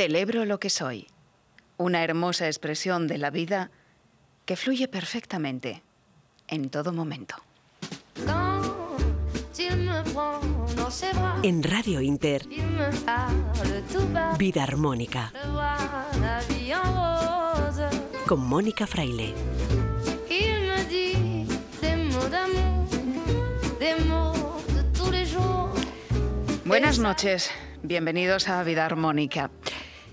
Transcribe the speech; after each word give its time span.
Celebro 0.00 0.46
lo 0.46 0.58
que 0.58 0.70
soy, 0.70 1.08
una 1.76 2.02
hermosa 2.02 2.46
expresión 2.46 3.06
de 3.06 3.18
la 3.18 3.28
vida 3.28 3.70
que 4.46 4.56
fluye 4.56 4.88
perfectamente 4.88 5.82
en 6.48 6.70
todo 6.70 6.94
momento. 6.94 7.34
En 11.42 11.62
Radio 11.62 12.00
Inter, 12.00 12.46
Vida 14.38 14.62
Armónica, 14.62 15.34
con 18.26 18.40
Mónica 18.40 18.86
Fraile. 18.86 19.34
Buenas 26.64 26.98
noches, 26.98 27.50
bienvenidos 27.82 28.48
a 28.48 28.62
Vida 28.62 28.86
Armónica. 28.86 29.50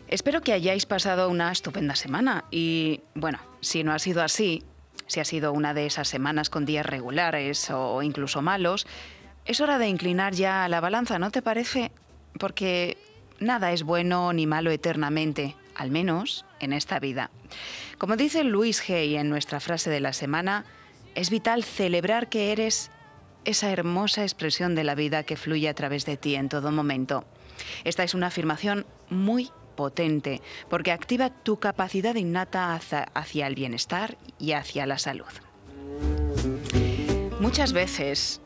Espero 0.09 0.39
que 0.39 0.53
hayáis 0.53 0.85
pasado 0.85 1.29
una 1.29 1.51
estupenda 1.51 1.95
semana 1.95 2.45
y, 2.49 3.01
bueno, 3.13 3.39
si 3.59 3.83
no 3.83 3.91
ha 3.91 3.99
sido 3.99 4.23
así, 4.23 4.63
si 5.05 5.19
ha 5.19 5.25
sido 5.25 5.51
una 5.51 5.73
de 5.73 5.85
esas 5.85 6.07
semanas 6.07 6.49
con 6.49 6.65
días 6.65 6.85
regulares 6.85 7.69
o 7.71 8.01
incluso 8.01 8.41
malos, 8.41 8.87
es 9.43 9.59
hora 9.59 9.77
de 9.77 9.89
inclinar 9.89 10.33
ya 10.33 10.67
la 10.69 10.79
balanza, 10.79 11.19
¿no 11.19 11.29
te 11.29 11.41
parece? 11.41 11.91
Porque 12.39 12.97
nada 13.39 13.73
es 13.73 13.83
bueno 13.83 14.31
ni 14.31 14.47
malo 14.47 14.71
eternamente, 14.71 15.57
al 15.75 15.91
menos 15.91 16.45
en 16.61 16.71
esta 16.71 16.99
vida. 16.99 17.29
Como 17.97 18.15
dice 18.15 18.45
Luis 18.45 18.89
Hay 18.89 19.17
en 19.17 19.29
nuestra 19.29 19.59
frase 19.59 19.89
de 19.89 19.99
la 19.99 20.13
semana, 20.13 20.63
es 21.15 21.29
vital 21.29 21.65
celebrar 21.65 22.29
que 22.29 22.53
eres 22.53 22.91
esa 23.43 23.71
hermosa 23.71 24.23
expresión 24.23 24.73
de 24.73 24.85
la 24.85 24.95
vida 24.95 25.23
que 25.23 25.35
fluye 25.35 25.67
a 25.67 25.73
través 25.73 26.05
de 26.05 26.15
ti 26.15 26.35
en 26.35 26.47
todo 26.47 26.71
momento. 26.71 27.25
Esta 27.83 28.03
es 28.03 28.13
una 28.13 28.27
afirmación 28.27 28.85
muy 29.09 29.49
potente 29.77 30.41
porque 30.69 30.91
activa 30.91 31.29
tu 31.29 31.57
capacidad 31.61 32.15
innata 32.15 32.75
hacia, 32.75 33.47
el 33.47 33.55
bienestar 33.55 34.17
y 34.37 34.51
hacia 34.51 34.85
la 34.85 34.97
salud. 34.97 35.31
Muchas 37.39 37.71
veces, 37.71 38.41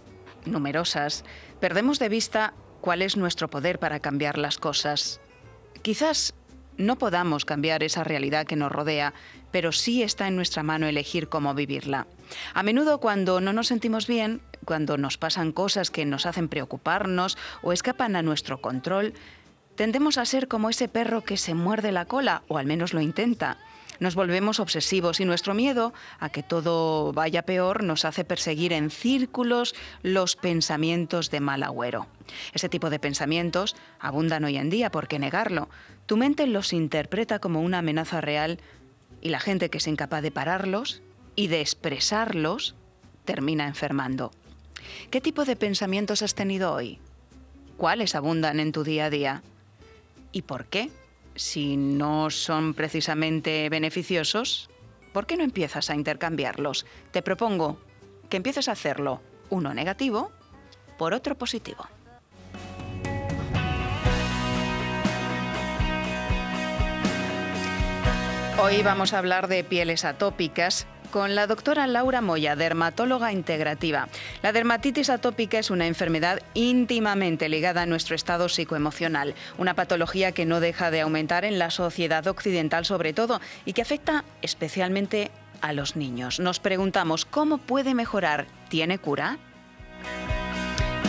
numerosas, 0.46 1.26
perdemos 1.60 1.98
de 1.98 2.10
vista 2.10 2.54
cuál 2.82 3.02
es 3.02 3.18
nuestro 3.18 3.50
poder 3.50 3.80
para 3.80 4.00
cambiar 4.00 4.38
las 4.38 4.60
cosas. 4.60 5.20
Quizás 5.82 6.36
no 6.78 6.98
podamos 6.98 7.46
cambiar 7.46 7.84
esa 7.84 8.04
realidad 8.04 8.46
que 8.46 8.56
nos 8.56 8.72
rodea, 8.72 9.14
pero 9.52 9.72
sí 9.72 10.04
está 10.04 10.28
en 10.28 10.36
nuestra 10.36 10.64
mano 10.64 10.88
elegir 10.88 11.30
cómo 11.30 11.54
vivirla. 11.54 12.08
A 12.54 12.64
menudo 12.64 13.00
cuando 13.00 13.42
no 13.42 13.54
nos 13.54 13.68
sentimos 13.68 14.08
bien, 14.08 14.42
cuando 14.66 14.98
nos 14.98 15.18
pasan 15.18 15.52
cosas 15.52 15.92
que 15.92 16.06
nos 16.06 16.26
hacen 16.26 16.48
preocuparnos 16.48 17.38
o 17.62 17.74
escapan 17.74 18.16
a 18.16 18.22
nuestro 18.22 18.62
control, 18.62 19.14
tendemos 19.76 20.18
a 20.18 20.26
ser 20.26 20.48
como 20.48 20.70
ese 20.70 20.88
perro 20.88 21.24
que 21.24 21.38
se 21.38 21.54
muerde 21.54 21.92
la 21.92 22.06
cola, 22.06 22.44
o 22.48 22.58
al 22.58 22.66
menos 22.66 22.94
lo 22.94 23.02
intenta. 23.02 23.58
Nos 24.00 24.16
volvemos 24.16 24.60
obsesivos 24.60 25.20
y 25.20 25.26
nuestro 25.26 25.54
miedo 25.54 25.94
a 26.20 26.30
que 26.30 26.42
todo 26.42 27.14
vaya 27.14 27.44
peor 27.44 27.84
nos 27.84 28.04
hace 28.04 28.24
perseguir 28.24 28.74
en 28.74 28.90
círculos 28.90 29.76
los 30.02 30.36
pensamientos 30.36 31.30
de 31.30 31.40
mal 31.40 31.62
agüero. 31.62 32.08
Ese 32.52 32.68
tipo 32.68 32.90
de 32.90 32.98
pensamientos 32.98 33.76
abundan 34.00 34.44
hoy 34.44 34.58
en 34.58 34.72
día, 34.72 34.90
¿por 34.90 35.08
qué 35.08 35.20
negarlo? 35.20 35.70
Tu 36.08 36.18
mente 36.18 36.48
los 36.48 36.74
interpreta 36.74 37.38
como 37.38 37.62
una 37.62 37.78
amenaza 37.78 38.22
real 38.22 38.60
y 39.22 39.30
la 39.30 39.40
gente 39.40 39.70
que 39.70 39.78
es 39.78 39.88
incapaz 39.88 40.24
de 40.24 40.32
pararlos 40.32 41.04
y 41.36 41.48
de 41.48 41.62
expresarlos 41.62 42.76
termina 43.24 43.68
enfermando. 43.68 44.32
¿Qué 45.12 45.22
tipo 45.22 45.46
de 45.46 45.56
pensamientos 45.56 46.24
has 46.24 46.34
tenido 46.34 46.74
hoy? 46.74 47.00
¿Cuáles 47.78 48.16
abundan 48.16 48.60
en 48.60 48.72
tu 48.72 48.84
día 48.84 49.06
a 49.06 49.10
día? 49.12 49.44
¿Y 50.32 50.44
por 50.44 50.66
qué? 50.66 50.90
Si 51.36 51.78
no 51.78 52.30
son 52.30 52.74
precisamente 52.74 53.68
beneficiosos, 53.70 54.70
¿por 55.14 55.26
qué 55.26 55.38
no 55.38 55.44
empiezas 55.44 55.90
a 55.90 55.96
intercambiarlos? 55.96 56.86
Te 57.12 57.22
propongo 57.22 57.80
que 58.30 58.38
empieces 58.38 58.70
a 58.70 58.74
hacerlo, 58.74 59.22
uno 59.50 59.74
negativo 59.74 60.32
por 60.98 61.14
otro 61.14 61.38
positivo. 61.38 61.86
Hoy 68.64 68.84
vamos 68.84 69.14
a 69.14 69.18
hablar 69.18 69.48
de 69.48 69.64
pieles 69.64 70.06
atópicas 70.06 70.86
con 71.12 71.36
la 71.36 71.46
doctora 71.46 71.86
Laura 71.86 72.22
Moya, 72.22 72.56
dermatóloga 72.56 73.32
integrativa. 73.32 74.08
La 74.42 74.52
dermatitis 74.52 75.10
atópica 75.10 75.60
es 75.60 75.70
una 75.70 75.86
enfermedad 75.86 76.42
íntimamente 76.54 77.50
ligada 77.50 77.84
a 77.84 77.86
nuestro 77.86 78.16
estado 78.16 78.50
psicoemocional, 78.50 79.36
una 79.58 79.76
patología 79.76 80.32
que 80.32 80.46
no 80.46 80.60
deja 80.60 80.90
de 80.90 81.02
aumentar 81.02 81.46
en 81.46 81.60
la 81.60 81.70
sociedad 81.70 82.26
occidental 82.28 82.86
sobre 82.86 83.14
todo 83.14 83.42
y 83.66 83.74
que 83.74 83.82
afecta 83.82 84.24
especialmente 84.42 85.30
a 85.62 85.74
los 85.74 85.96
niños. 85.96 86.40
Nos 86.40 86.60
preguntamos, 86.60 87.26
¿cómo 87.26 87.60
puede 87.60 87.94
mejorar? 87.94 88.48
¿Tiene 88.70 88.98
cura? 88.98 89.38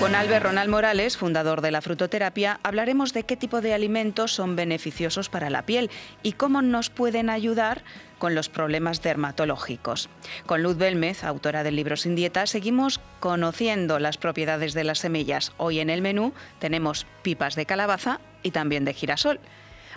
Con 0.02 0.16
Albert 0.16 0.44
Ronald 0.44 0.68
Morales, 0.68 1.16
fundador 1.16 1.60
de 1.60 1.70
la 1.70 1.80
frutoterapia, 1.80 2.58
hablaremos 2.64 3.12
de 3.12 3.22
qué 3.22 3.36
tipo 3.36 3.60
de 3.60 3.72
alimentos 3.72 4.32
son 4.34 4.56
beneficiosos 4.56 5.28
para 5.28 5.48
la 5.48 5.64
piel 5.64 5.92
y 6.24 6.32
cómo 6.32 6.60
nos 6.60 6.90
pueden 6.90 7.30
ayudar 7.30 7.84
con 8.18 8.34
los 8.34 8.48
problemas 8.48 9.00
dermatológicos. 9.00 10.08
Con 10.44 10.64
Luz 10.64 10.76
Belmez, 10.76 11.22
autora 11.22 11.62
del 11.62 11.76
libro 11.76 11.96
Sin 11.96 12.16
Dieta, 12.16 12.48
seguimos 12.48 12.98
conociendo 13.20 14.00
las 14.00 14.18
propiedades 14.18 14.74
de 14.74 14.82
las 14.82 14.98
semillas. 14.98 15.52
Hoy 15.56 15.78
en 15.78 15.88
el 15.88 16.02
menú 16.02 16.32
tenemos 16.58 17.06
pipas 17.22 17.54
de 17.54 17.66
calabaza 17.66 18.18
y 18.42 18.50
también 18.50 18.84
de 18.84 18.94
girasol. 18.94 19.38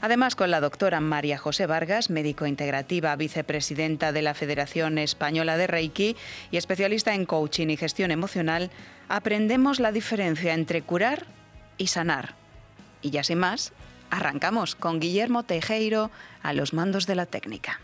Además, 0.01 0.35
con 0.35 0.51
la 0.51 0.61
doctora 0.61 0.99
María 0.99 1.37
José 1.37 1.65
Vargas, 1.65 2.11
médico 2.11 2.45
integrativa, 2.45 3.15
vicepresidenta 3.15 4.11
de 4.11 4.21
la 4.21 4.33
Federación 4.33 4.97
Española 4.97 5.57
de 5.57 5.65
Reiki 5.67 6.15
y 6.51 6.57
especialista 6.57 7.15
en 7.15 7.25
coaching 7.25 7.69
y 7.69 7.77
gestión 7.77 8.11
emocional, 8.11 8.69
aprendemos 9.09 9.79
la 9.79 9.91
diferencia 9.91 10.53
entre 10.53 10.81
curar 10.81 11.25
y 11.77 11.87
sanar. 11.87 12.35
Y 13.01 13.09
ya 13.11 13.23
sin 13.23 13.39
más, 13.39 13.73
arrancamos 14.09 14.75
con 14.75 14.99
Guillermo 14.99 15.43
Tejeiro 15.43 16.11
a 16.41 16.53
los 16.53 16.73
mandos 16.73 17.05
de 17.07 17.15
la 17.15 17.25
técnica. 17.25 17.79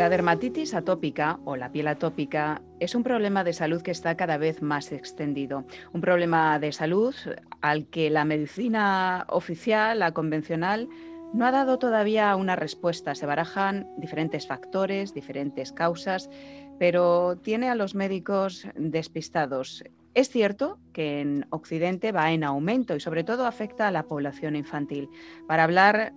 La 0.00 0.08
dermatitis 0.08 0.72
atópica 0.72 1.40
o 1.44 1.56
la 1.56 1.72
piel 1.72 1.86
atópica 1.86 2.62
es 2.78 2.94
un 2.94 3.02
problema 3.02 3.44
de 3.44 3.52
salud 3.52 3.82
que 3.82 3.90
está 3.90 4.16
cada 4.16 4.38
vez 4.38 4.62
más 4.62 4.92
extendido. 4.92 5.66
Un 5.92 6.00
problema 6.00 6.58
de 6.58 6.72
salud 6.72 7.14
al 7.60 7.84
que 7.84 8.08
la 8.08 8.24
medicina 8.24 9.26
oficial, 9.28 9.98
la 9.98 10.12
convencional, 10.12 10.88
no 11.34 11.44
ha 11.44 11.50
dado 11.50 11.78
todavía 11.78 12.34
una 12.36 12.56
respuesta. 12.56 13.14
Se 13.14 13.26
barajan 13.26 13.90
diferentes 13.98 14.46
factores, 14.46 15.12
diferentes 15.12 15.70
causas, 15.70 16.30
pero 16.78 17.36
tiene 17.36 17.68
a 17.68 17.74
los 17.74 17.94
médicos 17.94 18.66
despistados. 18.76 19.84
Es 20.14 20.30
cierto 20.30 20.78
que 20.94 21.20
en 21.20 21.46
Occidente 21.50 22.10
va 22.10 22.32
en 22.32 22.42
aumento 22.42 22.96
y 22.96 23.00
sobre 23.00 23.22
todo 23.22 23.44
afecta 23.44 23.86
a 23.86 23.92
la 23.92 24.04
población 24.04 24.56
infantil. 24.56 25.10
Para 25.46 25.64
hablar 25.64 26.14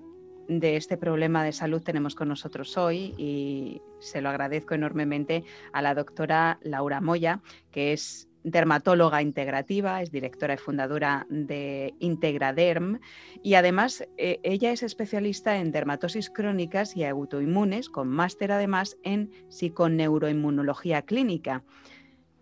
de 0.47 0.75
este 0.75 0.97
problema 0.97 1.43
de 1.43 1.51
salud 1.51 1.81
tenemos 1.81 2.15
con 2.15 2.27
nosotros 2.27 2.77
hoy 2.77 3.13
y 3.17 3.81
se 3.99 4.21
lo 4.21 4.29
agradezco 4.29 4.75
enormemente 4.75 5.43
a 5.71 5.81
la 5.81 5.95
doctora 5.95 6.59
Laura 6.61 7.01
Moya, 7.01 7.41
que 7.71 7.93
es 7.93 8.29
dermatóloga 8.43 9.21
integrativa, 9.21 10.01
es 10.01 10.11
directora 10.11 10.55
y 10.55 10.57
fundadora 10.57 11.25
de 11.29 11.93
Integraderm 11.99 12.99
y 13.41 13.53
además 13.53 14.05
eh, 14.17 14.39
ella 14.43 14.71
es 14.71 14.83
especialista 14.83 15.57
en 15.57 15.71
dermatosis 15.71 16.29
crónicas 16.29 16.95
y 16.97 17.05
autoinmunes, 17.05 17.89
con 17.89 18.09
máster 18.09 18.51
además 18.51 18.97
en 19.03 19.31
psiconeuroinmunología 19.49 21.03
clínica. 21.03 21.63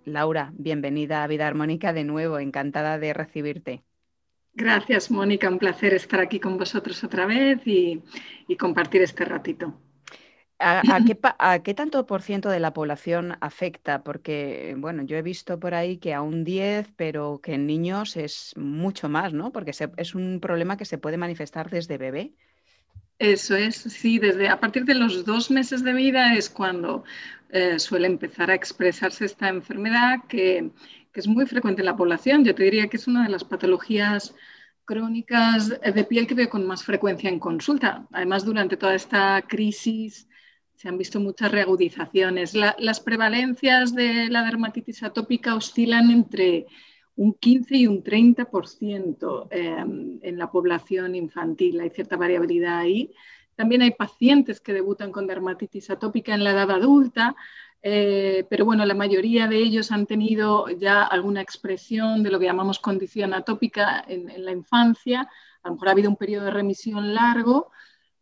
Laura, 0.04 0.52
bienvenida 0.56 1.24
a 1.24 1.28
Vida 1.28 1.48
Armónica 1.48 1.94
de 1.94 2.04
nuevo, 2.04 2.40
encantada 2.40 2.98
de 2.98 3.14
recibirte. 3.14 3.84
Gracias, 4.54 5.10
Mónica. 5.10 5.50
Un 5.50 5.60
placer 5.60 5.94
estar 5.94 6.20
aquí 6.20 6.40
con 6.40 6.58
vosotros 6.58 7.04
otra 7.04 7.26
vez 7.26 7.60
y, 7.66 8.02
compartir 8.58 9.02
este 9.02 9.26
ratito. 9.26 9.80
¿A, 10.60 11.60
qué, 11.64 11.74
tanto 11.74 12.06
por 12.06 12.22
ciento 12.22 12.50
de 12.50 12.60
la 12.60 12.74
población 12.74 13.36
afecta? 13.42 14.04
Porque, 14.04 14.76
bueno, 14.78 15.04
yo 15.04 15.18
he 15.18 15.24
visto 15.24 15.60
por 15.60 15.74
ahí 15.74 15.98
que 15.98 16.14
a 16.14 16.22
un 16.22 16.44
10, 16.44 16.92
pero 16.96 17.40
que 17.42 17.56
en 17.56 17.66
niños 17.66 18.16
es 18.16 18.54
mucho 18.58 19.10
más, 19.10 19.34
¿no? 19.34 19.52
Porque 19.52 19.72
es 19.98 20.16
un 20.16 20.40
problema 20.40 20.78
que 20.78 20.86
se 20.86 21.00
puede 21.00 21.18
manifestar 21.18 21.72
desde 21.72 21.98
bebé. 21.98 22.34
Eso 23.18 23.56
es, 23.56 23.76
sí, 23.76 24.18
desde 24.18 24.50
a 24.50 24.60
partir 24.60 24.84
de 24.84 24.96
los 24.96 25.26
dos 25.26 25.52
meses 25.52 25.84
de 25.84 25.94
vida 25.94 26.34
es 26.34 26.50
cuando 26.50 27.04
eh, 27.52 27.78
suele 27.78 28.08
empezar 28.08 28.50
a 28.50 28.56
expresarse 28.56 29.26
esta 29.26 29.48
enfermedad 29.48 30.22
que, 30.28 30.72
que 31.12 31.20
es 31.20 31.28
muy 31.28 31.46
frecuente 31.46 31.82
en 31.82 31.86
la 31.86 31.96
población. 31.96 32.44
Yo 32.44 32.56
te 32.56 32.64
diría 32.64 32.88
que 32.88 32.98
es 32.98 33.08
una 33.08 33.24
de 33.24 33.30
las 33.30 33.44
patologías 33.44 34.34
crónicas 34.86 35.70
de 35.70 36.04
piel 36.04 36.28
que 36.28 36.34
veo 36.34 36.50
con 36.50 36.66
más 36.66 36.84
frecuencia 36.84 37.30
en 37.30 37.40
consulta. 37.40 38.08
Además, 38.12 38.46
durante 38.46 38.78
toda 38.78 38.96
esta 38.96 39.42
crisis 39.48 40.28
se 40.76 40.90
han 40.90 40.98
visto 40.98 41.20
muchas 41.20 41.52
reagudizaciones. 41.52 42.56
las 42.56 43.00
prevalencias 43.00 43.94
de 43.94 44.30
la 44.30 44.44
dermatitis 44.44 45.04
atópica 45.04 45.56
oscilan 45.56 46.10
entre 46.10 46.66
un 47.16 47.34
15 47.36 47.78
y 47.78 47.88
un 47.88 48.04
30% 48.04 49.48
eh, 49.52 49.76
en 50.24 50.38
la 50.40 50.50
población 50.50 51.14
infantil. 51.14 51.80
Hay 51.82 51.92
cierta 51.92 52.18
variabilidad 52.18 52.80
ahí. 52.80 53.14
También 53.56 53.84
hay 53.84 53.92
pacientes 53.92 54.60
que 54.60 54.74
debutan 54.74 55.12
con 55.12 55.28
dermatitis 55.28 55.92
atópica 55.92 56.34
en 56.34 56.44
la 56.44 56.52
edad 56.52 56.72
adulta, 56.72 57.36
eh, 57.84 58.46
pero 58.50 58.66
bueno, 58.66 58.86
la 58.86 58.94
mayoría 58.94 59.48
de 59.48 59.58
ellos 59.58 59.92
han 59.92 60.06
tenido 60.06 60.70
ya 60.70 61.04
alguna 61.04 61.42
expresión 61.42 62.22
de 62.22 62.30
lo 62.30 62.40
que 62.40 62.46
llamamos 62.46 62.80
condición 62.80 63.34
atópica 63.34 64.04
en, 64.08 64.46
la 64.46 64.52
infancia. 64.52 65.30
A 65.64 65.68
lo 65.68 65.76
mejor 65.76 65.88
ha 65.88 65.92
habido 65.92 66.10
un 66.10 66.18
periodo 66.18 66.46
de 66.46 66.52
remisión 66.52 67.14
largo 67.14 67.72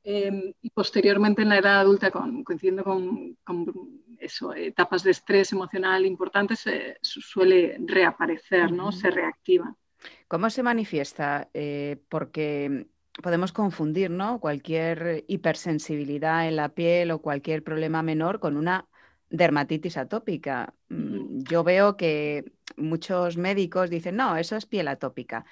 eh, 0.03 0.53
y 0.61 0.69
posteriormente 0.69 1.41
en 1.41 1.49
la 1.49 1.57
edad 1.57 1.79
adulta, 1.81 2.09
coincidiendo 2.09 2.83
con, 2.83 3.37
eso, 4.17 4.53
etapas 4.53 5.03
de 5.03 5.11
estrés 5.11 5.51
emocional 5.51 6.05
importantes, 6.05 6.63
suele 7.01 7.77
reaparecer, 7.85 8.71
¿no? 8.71 8.91
se 8.91 9.11
reactiva. 9.11 9.75
¿Cómo 10.27 10.49
se 10.49 10.63
manifiesta? 10.63 11.49
porque 12.07 12.87
podemos 13.21 13.51
confundir 13.51 14.09
¿no? 14.09 14.39
cualquier 14.39 15.25
hipersensibilidad 15.27 16.47
en 16.47 16.55
la 16.55 16.69
piel 16.69 17.11
o 17.11 17.21
cualquier 17.21 17.63
problema 17.63 18.01
menor 18.01 18.39
con 18.39 18.55
una 18.57 18.88
dermatitis 19.29 19.97
atópica. 19.97 20.73
Mm, 20.89 21.43
yo 21.43 21.63
veo 21.63 21.97
que 21.97 22.51
muchos 22.77 23.37
médicos 23.37 23.89
dicen, 23.89 24.15
no, 24.15 24.37
eso 24.37 24.55
es 24.55 24.65
piel 24.65 24.87
atópica. 24.87 25.45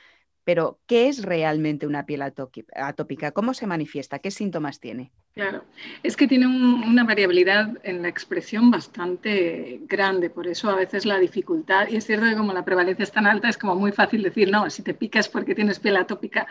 Pero, 0.44 0.80
¿qué 0.88 1.10
es 1.10 1.24
realmente 1.24 1.86
una 1.88 2.06
piel 2.06 2.22
atópica? 2.22 3.32
¿Cómo 3.32 3.54
se 3.54 3.68
manifiesta? 3.68 4.20
¿Qué 4.20 4.32
síntomas 4.32 4.80
tiene? 4.80 5.12
Claro, 5.34 5.66
es 6.04 6.16
que 6.16 6.26
tiene 6.26 6.48
una 6.48 7.04
variabilidad 7.04 7.78
en 7.84 8.02
la 8.02 8.08
expresión 8.08 8.72
bastante 8.72 9.82
grande, 9.88 10.30
por 10.30 10.48
eso 10.48 10.70
a 10.70 10.76
veces 10.76 11.06
la 11.06 11.20
dificultad, 11.20 11.90
y 11.90 11.98
es 11.98 12.06
cierto 12.06 12.26
que 12.26 12.36
como 12.36 12.54
la 12.54 12.64
prevalencia 12.64 13.04
es 13.04 13.12
tan 13.12 13.28
alta, 13.28 13.50
es 13.50 13.58
como 13.58 13.76
muy 13.76 13.92
fácil 13.92 14.24
decir, 14.24 14.50
no, 14.50 14.70
si 14.70 14.84
te 14.84 14.94
picas 14.94 15.28
porque 15.28 15.54
tienes 15.54 15.80
piel 15.80 15.98
atópica. 15.98 16.48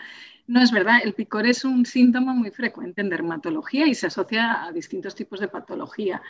No 0.47 0.63
es 0.63 0.71
verdad, 0.71 1.01
el 1.03 1.15
picor 1.15 1.47
es 1.47 1.65
un 1.65 1.87
síntoma 1.87 2.35
muy 2.35 2.51
frecuente 2.51 3.01
en 3.01 3.09
dermatología 3.09 3.87
y 3.87 3.95
se 3.95 4.09
asocia 4.09 4.63
a 4.63 4.73
distintos 4.73 5.15
tipos 5.15 5.41
de 5.41 5.49
patología. 5.49 6.23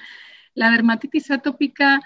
La 0.57 0.71
dermatitis 0.71 1.31
atópica 1.31 2.01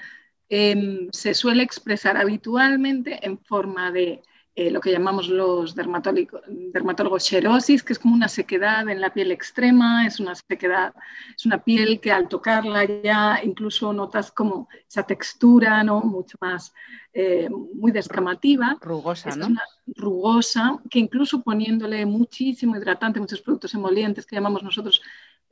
em, 0.51 1.09
se 1.13 1.33
suele 1.35 1.63
expresar 1.63 2.17
habitualmente 2.17 3.19
en 3.23 3.39
forma 3.39 3.91
de 3.93 4.21
eh, 4.57 4.71
lo 4.71 4.81
que 4.81 4.91
llamamos 4.91 5.29
los 5.29 5.77
dermatólogos 5.77 7.25
xerosis, 7.25 7.85
que 7.85 7.93
es 7.93 7.99
como 8.01 8.15
una 8.15 8.29
sequedad 8.29 8.89
en 8.89 9.01
la 9.01 9.15
piel 9.15 9.31
extrema, 9.31 10.05
es 10.07 10.19
una 10.19 10.35
sequedad, 10.35 10.93
es 11.37 11.47
una 11.47 11.63
piel 11.63 12.01
que 12.01 12.11
al 12.11 12.29
tocarla 12.29 12.85
ya 12.85 13.41
incluso 13.45 13.93
notas 13.93 14.33
como 14.33 14.69
esa 14.89 15.05
textura, 15.05 15.85
¿no? 15.85 16.01
Mucho 16.01 16.37
más, 16.41 16.75
eh, 17.13 17.49
muy 17.49 17.93
descamativa. 17.93 18.77
Rugosa, 18.81 19.37
¿no? 19.37 19.49
rugosa, 19.87 20.79
que 20.91 20.99
incluso 20.99 21.43
poniéndole 21.43 22.05
muchísimo 22.05 22.77
hidratante, 22.77 23.21
muchos 23.21 23.41
productos 23.41 23.75
emolientes 23.75 24.27
que 24.27 24.37
llamamos 24.37 24.63
nosotros, 24.65 25.01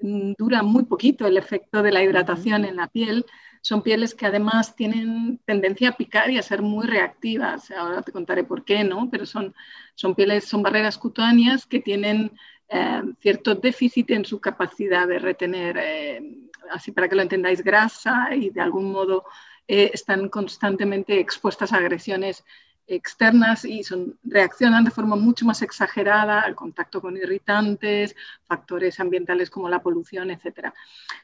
dura 0.01 0.63
muy 0.63 0.85
poquito 0.85 1.27
el 1.27 1.37
efecto 1.37 1.83
de 1.83 1.93
la 1.93 2.03
hidratación 2.03 2.65
en 2.65 2.77
la 2.77 2.89
piel 2.89 3.27
son 3.61 3.83
pieles 3.83 4.15
que 4.15 4.27
además 4.27 4.77
tienen 4.77 5.41
tendencia 5.45 5.91
a 5.91 5.97
picar 5.97 6.31
y 6.31 6.39
a 6.39 6.43
ser 6.43 6.63
muy 6.63 6.87
reactivas. 6.87 7.71
Ahora 7.71 8.03
te 8.03 8.13
contaré 8.13 8.45
por 8.45 8.65
qué, 8.65 8.85
¿no? 8.85 9.09
Pero 9.11 9.27
son, 9.27 9.55
son 9.95 10.15
pieles, 10.15 10.45
son 10.45 10.63
barreras 10.63 10.99
cutáneas 10.99 11.67
que 11.67 11.81
tienen 11.81 12.33
eh, 12.69 13.03
cierto 13.21 13.55
déficit 13.55 14.11
en 14.11 14.25
su 14.25 14.41
capacidad 14.41 15.09
de 15.09 15.19
retener, 15.19 15.77
eh, 15.79 16.23
así 16.71 16.93
para 16.93 17.09
que 17.09 17.17
lo 17.17 17.23
entendáis, 17.23 17.63
grasa 17.63 18.35
y 18.35 18.51
de 18.51 18.61
algún 18.61 18.93
modo 18.93 19.25
eh, 19.67 19.91
están 19.93 20.29
constantemente 20.29 21.19
expuestas 21.19 21.73
a 21.73 21.77
agresiones 21.77 22.45
externas 22.89 23.65
y 23.65 23.85
son, 23.85 24.19
reaccionan 24.25 24.85
de 24.85 24.91
forma 24.91 25.15
mucho 25.15 25.45
más 25.45 25.63
exagerada 25.63 26.41
al 26.41 26.55
contacto 26.55 27.01
con 27.01 27.17
irritantes, 27.17 28.17
factores 28.47 28.99
ambientales 28.99 29.51
como 29.51 29.69
la 29.69 29.83
polución, 29.83 30.31
etc. 30.31 30.73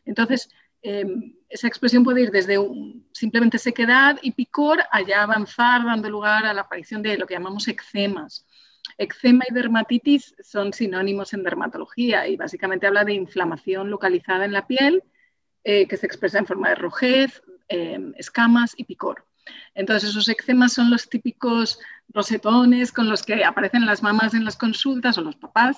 Entonces, 0.04 0.50
Em, 0.86 1.34
esa 1.48 1.66
expresión 1.66 2.04
puede 2.04 2.20
ir 2.20 2.30
desde 2.30 2.58
simplemente 3.12 3.56
sequedad 3.56 4.18
y 4.20 4.32
picor 4.32 4.80
allá 4.92 5.22
avanzar, 5.22 5.82
dando 5.82 6.10
lugar 6.10 6.44
a 6.44 6.52
la 6.52 6.60
aparición 6.60 7.00
de 7.00 7.16
lo 7.16 7.26
que 7.26 7.32
llamamos 7.32 7.68
eczemas. 7.68 8.46
Eczema 8.98 9.44
y 9.48 9.54
dermatitis 9.54 10.34
son 10.42 10.74
sinónimos 10.74 11.32
en 11.32 11.42
dermatología 11.42 12.28
y 12.28 12.36
básicamente 12.36 12.86
habla 12.86 13.02
de 13.02 13.14
inflamación 13.14 13.88
localizada 13.88 14.44
en 14.44 14.52
la 14.52 14.66
piel 14.66 15.02
eh, 15.64 15.88
que 15.88 15.96
se 15.96 16.04
expresa 16.04 16.38
en 16.38 16.46
forma 16.46 16.68
de 16.68 16.74
rojez, 16.74 17.42
em, 17.68 18.12
escamas 18.18 18.74
y 18.76 18.84
picor. 18.84 19.24
Entonces, 19.74 20.10
esos 20.10 20.28
eczemas 20.28 20.72
son 20.72 20.90
los 20.90 21.08
típicos 21.08 21.78
rosetones 22.08 22.92
con 22.92 23.08
los 23.08 23.22
que 23.22 23.44
aparecen 23.44 23.86
las 23.86 24.02
mamás 24.02 24.34
en 24.34 24.44
las 24.44 24.56
consultas 24.56 25.18
o 25.18 25.22
los 25.22 25.36
papás 25.36 25.76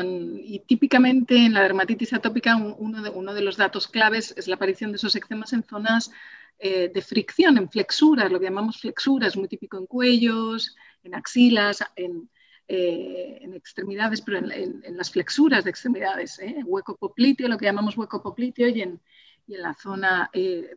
y 0.00 0.60
típicamente 0.66 1.36
en 1.36 1.54
la 1.54 1.62
dermatitis 1.62 2.12
atópica 2.12 2.56
uno 2.56 3.02
de, 3.02 3.10
uno 3.10 3.34
de, 3.34 3.42
los 3.42 3.56
datos 3.56 3.88
claves 3.88 4.32
es 4.36 4.48
la 4.48 4.54
aparición 4.54 4.92
de 4.92 4.96
esos 4.96 5.14
eczemas 5.16 5.52
en 5.52 5.62
zonas 5.62 6.10
eh, 6.58 6.90
de 6.92 7.02
fricción, 7.02 7.58
en 7.58 7.68
flexuras, 7.68 8.30
lo 8.30 8.38
que 8.38 8.46
llamamos 8.46 8.80
flexuras, 8.80 9.36
muy 9.36 9.48
típico 9.48 9.78
en 9.78 9.86
cuellos, 9.86 10.76
en 11.02 11.14
axilas, 11.14 11.84
en, 11.96 12.30
eh, 12.68 13.40
extremidades, 13.54 14.22
pero 14.22 14.38
en, 14.38 14.96
las 14.96 15.10
flexuras 15.10 15.64
de 15.64 15.70
extremidades, 15.70 16.38
¿eh? 16.38 16.62
hueco 16.64 16.96
popliteo, 16.96 17.48
lo 17.48 17.58
que 17.58 17.66
llamamos 17.66 17.96
hueco 17.96 18.22
popliteo 18.22 18.68
y 18.68 18.82
en, 18.82 19.00
y 19.46 19.54
en 19.54 19.62
la 19.62 19.74
zona 19.74 20.30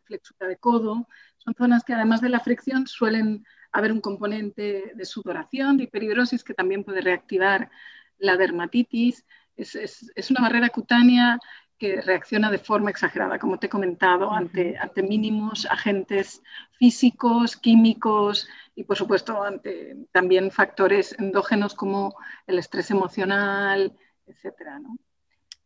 flexura 0.04 0.48
de 0.48 0.56
codo. 0.56 1.08
Son 1.38 1.54
zonas 1.54 1.84
que 1.84 1.94
además 1.94 2.20
de 2.20 2.28
la 2.28 2.40
fricción 2.40 2.86
suelen 2.86 3.44
haber 3.72 3.92
un 3.92 4.00
componente 4.00 4.92
de 4.94 5.04
sudoración, 5.04 5.76
de 5.76 5.84
hiperhidrosis 5.84 6.44
que 6.44 6.54
también 6.54 6.84
puede 6.84 7.00
reactivar 7.00 7.70
la 8.18 8.36
dermatitis 8.36 9.24
es, 9.56 10.30
una 10.30 10.42
barrera 10.42 10.68
cutánea 10.68 11.38
que 11.78 12.00
reacciona 12.00 12.50
de 12.50 12.58
forma 12.58 12.90
exagerada, 12.90 13.38
como 13.38 13.58
te 13.58 13.66
he 13.66 13.70
comentado, 13.70 14.32
ante, 14.32 14.78
ante 14.78 15.02
mínimos 15.02 15.66
agentes 15.66 16.42
físicos, 16.72 17.56
químicos 17.56 18.48
y, 18.74 18.84
por 18.84 18.96
supuesto, 18.96 19.42
ante 19.42 19.96
también 20.10 20.50
factores 20.50 21.14
endógenos 21.18 21.74
como 21.74 22.16
el 22.46 22.58
estrés 22.58 22.90
emocional, 22.90 23.94
etc. 24.26 24.80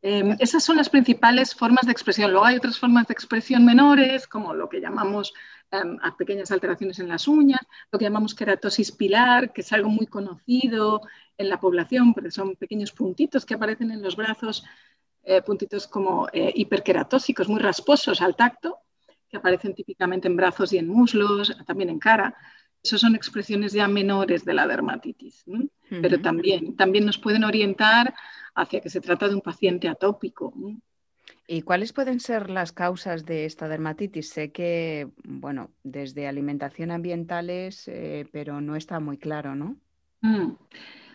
Em, 0.03 0.35
esas 0.39 0.65
son 0.65 0.77
las 0.77 0.89
principales 0.89 1.55
formas 1.55 1.85
de 1.85 1.93
expresión. 1.93 2.31
Luego 2.31 2.47
hay 2.47 2.57
otras 2.57 2.79
formas 2.79 3.07
de 3.07 3.13
expresión 3.13 3.65
menores, 3.65 4.27
como 4.27 4.55
lo 4.55 4.69
que 4.69 4.81
llamamos 4.81 5.35
em, 5.71 5.99
a 6.03 6.17
pequeñas 6.17 6.51
alteraciones 6.51 6.99
en 6.99 7.09
las 7.09 7.29
uñas, 7.29 7.61
lo 7.93 7.99
que 7.99 8.07
llamamos 8.07 8.35
queratosis 8.35 8.93
pilar, 8.93 9.53
que 9.53 9.61
es 9.61 9.73
algo 9.73 9.91
muy 9.91 10.07
conocido 10.07 11.03
en 11.37 11.49
la 11.51 11.61
población, 11.61 12.15
porque 12.15 12.31
son 12.31 12.57
pequeños 12.57 12.93
puntitos 12.93 13.45
que 13.45 13.55
aparecen 13.55 13.91
en 13.91 14.03
los 14.03 14.17
brazos, 14.17 14.65
eh, 15.23 15.43
puntitos 15.43 15.87
como 15.87 16.29
eh, 16.33 16.53
hiperqueratósicos, 16.55 17.49
muy 17.49 17.61
rasposos 17.61 18.23
al 18.23 18.37
tacto, 18.37 18.79
que 19.29 19.37
aparecen 19.37 19.75
típicamente 19.75 20.29
en 20.29 20.37
brazos 20.37 20.73
y 20.73 20.79
en 20.79 20.89
muslos, 20.89 21.55
también 21.67 21.91
en 21.91 21.99
cara. 21.99 22.35
Esas 22.83 23.03
son 23.03 23.15
expresiones 23.15 23.73
ya 23.73 23.87
menores 23.87 24.45
de 24.47 24.55
la 24.55 24.67
dermatitis, 24.67 25.45
pero 25.89 26.21
también, 26.21 26.75
también 26.77 27.05
nos 27.05 27.19
pueden 27.19 27.45
orientar 27.45 28.15
hacia 28.55 28.81
que 28.81 28.91
se 28.91 29.01
trata 29.01 29.29
de 29.29 29.35
un 29.35 29.41
paciente 29.41 29.89
atópico. 29.89 30.53
¿Y 31.47 31.63
cuáles 31.63 31.93
pueden 31.93 32.21
ser 32.21 32.51
las 32.51 32.73
causas 32.73 33.25
de 33.25 33.45
esta 33.45 33.69
dermatitis? 33.69 34.31
Sé 34.31 34.53
que, 34.53 35.09
bueno, 35.25 35.71
desde 35.83 36.29
alimentación 36.29 36.91
ambientales, 36.91 37.89
eh, 37.89 38.27
pero 38.33 38.61
no 38.61 38.77
está 38.77 39.01
muy 39.01 39.19
claro, 39.19 39.55
¿no? 39.55 39.77
Mm. 40.23 40.53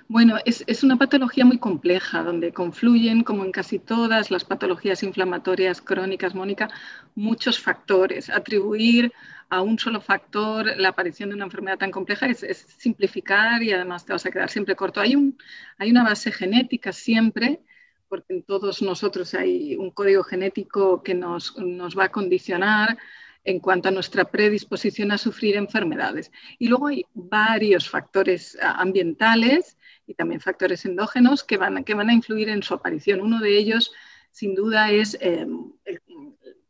Bueno, 0.07 0.37
es, 0.45 0.83
una 0.83 0.97
patología 0.97 1.45
muy 1.45 1.57
compleja, 1.57 2.21
donde 2.21 2.53
confluyen, 2.53 3.23
como 3.23 3.43
en 3.43 3.51
casi 3.51 3.79
todas 3.79 4.29
las 4.29 4.43
patologías 4.45 5.01
inflamatorias 5.01 5.81
crónicas, 5.81 6.35
Mónica, 6.35 6.69
muchos 7.15 7.59
factores. 7.59 8.29
Atribuir 8.29 9.11
a 9.49 9.61
un 9.63 9.79
solo 9.79 10.01
factor 10.01 10.77
la 10.77 10.89
aparición 10.89 11.29
de 11.29 11.35
una 11.35 11.45
enfermedad 11.45 11.79
tan 11.79 11.89
compleja 11.89 12.27
es, 12.27 12.45
simplificar 12.77 13.63
y 13.63 13.71
además 13.73 14.05
te 14.05 14.13
vas 14.13 14.25
a 14.27 14.31
quedar 14.31 14.49
siempre 14.51 14.75
corto. 14.75 15.01
Hay, 15.01 15.15
un, 15.15 15.37
hay 15.79 15.89
una 15.89 16.03
base 16.03 16.31
genética 16.31 16.93
siempre, 16.93 17.61
porque 18.07 18.33
en 18.35 18.43
todos 18.43 18.83
nosotros 18.83 19.33
hay 19.33 19.75
un 19.75 19.89
código 19.89 20.23
genético 20.23 21.01
que 21.01 21.15
nos, 21.15 21.57
nos 21.57 21.97
va 21.97 22.05
a 22.05 22.11
condicionar 22.11 22.97
en 23.43 23.59
cuanto 23.59 23.89
a 23.89 23.91
nuestra 23.91 24.25
predisposición 24.25 25.11
a 25.11 25.17
sufrir 25.17 25.55
enfermedades. 25.55 26.31
Y 26.59 26.67
luego 26.67 26.87
hay 26.87 27.05
varios 27.13 27.89
factores 27.89 28.57
ambientales 28.61 29.77
y 30.07 30.13
también 30.13 30.41
factores 30.41 30.85
endógenos 30.85 31.43
que 31.43 31.57
van, 31.57 31.83
que 31.83 31.93
van 31.93 32.09
a 32.09 32.13
influir 32.13 32.49
en 32.49 32.63
su 32.63 32.73
aparición. 32.73 33.21
Uno 33.21 33.39
de 33.39 33.57
ellos, 33.57 33.91
sin 34.31 34.55
duda, 34.55 34.91
es 34.91 35.17
em, 35.21 35.71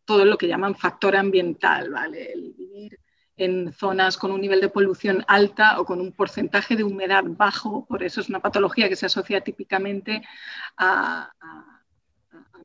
todo 0.05 0.25
lo 0.25 0.37
que 0.37 0.47
llaman 0.47 0.75
factor 0.75 1.15
ambiental, 1.15 1.89
¿vale? 1.89 2.31
El 2.31 2.53
vivir 2.53 2.99
en 3.37 3.73
zonas 3.73 4.17
con 4.17 4.31
un 4.31 4.39
nivel 4.39 4.61
de 4.61 4.69
polución 4.69 5.25
alta 5.27 5.79
o 5.79 5.85
con 5.85 5.99
un 5.99 6.13
porcentaje 6.13 6.75
de 6.75 6.83
humedad 6.83 7.23
bajo, 7.25 7.85
por 7.85 8.01
eso 8.03 8.21
es 8.21 8.29
una 8.29 8.41
patología 8.41 8.87
que 8.87 8.95
se 8.95 9.07
asocia 9.07 9.41
típicamente 9.41 10.21
a, 10.77 11.31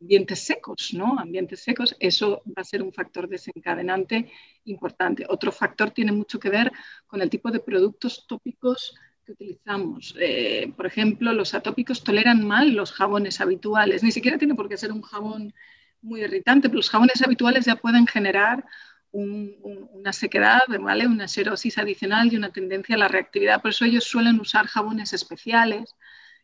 ambientes 0.01 0.45
secos, 0.45 0.95
¿no? 0.95 1.19
Ambientes 1.19 1.61
secos, 1.61 1.95
eso 2.01 2.43
va 2.47 2.63
a 2.63 2.65
ser 2.65 2.83
un 2.83 2.93
factor 2.93 3.29
desencadenante 3.29 4.33
importante. 4.65 5.27
Otro 5.29 5.53
factor 5.53 5.91
tiene 5.91 6.13
mucho 6.13 6.39
que 6.41 6.49
ver 6.49 6.73
con 7.07 7.21
el 7.21 7.29
tipo 7.29 7.51
de 7.51 7.61
productos 7.61 8.27
tópicos 8.27 8.95
que 9.25 9.33
utilizamos. 9.33 10.15
Eh, 10.19 10.73
por 10.77 10.87
ejemplo, 10.87 11.33
los 11.33 11.55
atópicos 11.55 12.05
toleran 12.05 12.47
mal 12.47 12.73
los 12.73 12.93
jabones 12.93 13.41
habituales. 13.41 14.03
Ni 14.03 14.13
siquiera 14.13 14.39
tiene 14.39 14.55
por 14.55 14.69
qué 14.69 14.77
ser 14.77 14.93
un 14.93 15.03
jabón 15.03 15.55
muy 16.03 16.23
irritante, 16.23 16.69
pero 16.69 16.79
los 16.79 16.91
jabones 16.91 17.23
habituales 17.23 17.65
ya 17.65 17.77
pueden 17.77 18.07
generar 18.07 18.65
una 19.13 20.13
sequedad, 20.13 20.61
¿vale? 20.81 21.07
una 21.07 21.27
serosis 21.27 21.79
adicional 21.79 22.33
y 22.33 22.37
una 22.37 22.53
tendencia 22.53 22.95
a 22.95 22.99
la 22.99 23.09
reactividad. 23.09 23.61
Por 23.61 23.71
eso 23.71 23.85
ellos 23.85 24.05
suelen 24.05 24.39
usar 24.39 24.67
jabones 24.67 25.13
especiales, 25.13 25.97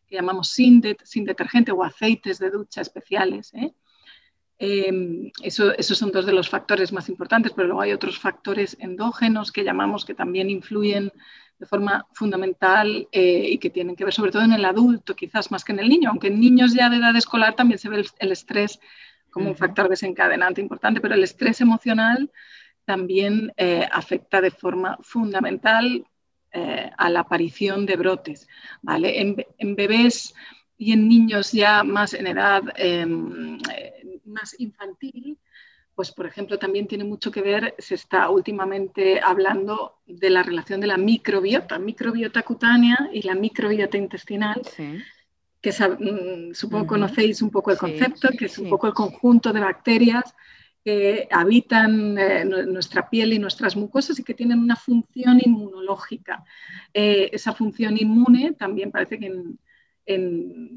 que 0.09 0.17
llamamos 0.17 0.51
sin, 0.51 0.81
detergente 0.81 1.71
o 1.73 1.85
aceites 1.85 2.39
de 2.39 2.51
ducha 2.51 2.81
especiales. 2.81 3.55
¿eh? 3.55 3.73
Em, 4.59 5.31
eso, 5.43 5.73
esos 5.77 5.99
son 5.99 6.11
dos 6.11 6.27
de 6.27 6.33
los 6.33 6.49
factores 6.49 6.93
más 6.93 7.09
importantes, 7.09 7.53
pero 7.55 7.69
luego 7.69 7.83
hay 7.83 7.93
otros 7.93 8.19
factores 8.19 8.77
endógenos 8.81 9.53
que 9.53 9.65
llamamos 9.65 10.05
que 10.05 10.15
también 10.15 10.51
influyen 10.51 11.13
de 11.59 11.67
forma 11.67 12.07
fundamental 12.13 13.09
eh, 13.11 13.49
y 13.51 13.59
que 13.59 13.71
tienen 13.71 13.97
que 13.97 14.05
ver 14.05 14.13
sobre 14.13 14.31
todo 14.31 14.43
en 14.43 14.53
el 14.53 14.65
adulto, 14.65 15.17
quizás 15.17 15.51
más 15.51 15.65
que 15.65 15.73
en 15.73 15.81
el 15.81 15.89
niño, 15.89 16.11
aunque 16.11 16.29
en 16.29 16.41
niños 16.41 16.75
ya 16.75 16.91
de 16.91 16.97
edad 16.97 17.17
escolar 17.17 17.55
también 17.55 17.79
se 17.79 17.89
ve 17.89 18.05
el 18.19 18.33
estrés 18.33 18.79
como 19.31 19.51
un 19.51 19.57
factor 19.57 19.89
desencadenante 19.91 20.63
importante, 20.63 21.01
pero 21.01 21.15
el 21.15 21.23
estrés 21.23 21.61
emocional 21.61 22.31
también 22.87 23.53
eh, 23.59 23.87
afecta 23.93 24.41
de 24.41 24.51
forma 24.51 24.97
fundamental 25.03 26.07
eh, 26.53 26.91
a 26.97 27.11
la 27.11 27.21
aparición 27.21 27.85
de 27.85 27.97
brotes. 27.97 28.49
¿vale? 28.81 29.21
En, 29.21 29.77
bebés 29.77 30.35
y 30.79 30.93
en 30.93 31.07
niños 31.07 31.53
ya 31.53 31.85
más 31.85 32.15
en 32.15 32.29
edad 32.29 32.63
em, 32.77 33.59
eh, 33.77 34.21
más 34.25 34.59
infantil, 34.59 35.36
pues 35.97 36.13
por 36.13 36.27
ejemplo 36.27 36.59
también 36.59 36.87
tiene 36.87 37.03
mucho 37.03 37.33
que 37.33 37.43
ver, 37.43 37.75
se 37.79 37.97
está 37.97 38.31
últimamente 38.31 39.21
hablando 39.21 39.97
de 40.07 40.31
la 40.31 40.45
relación 40.45 40.81
de 40.81 40.87
la 40.87 40.97
microbiota, 40.97 41.81
microbiota 41.81 42.43
cutánea 42.43 43.11
y 43.13 43.23
la 43.23 43.35
microbiota 43.35 43.99
intestinal. 43.99 44.63
Sí 44.65 45.03
que 45.67 45.73
mm, 45.73 46.55
supongo 46.55 46.87
conocéis 46.87 47.43
un 47.43 47.51
poco 47.51 47.73
el 47.73 47.79
concepto, 47.79 48.29
que 48.39 48.45
es 48.45 48.57
un 48.59 48.69
poco 48.69 48.87
el 48.87 48.95
conjunto 48.95 49.53
de 49.53 49.59
bacterias 49.59 50.35
que 50.85 51.27
habitan 51.33 52.17
eh, 52.17 52.45
nuestra 52.45 53.11
piel 53.11 53.33
y 53.33 53.41
nuestras 53.41 53.75
mucosas 53.75 54.17
y 54.21 54.23
que 54.23 54.35
tienen 54.35 54.61
una 54.61 54.77
función 54.77 55.41
inmunológica. 55.45 56.45
Eh, 56.95 57.31
esa 57.33 57.53
función 57.53 57.97
inmune 57.99 58.53
también 58.53 58.93
parece 58.93 59.19
que 59.19 59.27
en, 59.27 59.59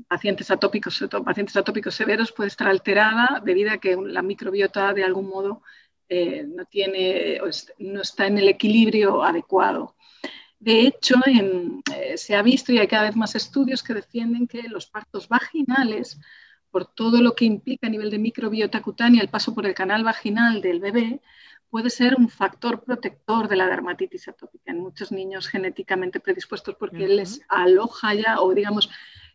pacientes 0.07 0.49
atópicos, 0.49 1.05
pacientes 1.23 1.55
atópicos 1.55 1.95
severos, 1.95 2.31
puede 2.31 2.47
estar 2.47 2.67
alterada 2.67 3.41
debido 3.43 3.71
a 3.71 3.77
que 3.77 3.95
la 3.95 4.21
microbiota 4.21 4.93
de 4.93 5.03
algún 5.03 5.29
modo 5.29 5.61
eh, 6.07 6.43
no, 6.47 6.65
tiene, 6.65 7.39
no 7.77 8.01
está 8.01 8.27
en 8.27 8.39
el 8.39 8.47
equilibrio 8.47 9.23
adecuado. 9.23 9.95
De 10.59 10.81
hecho, 10.81 11.15
eh, 11.25 12.17
se 12.17 12.35
ha 12.35 12.41
visto 12.41 12.73
y 12.73 12.79
hay 12.79 12.87
cada 12.87 13.03
vez 13.03 13.15
más 13.15 13.35
estudios 13.35 13.83
que 13.83 13.93
defienden 13.93 14.47
que 14.47 14.63
los 14.63 14.87
partos 14.87 15.29
vaginales, 15.29 16.19
por 16.71 16.85
todo 16.85 17.21
lo 17.21 17.33
que 17.33 17.45
implica 17.45 17.87
a 17.87 17.89
nivel 17.89 18.09
de 18.09 18.19
microbiota 18.19 18.81
cutánea, 18.81 19.21
el 19.21 19.29
paso 19.29 19.53
por 19.53 19.65
el 19.65 19.73
canal 19.73 20.03
vaginal 20.03 20.61
del 20.61 20.79
bebé, 20.79 21.21
puede 21.69 21.89
ser 21.89 22.15
un 22.15 22.29
factor 22.29 22.83
protector 22.83 23.47
de 23.47 23.55
la 23.55 23.67
dermatitis 23.67 24.27
atópica 24.27 24.71
en 24.71 24.81
muchos 24.81 25.11
niños 25.11 25.47
genéticamente 25.47 26.19
predispuestos 26.19 26.75
porque 26.75 27.07
les 27.07 27.41
aloja 27.47 28.13
ya 28.15 28.41
o 28.41 28.53
digamos 28.53 28.89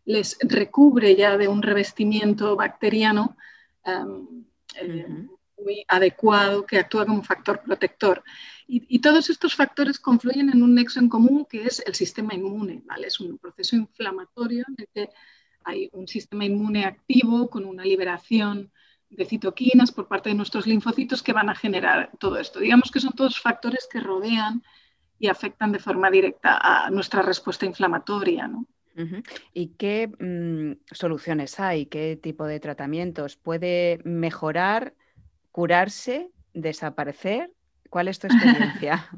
les 0.05 0.37
recubre 0.41 1.15
ya 1.15 1.37
de 1.37 1.47
un 1.47 1.61
revestimiento 1.61 2.55
bacteriano 2.55 3.35
em, 3.83 4.45
eh, 4.75 5.27
muy 5.57 5.85
adecuado 5.87 6.65
que 6.65 6.77
actúa 6.77 7.05
como 7.05 7.23
factor 7.23 7.61
protector. 7.61 8.23
Y, 8.67 8.99
todos 8.99 9.29
estos 9.29 9.55
factores 9.55 9.99
confluyen 9.99 10.49
en 10.49 10.63
un 10.63 10.73
nexo 10.73 10.99
en 10.99 11.09
común 11.09 11.45
que 11.45 11.65
es 11.65 11.83
el 11.85 11.93
sistema 11.93 12.33
inmune, 12.33 12.81
¿vale? 12.85 13.07
Es 13.07 13.19
un 13.19 13.37
proceso 13.37 13.75
inflamatorio 13.75 14.65
en 14.67 14.75
el 14.77 14.87
que 14.93 15.09
hay 15.63 15.89
un 15.93 16.07
sistema 16.07 16.45
inmune 16.45 16.85
activo 16.85 17.49
con 17.49 17.65
una 17.65 17.83
liberación 17.83 18.71
de 19.09 19.25
citoquinas 19.25 19.91
por 19.91 20.07
parte 20.07 20.29
de 20.29 20.35
nuestros 20.35 20.65
linfocitos 20.67 21.21
que 21.21 21.33
van 21.33 21.49
a 21.49 21.55
generar 21.55 22.11
todo 22.19 22.37
esto. 22.37 22.59
Digamos 22.59 22.91
que 22.91 22.99
son 22.99 23.13
todos 23.13 23.39
factores 23.39 23.87
que 23.91 23.99
rodean 23.99 24.63
y 25.19 25.27
afectan 25.27 25.71
de 25.71 25.79
forma 25.79 26.09
directa 26.09 26.57
a 26.57 26.89
nuestra 26.89 27.21
respuesta 27.21 27.65
inflamatoria, 27.65 28.47
¿no? 28.47 28.67
¿Y 29.53 29.67
qué 29.77 30.07
mm, 30.07 30.93
soluciones 30.93 31.59
hay? 31.59 31.85
¿Qué 31.85 32.17
tipo 32.21 32.45
de 32.45 32.59
tratamientos? 32.59 33.35
¿Puede 33.35 33.99
mejorar, 34.03 34.93
curarse, 35.51 36.29
desaparecer? 36.53 37.51
¿Cuál 37.89 38.07
es 38.07 38.19
tu 38.19 38.27
experiencia? 38.31 39.09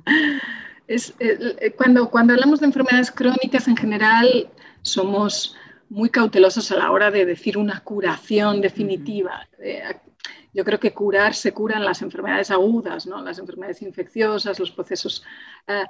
es, 0.87 1.13
eh, 1.19 1.73
cuando, 1.77 2.09
cuando 2.09 2.33
hablamos 2.33 2.59
de 2.59 2.67
enfermedades 2.67 3.11
crónicas 3.11 3.67
en 3.67 3.77
general 3.77 4.49
somos 4.81 5.55
muy 5.89 6.09
cautelosos 6.09 6.71
a 6.71 6.77
la 6.77 6.91
hora 6.91 7.11
de 7.11 7.25
decir 7.25 7.57
una 7.57 7.79
curación 7.81 8.61
definitiva. 8.61 9.47
Eh, 9.59 9.83
yo 10.53 10.65
creo 10.65 10.79
que 10.79 10.93
curar 10.93 11.33
se 11.33 11.53
curan 11.53 11.85
las 11.85 12.01
enfermedades 12.01 12.51
agudas, 12.51 13.05
¿no? 13.05 13.21
las 13.21 13.39
enfermedades 13.39 13.81
infecciosas, 13.81 14.59
los 14.59 14.71
procesos. 14.71 15.23
Eh, 15.67 15.85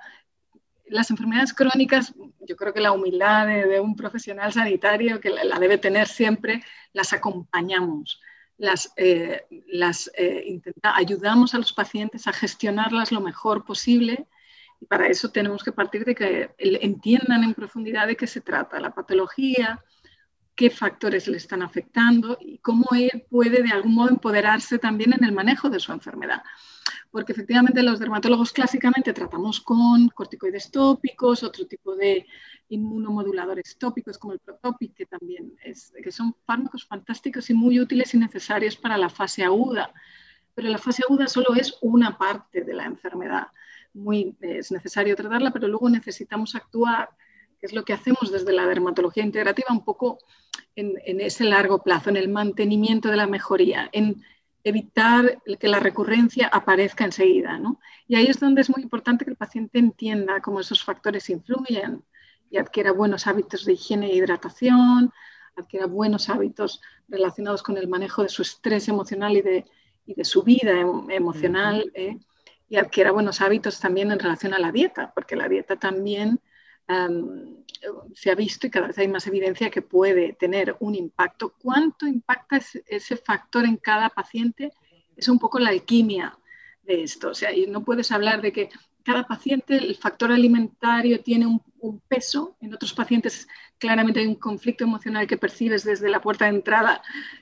las 0.90 1.10
enfermedades 1.10 1.54
crónicas, 1.54 2.14
yo 2.48 2.56
creo 2.56 2.74
que 2.74 2.82
la 2.82 2.92
humildad 2.92 3.48
de, 3.48 3.80
un 3.80 3.96
profesional 3.96 4.52
sanitario, 4.54 5.20
que 5.20 5.30
la, 5.30 5.60
debe 5.60 5.78
tener 5.78 6.08
siempre, 6.08 6.64
las 6.94 7.14
acompañamos 7.14 8.22
las, 8.58 8.92
eh, 8.98 9.46
las 9.68 10.10
eh, 10.18 10.60
ayudamos 10.82 11.54
a 11.54 11.60
los 11.60 11.74
pacientes 11.74 12.28
a 12.28 12.34
gestionarlas 12.34 13.12
lo 13.12 13.22
mejor 13.22 13.64
posible 13.64 14.28
y 14.80 14.86
para 14.86 15.08
eso 15.08 15.30
tenemos 15.30 15.64
que 15.64 15.72
partir 15.72 16.06
de 16.06 16.16
que 16.16 16.52
entiendan 16.58 17.44
en 17.44 17.54
profundidad 17.54 18.08
de 18.08 18.16
qué 18.16 18.28
se 18.28 18.42
trata 18.42 18.80
la 18.80 18.94
patología, 18.94 19.84
qué 20.58 20.72
factores 20.72 21.28
le 21.28 21.38
están 21.38 21.62
afectando 21.62 22.36
y 22.42 22.58
cómo 22.58 22.88
él 22.98 23.26
puede 23.30 23.62
de 23.62 23.70
algún 23.70 23.94
modo 23.94 24.10
empoderarse 24.10 24.80
también 24.80 25.14
en 25.14 25.24
el 25.24 25.32
manejo 25.32 25.70
de 25.70 25.80
su 25.80 25.92
enfermedad. 25.92 26.42
Porque 27.12 27.32
efectivamente 27.34 27.84
los 27.84 28.00
dermatólogos 28.00 28.52
clásicamente 28.52 29.14
tratamos 29.14 29.62
con 29.62 30.10
corticoides 30.10 30.72
tópicos, 30.72 31.44
otro 31.44 31.68
tipo 31.68 31.96
de 31.96 32.26
inmunomoduladores 32.70 33.78
tópicos 33.78 34.18
como 34.18 34.34
el 34.34 34.40
Protopic, 34.40 34.96
que 34.96 35.06
también 35.06 35.54
es, 35.64 35.94
que 36.04 36.12
son 36.12 36.36
fármacos 36.44 36.86
fantásticos 36.86 37.52
y 37.52 37.54
muy 37.54 37.80
útiles 37.80 38.16
y 38.16 38.18
necesarios 38.18 38.76
para 38.76 38.98
la 38.98 39.10
fase 39.10 39.44
aguda. 39.44 39.94
Pero 40.56 40.70
la 40.70 40.80
fase 40.80 41.04
aguda 41.08 41.28
solo 41.28 41.54
es 41.54 41.78
una 41.82 42.18
parte 42.18 42.64
de 42.64 42.74
la 42.74 42.86
enfermedad. 42.86 43.50
Muy, 43.94 44.36
es 44.42 44.72
necesario 44.72 45.16
tratarla, 45.16 45.52
pero 45.52 45.68
luego 45.68 45.88
necesitamos 45.88 46.56
actuar, 46.56 47.10
que 47.60 47.68
es 47.68 47.74
lo 47.74 47.84
que 47.84 47.94
hacemos 47.94 48.32
desde 48.32 48.54
la 48.54 48.66
dermatología 48.66 49.24
integrativa, 49.24 49.68
un 49.72 49.84
poco 49.84 50.20
en, 50.76 50.94
en 51.06 51.22
ese 51.22 51.44
largo 51.44 51.84
plazo, 51.84 52.10
en 52.10 52.18
el 52.18 52.30
mantenimiento 52.30 53.10
de 53.10 53.18
la 53.18 53.28
mejoría, 53.28 53.90
en 53.92 54.24
evitar 54.64 55.42
que 55.60 55.68
la 55.68 55.80
recurrencia 55.80 56.48
aparezca 56.48 57.06
enseguida. 57.06 57.58
¿no? 57.58 57.80
Y 58.08 58.16
ahí 58.16 58.28
es 58.28 58.40
donde 58.40 58.62
es 58.62 58.70
muy 58.70 58.84
importante 58.84 59.26
que 59.26 59.32
el 59.32 59.38
paciente 59.38 59.80
entienda 59.80 60.42
cómo 60.42 60.60
esos 60.60 60.84
factores 60.84 61.30
influyen 61.30 62.04
y 62.50 62.58
adquiera 62.58 62.92
buenos 62.92 63.28
hábitos 63.28 63.66
de 63.66 63.74
higiene 63.74 64.08
e 64.08 64.16
hidratación, 64.16 65.12
adquiera 65.56 65.86
buenos 65.86 66.30
hábitos 66.30 66.82
relacionados 67.08 67.64
con 67.64 67.78
el 67.78 67.88
manejo 67.88 68.24
de 68.24 68.30
su 68.30 68.42
estrés 68.42 68.88
emocional 68.88 69.36
y 69.38 69.42
de, 69.42 69.66
y 70.06 70.14
de 70.14 70.26
su 70.26 70.44
vida 70.44 70.80
em, 70.80 71.10
emocional, 71.10 71.92
¿eh? 71.94 72.18
y 72.70 72.78
adquiera 72.78 73.12
buenos 73.12 73.42
hábitos 73.42 73.80
también 73.80 74.12
en 74.12 74.20
relación 74.20 74.54
a 74.54 74.60
la 74.60 74.72
dieta, 74.72 75.14
porque 75.14 75.36
la 75.36 75.48
dieta 75.48 75.78
también 75.78 76.40
se 78.14 78.32
ha 78.32 78.36
visto 78.36 78.68
y 78.68 78.70
cada 78.70 78.88
vez 78.88 78.98
hay 78.98 79.08
más 79.08 79.28
evidencia 79.28 79.70
que 79.70 79.82
puede 79.82 80.34
tener 80.34 80.76
un 80.80 80.96
impacto. 80.96 81.54
¿Cuánto 81.62 82.08
impacta 82.08 82.60
ese, 82.88 83.18
factor 83.18 83.66
en 83.66 83.78
cada 83.78 84.10
paciente? 84.10 84.72
Es 85.16 85.28
un 85.28 85.40
poco 85.40 85.60
la 85.60 85.70
alquimia 85.70 86.38
de 86.84 87.04
esto. 87.04 87.30
O 87.30 87.34
sea, 87.34 87.54
y 87.54 87.68
no 87.68 87.84
puedes 87.84 88.12
hablar 88.12 88.42
de 88.42 88.52
que 88.52 88.70
cada 89.04 89.26
paciente 89.28 89.78
el 89.78 89.96
factor 89.96 90.32
alimentario 90.32 91.22
tiene 91.22 91.46
un, 91.46 91.62
peso, 92.10 92.58
en 92.60 92.74
otros 92.74 92.92
pacientes 92.94 93.48
claramente 93.78 94.20
hay 94.20 94.28
un 94.28 94.36
conflicto 94.36 94.84
emocional 94.84 95.26
que 95.26 95.38
percibes 95.38 95.86
desde 95.86 96.10
la 96.10 96.22
puerta 96.22 96.46
de 96.46 96.58
entrada 96.58 97.02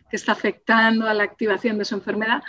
que 0.10 0.18
está 0.18 0.34
afectando 0.34 1.08
a 1.08 1.16
la 1.16 1.24
activación 1.24 1.80
de 1.80 1.86
su 1.86 1.96
enfermedad. 1.96 2.44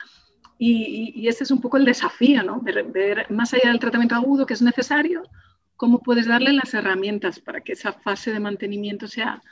Y, 0.59 1.13
y, 1.15 1.29
ese 1.29 1.45
es 1.45 1.51
un 1.51 1.61
poco 1.61 1.77
el 1.77 1.85
desafío, 1.85 2.43
¿no? 2.43 2.61
Ver, 2.61 3.31
más 3.31 3.55
allá 3.55 3.71
del 3.71 3.79
tratamiento 3.79 4.15
agudo 4.15 4.47
que 4.47 4.55
es 4.55 4.63
necesario, 4.63 5.23
cómo 5.77 6.03
puedes 6.03 6.27
darle 6.27 6.53
las 6.53 6.75
herramientas 6.75 7.41
para 7.41 7.61
que 7.61 7.73
esa 7.73 7.93
fase 7.93 8.33
de 8.33 8.41
mantenimiento 8.41 9.09
sea 9.09 9.43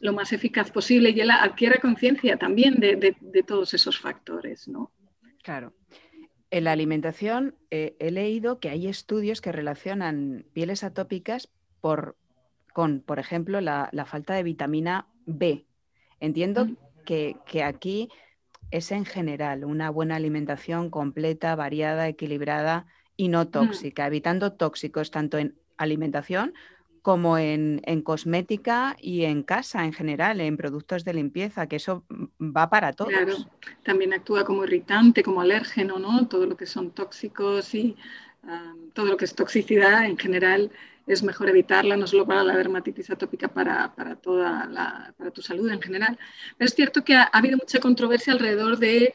lo 0.00 0.12
más 0.12 0.32
eficaz 0.32 0.70
posible 0.70 1.10
y 1.10 1.20
él 1.20 1.30
adquiera 1.30 1.80
conciencia 1.80 2.36
también 2.36 2.74
de, 2.76 2.96
de, 2.96 3.16
de, 3.20 3.42
todos 3.42 3.74
esos 3.74 3.98
factores, 3.98 4.66
¿no? 4.66 4.92
Claro. 5.42 5.74
En 6.54 6.62
la 6.62 6.72
alimentación 6.72 7.56
eh, 7.72 7.96
he 7.98 8.12
leído 8.12 8.60
que 8.60 8.68
hay 8.68 8.86
estudios 8.86 9.40
que 9.40 9.50
relacionan 9.50 10.46
pieles 10.52 10.84
atópicas 10.84 11.50
por, 11.80 12.16
con, 12.72 13.00
por 13.00 13.18
ejemplo, 13.18 13.60
la, 13.60 13.90
falta 14.06 14.34
de 14.34 14.44
vitamina 14.44 15.08
B. 15.26 15.66
Entiendo 16.20 16.68
que, 17.04 17.36
aquí 17.64 18.08
es 18.70 18.92
en 18.92 19.04
general 19.04 19.64
una 19.64 19.90
buena 19.90 20.14
alimentación 20.14 20.90
completa, 20.90 21.56
variada, 21.56 22.06
equilibrada 22.06 22.86
y 23.16 23.28
no 23.28 23.48
tóxica, 23.48 24.06
evitando 24.06 24.52
tóxicos 24.52 25.10
tanto 25.10 25.38
en 25.38 25.58
alimentación 25.76 26.54
como 27.04 27.36
en, 27.36 27.82
cosmética 28.02 28.96
y 28.98 29.24
en 29.24 29.42
casa 29.42 29.84
en 29.84 29.92
general, 29.92 30.40
en 30.40 30.56
productos 30.56 31.04
de 31.04 31.12
limpieza, 31.12 31.66
que 31.66 31.76
eso 31.76 32.02
va 32.40 32.70
para 32.70 32.94
todos. 32.94 33.12
Claro, 33.12 33.36
también 33.82 34.14
actúa 34.14 34.42
como 34.42 34.64
irritante, 34.64 35.22
como 35.22 35.42
alérgeno, 35.42 35.98
¿no? 35.98 36.26
Todo 36.28 36.46
lo 36.46 36.56
que 36.56 36.64
son 36.64 36.92
tóxicos 36.92 37.74
y 37.74 37.94
todo 38.94 39.04
lo 39.04 39.16
que 39.18 39.26
es 39.26 39.34
toxicidad 39.34 40.06
en 40.06 40.16
general 40.16 40.70
es 41.06 41.22
mejor 41.22 41.50
evitarla, 41.50 41.96
no 41.96 42.06
solo 42.06 42.26
para 42.26 42.42
la 42.42 42.56
dermatitis 42.56 43.10
atópica, 43.10 43.48
para, 43.48 43.94
para 43.94 44.16
toda 44.16 44.66
la, 44.66 45.12
para 45.18 45.30
tu 45.30 45.42
salud 45.42 45.70
en 45.70 45.82
general. 45.82 46.18
Pero 46.56 46.66
es 46.66 46.74
cierto 46.74 47.04
que 47.04 47.14
ha 47.14 47.24
habido 47.24 47.58
mucha 47.58 47.80
controversia 47.80 48.32
alrededor 48.32 48.78
de 48.78 49.12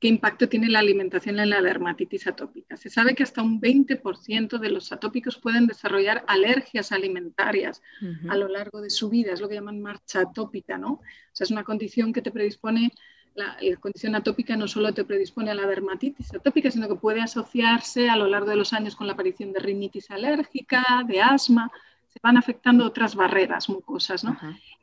qué 0.00 0.08
impacto 0.08 0.48
tiene 0.48 0.70
la 0.70 0.78
alimentación 0.78 1.38
en 1.38 1.50
la 1.50 1.60
dermatitis 1.60 2.26
atópica. 2.26 2.76
Se 2.78 2.88
sabe 2.88 3.14
que 3.14 3.22
hasta 3.22 3.42
un 3.42 3.60
20% 3.60 4.58
de 4.58 4.70
los 4.70 4.92
atópicos 4.92 5.36
pueden 5.36 5.66
desarrollar 5.66 6.24
alergias 6.26 6.90
alimentarias 6.90 7.82
a 8.28 8.36
lo 8.36 8.48
largo 8.48 8.80
de 8.80 8.88
su 8.88 9.10
vida, 9.10 9.32
es 9.32 9.42
lo 9.42 9.48
que 9.48 9.56
llaman 9.56 9.82
marcha 9.82 10.20
atópica, 10.22 10.78
¿no? 10.78 10.92
O 10.92 11.00
sea, 11.32 11.44
es 11.44 11.50
una 11.50 11.64
condición 11.64 12.14
que 12.14 12.22
te 12.22 12.30
predispone, 12.30 12.92
la, 13.34 13.58
condición 13.78 14.14
atópica 14.14 14.56
no 14.56 14.66
solo 14.66 14.94
te 14.94 15.04
predispone 15.04 15.50
a 15.50 15.54
la 15.54 15.66
dermatitis 15.66 16.34
atópica, 16.34 16.70
sino 16.70 16.88
que 16.88 16.94
puede 16.94 17.20
asociarse 17.20 18.08
a 18.08 18.16
lo 18.16 18.26
largo 18.26 18.48
de 18.48 18.56
los 18.56 18.72
años 18.72 18.96
con 18.96 19.06
la 19.06 19.12
aparición 19.12 19.52
de 19.52 19.60
rinitis 19.60 20.10
alérgica, 20.10 20.82
de 21.06 21.20
asma, 21.20 21.70
se 22.08 22.18
van 22.22 22.38
afectando 22.38 22.86
otras 22.86 23.14
barreras 23.14 23.68
mucosas, 23.68 24.24
¿no? 24.24 24.36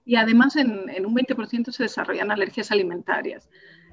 Y 0.05 0.15
además 0.15 0.55
en, 0.55 0.89
en 0.89 1.05
un 1.07 1.15
20% 1.15 1.71
se 1.71 1.83
desarrollan 1.83 2.31
alergias 2.31 2.71
alimentarias. 2.71 3.49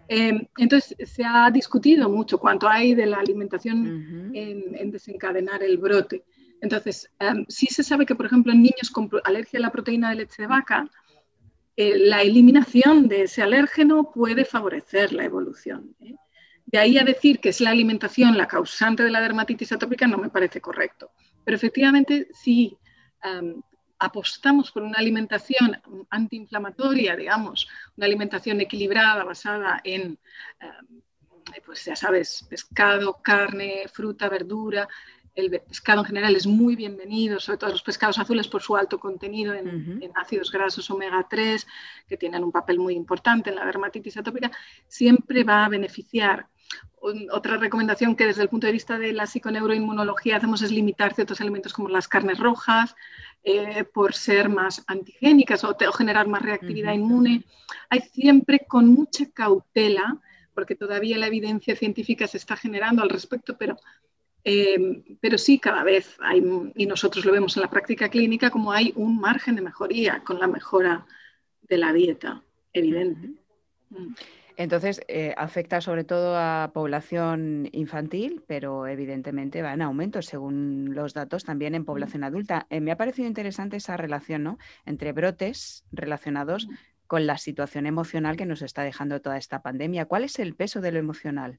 Em, 0.08 0.46
entonces, 0.58 0.96
se 1.10 1.24
ha 1.24 1.50
discutido 1.50 2.08
mucho 2.10 2.38
cuánto 2.38 2.68
hay 2.68 2.94
de 2.94 3.06
la 3.06 3.18
alimentación 3.18 4.32
en, 4.34 4.90
desencadenar 4.90 5.62
el 5.62 5.78
brote. 5.78 6.24
Entonces, 6.60 7.10
um, 7.20 7.44
sí 7.48 7.66
se 7.66 7.82
sabe 7.82 8.06
que, 8.06 8.14
por 8.14 8.26
ejemplo, 8.26 8.52
en 8.52 8.62
niños 8.62 8.90
con 8.92 9.10
alergia 9.24 9.58
a 9.58 9.62
la 9.62 9.72
proteína 9.72 10.10
de 10.10 10.16
leche 10.16 10.42
de 10.42 10.48
vaca, 10.48 10.88
eh, 11.76 11.98
la 11.98 12.22
eliminación 12.22 13.08
de 13.08 13.22
ese 13.22 13.42
alérgeno 13.42 14.10
puede 14.12 14.44
favorecer 14.44 15.12
la 15.12 15.24
evolución. 15.24 15.94
¿eh? 16.00 16.14
De 16.66 16.78
ahí 16.78 16.98
a 16.98 17.04
decir 17.04 17.40
que 17.40 17.50
es 17.50 17.60
la 17.60 17.70
alimentación 17.70 18.38
la 18.38 18.46
causante 18.46 19.02
de 19.02 19.10
la 19.10 19.20
dermatitis 19.20 19.72
atópica 19.72 20.06
no 20.06 20.18
me 20.18 20.30
parece 20.30 20.60
correcto. 20.60 21.10
Pero 21.44 21.56
efectivamente, 21.56 22.28
sí, 22.32 22.78
apostamos 23.98 24.70
por 24.70 24.82
una 24.82 24.98
alimentación 24.98 25.80
antiinflamatoria, 26.10 27.16
digamos, 27.16 27.68
una 27.96 28.06
alimentación 28.06 28.60
equilibrada 28.60 29.24
basada 29.24 29.80
en, 29.84 30.18
eh, 30.60 31.60
pues 31.64 31.84
ya 31.84 31.96
sabes, 31.96 32.46
pescado, 32.48 33.20
carne, 33.22 33.84
fruta, 33.92 34.28
verdura. 34.28 34.88
El 35.34 35.50
pescado 35.50 36.00
en 36.00 36.06
general 36.06 36.36
es 36.36 36.46
muy 36.46 36.76
bienvenido, 36.76 37.40
sobre 37.40 37.58
todo 37.58 37.70
los 37.70 37.82
pescados 37.82 38.18
azules 38.18 38.46
por 38.46 38.62
su 38.62 38.76
alto 38.76 39.00
contenido 39.00 39.52
en, 39.52 40.00
en 40.00 40.12
ácidos 40.14 40.52
grasos 40.52 40.88
omega 40.90 41.26
3, 41.28 41.66
que 42.06 42.16
tienen 42.16 42.44
un 42.44 42.52
papel 42.52 42.78
muy 42.78 42.94
importante 42.94 43.50
en 43.50 43.56
la 43.56 43.66
dermatitis 43.66 44.16
atópica, 44.16 44.52
siempre 44.86 45.42
va 45.42 45.64
a 45.64 45.68
beneficiar 45.68 46.46
otra 47.30 47.58
recomendación 47.58 48.16
que 48.16 48.26
desde 48.26 48.42
el 48.42 48.48
punto 48.48 48.66
de 48.66 48.72
vista 48.72 48.98
de 48.98 49.12
la 49.12 49.26
psiconeuroinmunología 49.26 50.36
hacemos 50.36 50.62
es 50.62 50.70
limitar 50.70 51.14
ciertos 51.14 51.40
elementos 51.40 51.72
como 51.72 51.88
las 51.88 52.08
carnes 52.08 52.38
rojas, 52.38 52.94
eh, 53.42 53.84
por 53.84 54.14
ser 54.14 54.48
más 54.48 54.82
antigénicas 54.86 55.64
o, 55.64 55.76
generar 55.92 56.26
más 56.26 56.42
reactividad 56.42 56.94
inmune. 56.94 57.44
Hay 57.90 58.00
siempre 58.00 58.64
con 58.66 58.88
mucha 58.88 59.30
cautela, 59.30 60.18
porque 60.54 60.74
todavía 60.74 61.18
la 61.18 61.26
evidencia 61.26 61.76
científica 61.76 62.26
se 62.26 62.38
está 62.38 62.56
generando 62.56 63.02
al 63.02 63.10
respecto, 63.10 63.56
pero, 63.58 63.76
eh, 64.44 65.02
pero 65.20 65.36
sí 65.36 65.58
cada 65.58 65.84
vez 65.84 66.16
hay, 66.20 66.42
y 66.74 66.86
nosotros 66.86 67.24
lo 67.24 67.32
vemos 67.32 67.56
en 67.56 67.62
la 67.62 67.70
práctica 67.70 68.08
clínica, 68.08 68.50
como 68.50 68.72
hay 68.72 68.92
un 68.96 69.20
margen 69.20 69.56
de 69.56 69.62
mejoría 69.62 70.22
con 70.24 70.38
la 70.38 70.46
mejora 70.46 71.06
de 71.62 71.78
la 71.78 71.92
dieta, 71.92 72.42
evidente. 72.72 73.30
Entonces, 74.56 75.00
eh, 75.08 75.34
afecta 75.36 75.80
sobre 75.80 76.04
todo 76.04 76.36
a 76.36 76.70
población 76.72 77.68
infantil, 77.72 78.42
pero 78.46 78.86
evidentemente 78.86 79.62
va 79.62 79.72
en 79.72 79.82
aumento 79.82 80.22
según 80.22 80.94
los 80.94 81.12
datos 81.12 81.44
también 81.44 81.74
en 81.74 81.82
mm. 81.82 81.86
población 81.86 82.24
adulta. 82.24 82.66
Eh, 82.70 82.80
me 82.80 82.92
ha 82.92 82.96
parecido 82.96 83.26
interesante 83.26 83.78
esa 83.78 83.96
relación 83.96 84.44
¿no? 84.44 84.58
entre 84.86 85.12
brotes 85.12 85.84
relacionados 85.90 86.68
mm. 86.68 86.74
con 87.08 87.26
la 87.26 87.36
situación 87.38 87.86
emocional 87.86 88.36
que 88.36 88.46
nos 88.46 88.62
está 88.62 88.82
dejando 88.82 89.20
toda 89.20 89.38
esta 89.38 89.60
pandemia. 89.60 90.04
¿Cuál 90.06 90.24
es 90.24 90.38
el 90.38 90.54
peso 90.54 90.80
de 90.80 90.92
lo 90.92 91.00
emocional? 91.00 91.58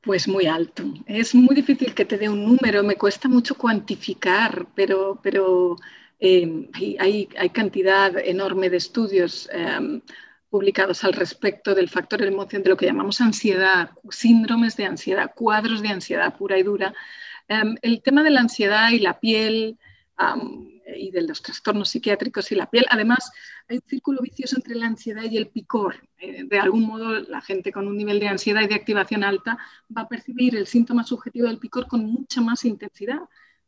Pues 0.00 0.28
muy 0.28 0.46
alto. 0.46 0.84
Es 1.06 1.34
muy 1.34 1.54
difícil 1.54 1.92
que 1.92 2.06
te 2.06 2.16
dé 2.16 2.30
un 2.30 2.44
número, 2.44 2.82
me 2.82 2.94
cuesta 2.94 3.28
mucho 3.28 3.56
cuantificar, 3.56 4.68
pero, 4.74 5.18
pero 5.22 5.76
eh, 6.18 6.70
hay, 6.72 7.28
hay, 7.36 7.50
cantidad 7.50 8.16
enorme 8.16 8.70
de 8.70 8.76
estudios. 8.78 9.50
Publicados 10.56 11.04
al 11.04 11.12
respecto 11.12 11.74
del 11.74 11.90
factor 11.90 12.22
de 12.22 12.28
emoción, 12.28 12.62
de 12.62 12.70
lo 12.70 12.78
que 12.78 12.86
llamamos 12.86 13.20
ansiedad, 13.20 13.90
síndromes 14.08 14.74
de 14.78 14.86
ansiedad, 14.86 15.34
cuadros 15.34 15.82
de 15.82 15.88
ansiedad 15.88 16.34
pura 16.34 16.56
y 16.56 16.62
dura. 16.62 16.94
Em, 17.46 17.76
el 17.82 18.00
tema 18.00 18.22
de 18.22 18.30
la 18.30 18.40
ansiedad 18.40 18.88
y 18.90 18.98
la 18.98 19.20
piel 19.20 19.76
y 20.96 21.10
de 21.10 21.20
los 21.20 21.42
trastornos 21.42 21.90
psiquiátricos 21.90 22.50
y 22.52 22.54
la 22.54 22.70
piel, 22.70 22.86
además 22.88 23.30
hay 23.68 23.76
un 23.76 23.82
círculo 23.86 24.22
vicioso 24.22 24.56
entre 24.56 24.76
la 24.76 24.86
ansiedad 24.86 25.24
y 25.24 25.36
el 25.36 25.48
picor. 25.48 25.96
Eh, 26.16 26.44
de 26.44 26.58
algún 26.58 26.84
modo, 26.86 27.20
la 27.20 27.42
gente 27.42 27.70
con 27.70 27.86
un 27.86 27.98
nivel 27.98 28.18
de 28.18 28.28
ansiedad 28.28 28.62
y 28.62 28.66
de 28.66 28.76
activación 28.76 29.24
alta 29.24 29.58
va 29.94 30.02
a 30.02 30.08
percibir 30.08 30.56
el 30.56 30.66
síntoma 30.66 31.04
subjetivo 31.04 31.48
del 31.48 31.58
picor 31.58 31.86
con 31.86 32.02
mucha 32.06 32.40
más 32.40 32.64
intensidad. 32.64 33.20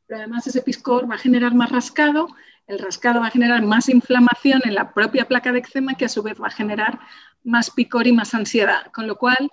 Pero 0.08 0.22
además 0.22 0.46
ese 0.48 0.62
picor 0.62 1.08
va 1.08 1.14
a 1.14 1.18
generar 1.18 1.54
más 1.54 1.70
rascado 1.70 2.28
el 2.68 2.78
rascado 2.78 3.20
va 3.20 3.28
a 3.28 3.30
generar 3.30 3.62
más 3.64 3.88
inflamación 3.88 4.60
en 4.64 4.74
la 4.74 4.92
propia 4.92 5.26
placa 5.26 5.52
de 5.52 5.60
eczema 5.60 5.94
que 5.94 6.04
a 6.04 6.08
su 6.08 6.22
vez 6.22 6.38
va 6.40 6.48
a 6.48 6.50
generar 6.50 7.00
más 7.42 7.70
picor 7.70 8.06
y 8.06 8.12
más 8.12 8.34
ansiedad, 8.34 8.92
con 8.92 9.06
lo 9.06 9.16
cual 9.16 9.50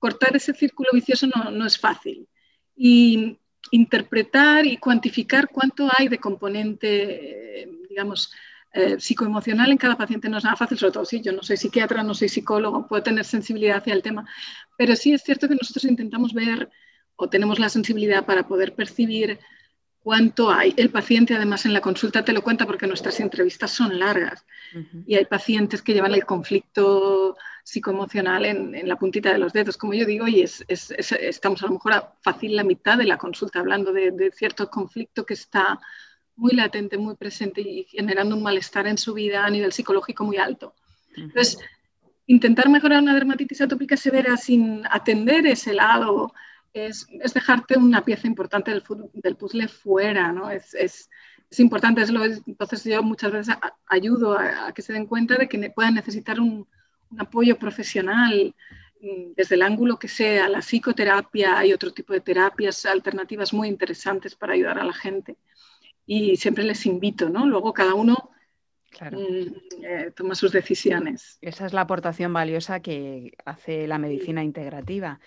cortar 0.00 0.34
ese 0.34 0.52
círculo 0.52 0.90
vicioso 0.92 1.28
no, 1.28 1.64
es 1.64 1.78
fácil. 1.78 2.28
Y 2.74 3.38
interpretar 3.70 4.66
y 4.66 4.78
cuantificar 4.78 5.48
cuánto 5.48 5.88
hay 5.96 6.08
de 6.08 6.18
componente, 6.18 7.62
eh, 7.62 7.68
digamos, 7.88 8.32
eh, 8.72 8.96
psicoemocional 8.98 9.70
en 9.70 9.78
cada 9.78 9.96
paciente 9.96 10.28
no 10.28 10.38
es 10.38 10.44
nada 10.44 10.56
fácil, 10.56 10.76
sobre 10.76 10.92
todo 10.92 11.04
si 11.04 11.22
yo 11.22 11.32
no 11.32 11.42
soy 11.42 11.56
psiquiatra, 11.56 12.02
no 12.02 12.14
soy 12.14 12.28
psicólogo, 12.28 12.88
puedo 12.88 13.02
tener 13.02 13.24
sensibilidad 13.24 13.78
hacia 13.78 13.94
el 13.94 14.02
tema, 14.02 14.28
pero 14.76 14.96
sí 14.96 15.12
es 15.14 15.22
cierto 15.22 15.48
que 15.48 15.54
nosotros 15.54 15.84
intentamos 15.84 16.34
ver 16.34 16.68
o 17.14 17.28
tenemos 17.30 17.58
la 17.58 17.68
sensibilidad 17.68 18.26
para 18.26 18.46
poder 18.46 18.74
percibir 18.74 19.38
cuánto 20.06 20.52
hay. 20.52 20.72
El 20.76 20.90
paciente 20.90 21.34
además 21.34 21.66
en 21.66 21.72
la 21.72 21.80
consulta 21.80 22.24
te 22.24 22.32
lo 22.32 22.40
cuenta 22.40 22.64
porque 22.64 22.86
nuestras 22.86 23.18
entrevistas 23.18 23.72
son 23.72 23.98
largas 23.98 24.46
y 25.04 25.16
hay 25.16 25.24
pacientes 25.24 25.82
que 25.82 25.94
llevan 25.94 26.14
el 26.14 26.24
conflicto 26.24 27.36
psicoemocional 27.64 28.44
en, 28.44 28.86
la 28.86 28.94
puntita 28.94 29.32
de 29.32 29.38
los 29.38 29.52
dedos, 29.52 29.76
como 29.76 29.94
yo 29.94 30.06
digo, 30.06 30.28
y 30.28 30.42
es, 30.42 30.64
estamos 30.68 31.60
a 31.64 31.66
lo 31.66 31.72
mejor 31.72 31.92
a 31.94 32.12
fácil 32.22 32.54
la 32.54 32.62
mitad 32.62 32.96
de 32.96 33.04
la 33.04 33.18
consulta 33.18 33.58
hablando 33.58 33.92
de, 33.92 34.30
cierto 34.32 34.70
conflicto 34.70 35.26
que 35.26 35.34
está 35.34 35.80
muy 36.36 36.52
latente, 36.52 36.98
muy 36.98 37.16
presente 37.16 37.60
y 37.60 37.82
generando 37.90 38.36
un 38.36 38.44
malestar 38.44 38.86
en 38.86 38.98
su 38.98 39.12
vida 39.12 39.44
a 39.44 39.50
nivel 39.50 39.72
psicológico 39.72 40.22
muy 40.22 40.36
alto. 40.36 40.76
Entonces, 41.16 41.58
intentar 42.28 42.68
mejorar 42.68 43.02
una 43.02 43.14
dermatitis 43.14 43.60
atópica 43.60 43.96
severa 43.96 44.36
sin 44.36 44.84
atender 44.88 45.48
ese 45.48 45.74
lado 45.74 46.32
es, 46.84 47.06
dejarte 47.34 47.78
una 47.78 48.04
pieza 48.04 48.26
importante 48.26 48.70
del, 48.70 48.82
del 49.14 49.36
puzzle 49.36 49.68
fuera, 49.68 50.32
¿no? 50.32 50.50
Es, 50.50 50.74
es, 50.74 51.10
es 51.50 51.60
importante, 51.60 52.02
es 52.02 52.10
lo, 52.10 52.24
entonces 52.24 52.84
yo 52.84 53.02
muchas 53.02 53.32
veces 53.32 53.56
ayudo 53.86 54.38
a, 54.38 54.72
que 54.72 54.82
se 54.82 54.92
den 54.92 55.06
cuenta 55.06 55.36
de 55.36 55.48
que 55.48 55.70
puedan 55.70 55.94
necesitar 55.94 56.40
un, 56.40 56.66
un, 57.10 57.20
apoyo 57.20 57.58
profesional 57.58 58.54
mm, 59.00 59.32
desde 59.36 59.54
el 59.54 59.62
ángulo 59.62 59.98
que 59.98 60.08
sea, 60.08 60.48
la 60.48 60.60
psicoterapia, 60.60 61.58
hay 61.58 61.72
otro 61.72 61.92
tipo 61.92 62.12
de 62.12 62.20
terapias 62.20 62.84
alternativas 62.86 63.52
muy 63.52 63.68
interesantes 63.68 64.34
para 64.34 64.54
ayudar 64.54 64.78
a 64.78 64.84
la 64.84 64.92
gente. 64.92 65.36
Y 66.04 66.36
siempre 66.36 66.64
les 66.64 66.86
invito, 66.86 67.28
¿no? 67.28 67.46
Luego 67.46 67.72
cada 67.72 67.94
uno 67.94 68.30
Claro. 68.96 69.18
Mm, 69.18 69.84
eh, 69.84 70.10
toma 70.14 70.34
sus 70.34 70.52
decisiones. 70.52 71.38
Esa 71.42 71.66
es 71.66 71.72
la 71.72 71.82
aportación 71.82 72.32
valiosa 72.32 72.80
que 72.80 73.32
hace 73.44 73.86
la 73.86 73.98
medicina 73.98 74.42
integrativa. 74.42 75.20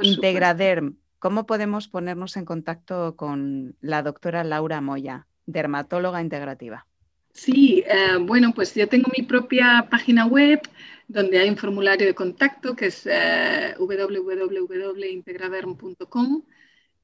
Integraderm, 0.00 0.96
¿cómo 1.18 1.46
podemos 1.46 1.88
ponernos 1.88 2.36
en 2.36 2.44
contacto 2.44 3.14
con 3.14 3.76
la 3.80 4.02
doctora 4.02 4.42
Laura 4.42 4.80
Moya, 4.80 5.28
dermatóloga 5.46 6.20
integrativa? 6.20 6.86
Sí, 7.32 7.84
eh, 7.86 8.16
bueno, 8.20 8.52
pues 8.54 8.74
yo 8.74 8.88
tengo 8.88 9.10
mi 9.16 9.24
propia 9.24 9.86
página 9.90 10.26
web 10.26 10.60
donde 11.08 11.38
hay 11.38 11.48
un 11.48 11.56
formulario 11.56 12.06
de 12.06 12.14
contacto 12.14 12.74
que 12.74 12.86
es 12.86 13.08
eh, 13.10 13.74
www.integraderm.com. 13.78 16.42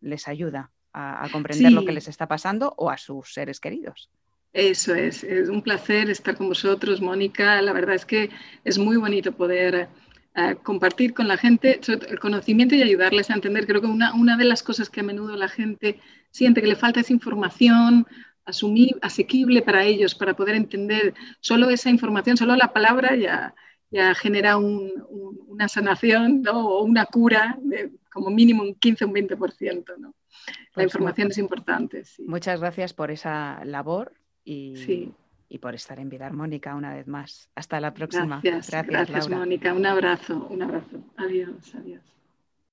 les 0.00 0.28
ayuda 0.28 0.70
a, 0.92 1.28
comprender 1.30 1.72
lo 1.72 1.84
que 1.84 1.92
les 1.92 2.08
está 2.08 2.26
pasando 2.26 2.74
o 2.76 2.90
a 2.90 2.96
sus 2.96 3.32
seres 3.32 3.60
queridos. 3.60 4.10
Eso 4.52 4.94
es, 4.94 5.24
es 5.24 5.48
un 5.48 5.62
placer 5.62 6.08
estar 6.08 6.36
con 6.36 6.48
vosotros, 6.48 7.02
Mónica. 7.02 7.60
La 7.60 7.72
verdad 7.72 7.94
es 7.94 8.06
que 8.06 8.30
es 8.64 8.78
muy 8.78 8.96
bonito 8.96 9.32
poder 9.32 9.88
eh, 10.34 10.56
compartir 10.62 11.14
con 11.14 11.26
la 11.26 11.36
gente 11.36 11.80
el 11.86 12.18
conocimiento 12.20 12.74
y 12.74 12.82
ayudarles 12.82 13.28
a 13.28 13.34
entender. 13.34 13.66
Creo 13.66 13.80
que 13.80 13.88
una, 13.88 14.14
una, 14.14 14.36
de 14.36 14.44
las 14.44 14.62
cosas 14.62 14.88
que 14.88 15.00
a 15.00 15.02
menudo 15.02 15.36
la 15.36 15.48
gente 15.48 15.98
siente 16.30 16.60
que 16.60 16.68
le 16.68 16.76
falta 16.76 17.00
es 17.00 17.10
información 17.10 18.06
asumir, 18.48 18.98
asequible 19.02 19.62
para 19.62 19.84
ellos, 19.84 20.14
para 20.14 20.34
poder 20.34 20.54
entender 20.56 21.14
solo 21.40 21.68
esa 21.70 21.90
información, 21.90 22.36
solo 22.36 22.56
la 22.56 22.72
palabra 22.72 23.14
ya, 23.14 23.54
ya 23.90 24.14
genera 24.14 24.56
una 24.56 25.68
sanación 25.68 26.42
o 26.50 26.82
una 26.82 27.04
cura 27.06 27.58
de 27.60 27.92
como 28.10 28.30
mínimo 28.30 28.62
un 28.62 28.74
15 28.74 29.04
o 29.04 29.08
un 29.08 29.14
20%. 29.14 29.84
¿no? 29.98 30.08
La 30.08 30.54
pues 30.74 30.86
información 30.86 31.28
es 31.30 31.38
importante. 31.38 32.02
Muchas 32.26 32.60
gracias 32.60 32.94
por 32.94 33.10
esa 33.10 33.62
labor 33.64 34.12
y, 34.44 35.12
y, 35.48 35.58
por 35.58 35.74
estar 35.74 35.98
en 36.00 36.08
Vida 36.08 36.26
Armónica 36.26 36.74
una 36.74 36.94
vez 36.94 37.06
más. 37.06 37.50
Hasta 37.54 37.80
la 37.80 37.92
próxima. 37.92 38.40
Gracias, 38.42 38.86
gracias, 38.86 39.28
Mónica. 39.28 39.74
Un 39.74 39.84
abrazo, 39.84 40.46
un 40.50 40.62
abrazo. 40.62 41.04
Adiós, 41.16 41.74
adiós. 41.74 42.02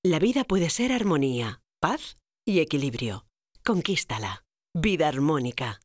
La 0.04 0.20
vida 0.20 0.44
puede 0.46 0.70
ser 0.70 0.92
armonía, 0.92 1.62
paz 1.80 2.16
y 2.46 2.60
equilibrio. 2.60 3.26
Conquístala. 3.64 4.45
Vida 4.78 5.08
Armónica. 5.08 5.80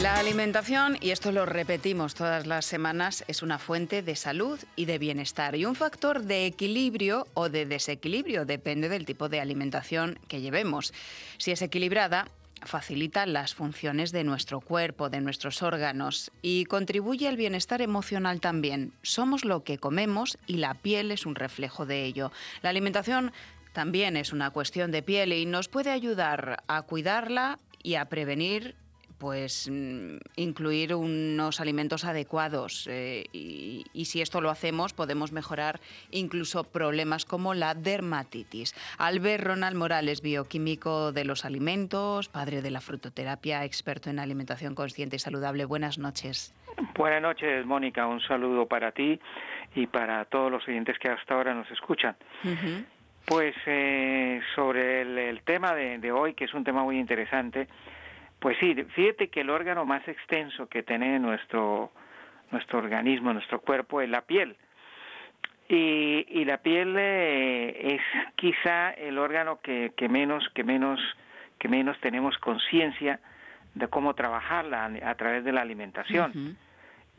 La 0.00 0.14
alimentación, 0.14 0.96
y 1.02 1.10
esto 1.10 1.30
lo 1.30 1.44
repetimos 1.44 2.14
todas 2.14 2.46
las 2.46 2.64
semanas, 2.64 3.22
es 3.28 3.42
una 3.42 3.58
fuente 3.58 4.00
de 4.00 4.16
salud 4.16 4.58
y 4.76 4.86
de 4.86 4.96
bienestar 4.96 5.56
y 5.56 5.66
un 5.66 5.74
factor 5.74 6.22
de 6.22 6.46
equilibrio 6.46 7.26
o 7.34 7.50
de 7.50 7.66
desequilibrio, 7.66 8.46
depende 8.46 8.88
del 8.88 9.04
tipo 9.04 9.28
de 9.28 9.40
alimentación 9.40 10.18
que 10.26 10.40
llevemos. 10.40 10.94
Si 11.36 11.50
es 11.50 11.60
equilibrada, 11.60 12.28
facilita 12.66 13.26
las 13.26 13.54
funciones 13.54 14.12
de 14.12 14.24
nuestro 14.24 14.60
cuerpo, 14.60 15.10
de 15.10 15.20
nuestros 15.20 15.62
órganos 15.62 16.30
y 16.42 16.64
contribuye 16.64 17.28
al 17.28 17.36
bienestar 17.36 17.82
emocional 17.82 18.40
también. 18.40 18.92
Somos 19.02 19.44
lo 19.44 19.64
que 19.64 19.78
comemos 19.78 20.38
y 20.46 20.56
la 20.58 20.74
piel 20.74 21.10
es 21.10 21.26
un 21.26 21.34
reflejo 21.34 21.86
de 21.86 22.04
ello. 22.04 22.32
La 22.62 22.70
alimentación 22.70 23.32
también 23.72 24.16
es 24.16 24.32
una 24.32 24.50
cuestión 24.50 24.90
de 24.90 25.02
piel 25.02 25.32
y 25.32 25.46
nos 25.46 25.68
puede 25.68 25.90
ayudar 25.90 26.62
a 26.66 26.82
cuidarla 26.82 27.58
y 27.82 27.94
a 27.94 28.06
prevenir 28.08 28.74
pues 29.18 29.68
mm, 29.70 30.16
incluir 30.36 30.94
unos 30.94 31.60
alimentos 31.60 32.04
adecuados 32.04 32.86
eh, 32.90 33.24
y, 33.32 33.84
si 34.06 34.20
esto 34.20 34.40
lo 34.40 34.50
hacemos 34.50 34.92
podemos 34.92 35.32
mejorar 35.32 35.80
incluso 36.10 36.64
problemas 36.64 37.24
como 37.24 37.54
la 37.54 37.74
dermatitis. 37.74 38.74
Albert 38.98 39.44
Ronald 39.44 39.76
Morales, 39.76 40.22
bioquímico 40.22 41.12
de 41.12 41.24
los 41.24 41.44
alimentos, 41.44 42.28
padre 42.28 42.62
de 42.62 42.70
la 42.70 42.80
frutoterapia, 42.80 43.64
experto 43.64 44.10
en 44.10 44.20
alimentación 44.20 44.74
consciente 44.74 45.16
y 45.16 45.18
saludable. 45.18 45.64
Buenas 45.64 45.98
noches. 45.98 46.54
Buenas 46.94 47.22
noches, 47.22 47.66
Mónica. 47.66 48.06
Un 48.06 48.20
saludo 48.20 48.66
para 48.66 48.92
ti 48.92 49.18
y 49.74 49.86
para 49.86 50.24
todos 50.26 50.52
los 50.52 50.66
oyentes 50.68 50.98
que 50.98 51.08
hasta 51.08 51.34
ahora 51.34 51.54
nos 51.54 51.70
escuchan. 51.70 52.16
Pues 53.24 53.56
eh, 53.66 54.40
sobre 54.54 55.00
el, 55.30 55.42
tema 55.42 55.74
de 55.74 56.12
hoy, 56.12 56.34
que 56.34 56.44
es 56.44 56.54
un 56.54 56.62
tema 56.62 56.84
muy 56.84 56.98
interesante, 56.98 57.66
pues 58.38 58.56
sí, 58.60 58.74
fíjate 58.94 59.28
que 59.28 59.40
el 59.40 59.50
órgano 59.50 59.84
más 59.84 60.06
extenso 60.06 60.68
que 60.68 60.82
tiene 60.82 61.18
nuestro, 61.18 61.90
nuestro 62.50 62.78
organismo, 62.78 63.32
nuestro 63.32 63.60
cuerpo, 63.60 64.00
es 64.00 64.08
la 64.08 64.22
piel. 64.22 64.56
Y, 65.68 66.26
y 66.28 66.44
la 66.44 66.58
piel 66.58 66.94
eh, 66.96 67.94
es 67.96 68.02
quizá 68.36 68.90
el 68.90 69.18
órgano 69.18 69.60
que, 69.60 69.92
que, 69.96 70.08
menos, 70.08 70.48
que, 70.54 70.62
menos, 70.62 71.00
que 71.58 71.68
menos 71.68 71.98
tenemos 72.00 72.38
conciencia 72.38 73.20
de 73.74 73.88
cómo 73.88 74.14
trabajarla 74.14 74.90
a 75.04 75.14
través 75.16 75.44
de 75.44 75.52
la 75.52 75.62
alimentación. 75.62 76.56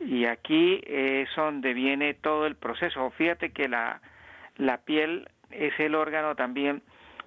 Y 0.00 0.26
aquí 0.26 0.80
es 0.86 1.28
donde 1.36 1.74
viene 1.74 2.14
todo 2.14 2.46
el 2.46 2.56
proceso. 2.56 3.10
Fíjate 3.10 3.50
que 3.50 3.68
la, 3.68 4.00
la 4.56 4.78
piel 4.78 5.28
es 5.50 5.78
el 5.78 5.94
órgano 5.94 6.34
también 6.34 6.82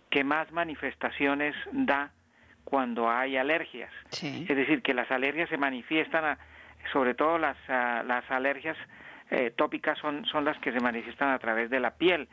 que 0.09 0.23
más 0.23 0.51
manifestaciones 0.51 1.55
da 1.71 2.11
cuando 2.71 3.11
hay 3.11 3.35
alergias. 3.35 3.91
Es 4.13 4.47
decir, 4.47 4.81
que 4.81 4.93
las 4.93 5.11
alergias 5.11 5.49
se 5.49 5.57
manifiestan, 5.57 6.37
sobre 6.93 7.13
todo 7.15 7.37
las, 7.37 7.57
las 7.67 8.23
alergias 8.31 8.77
eh, 9.29 9.51
tópicas 9.53 9.97
son, 9.99 10.25
son 10.27 10.45
las 10.45 10.57
que 10.59 10.71
se 10.71 10.79
manifiestan 10.79 11.31
a 11.31 11.39
través 11.39 11.69
de 11.69 11.81
la 11.81 11.91
piel 11.91 12.29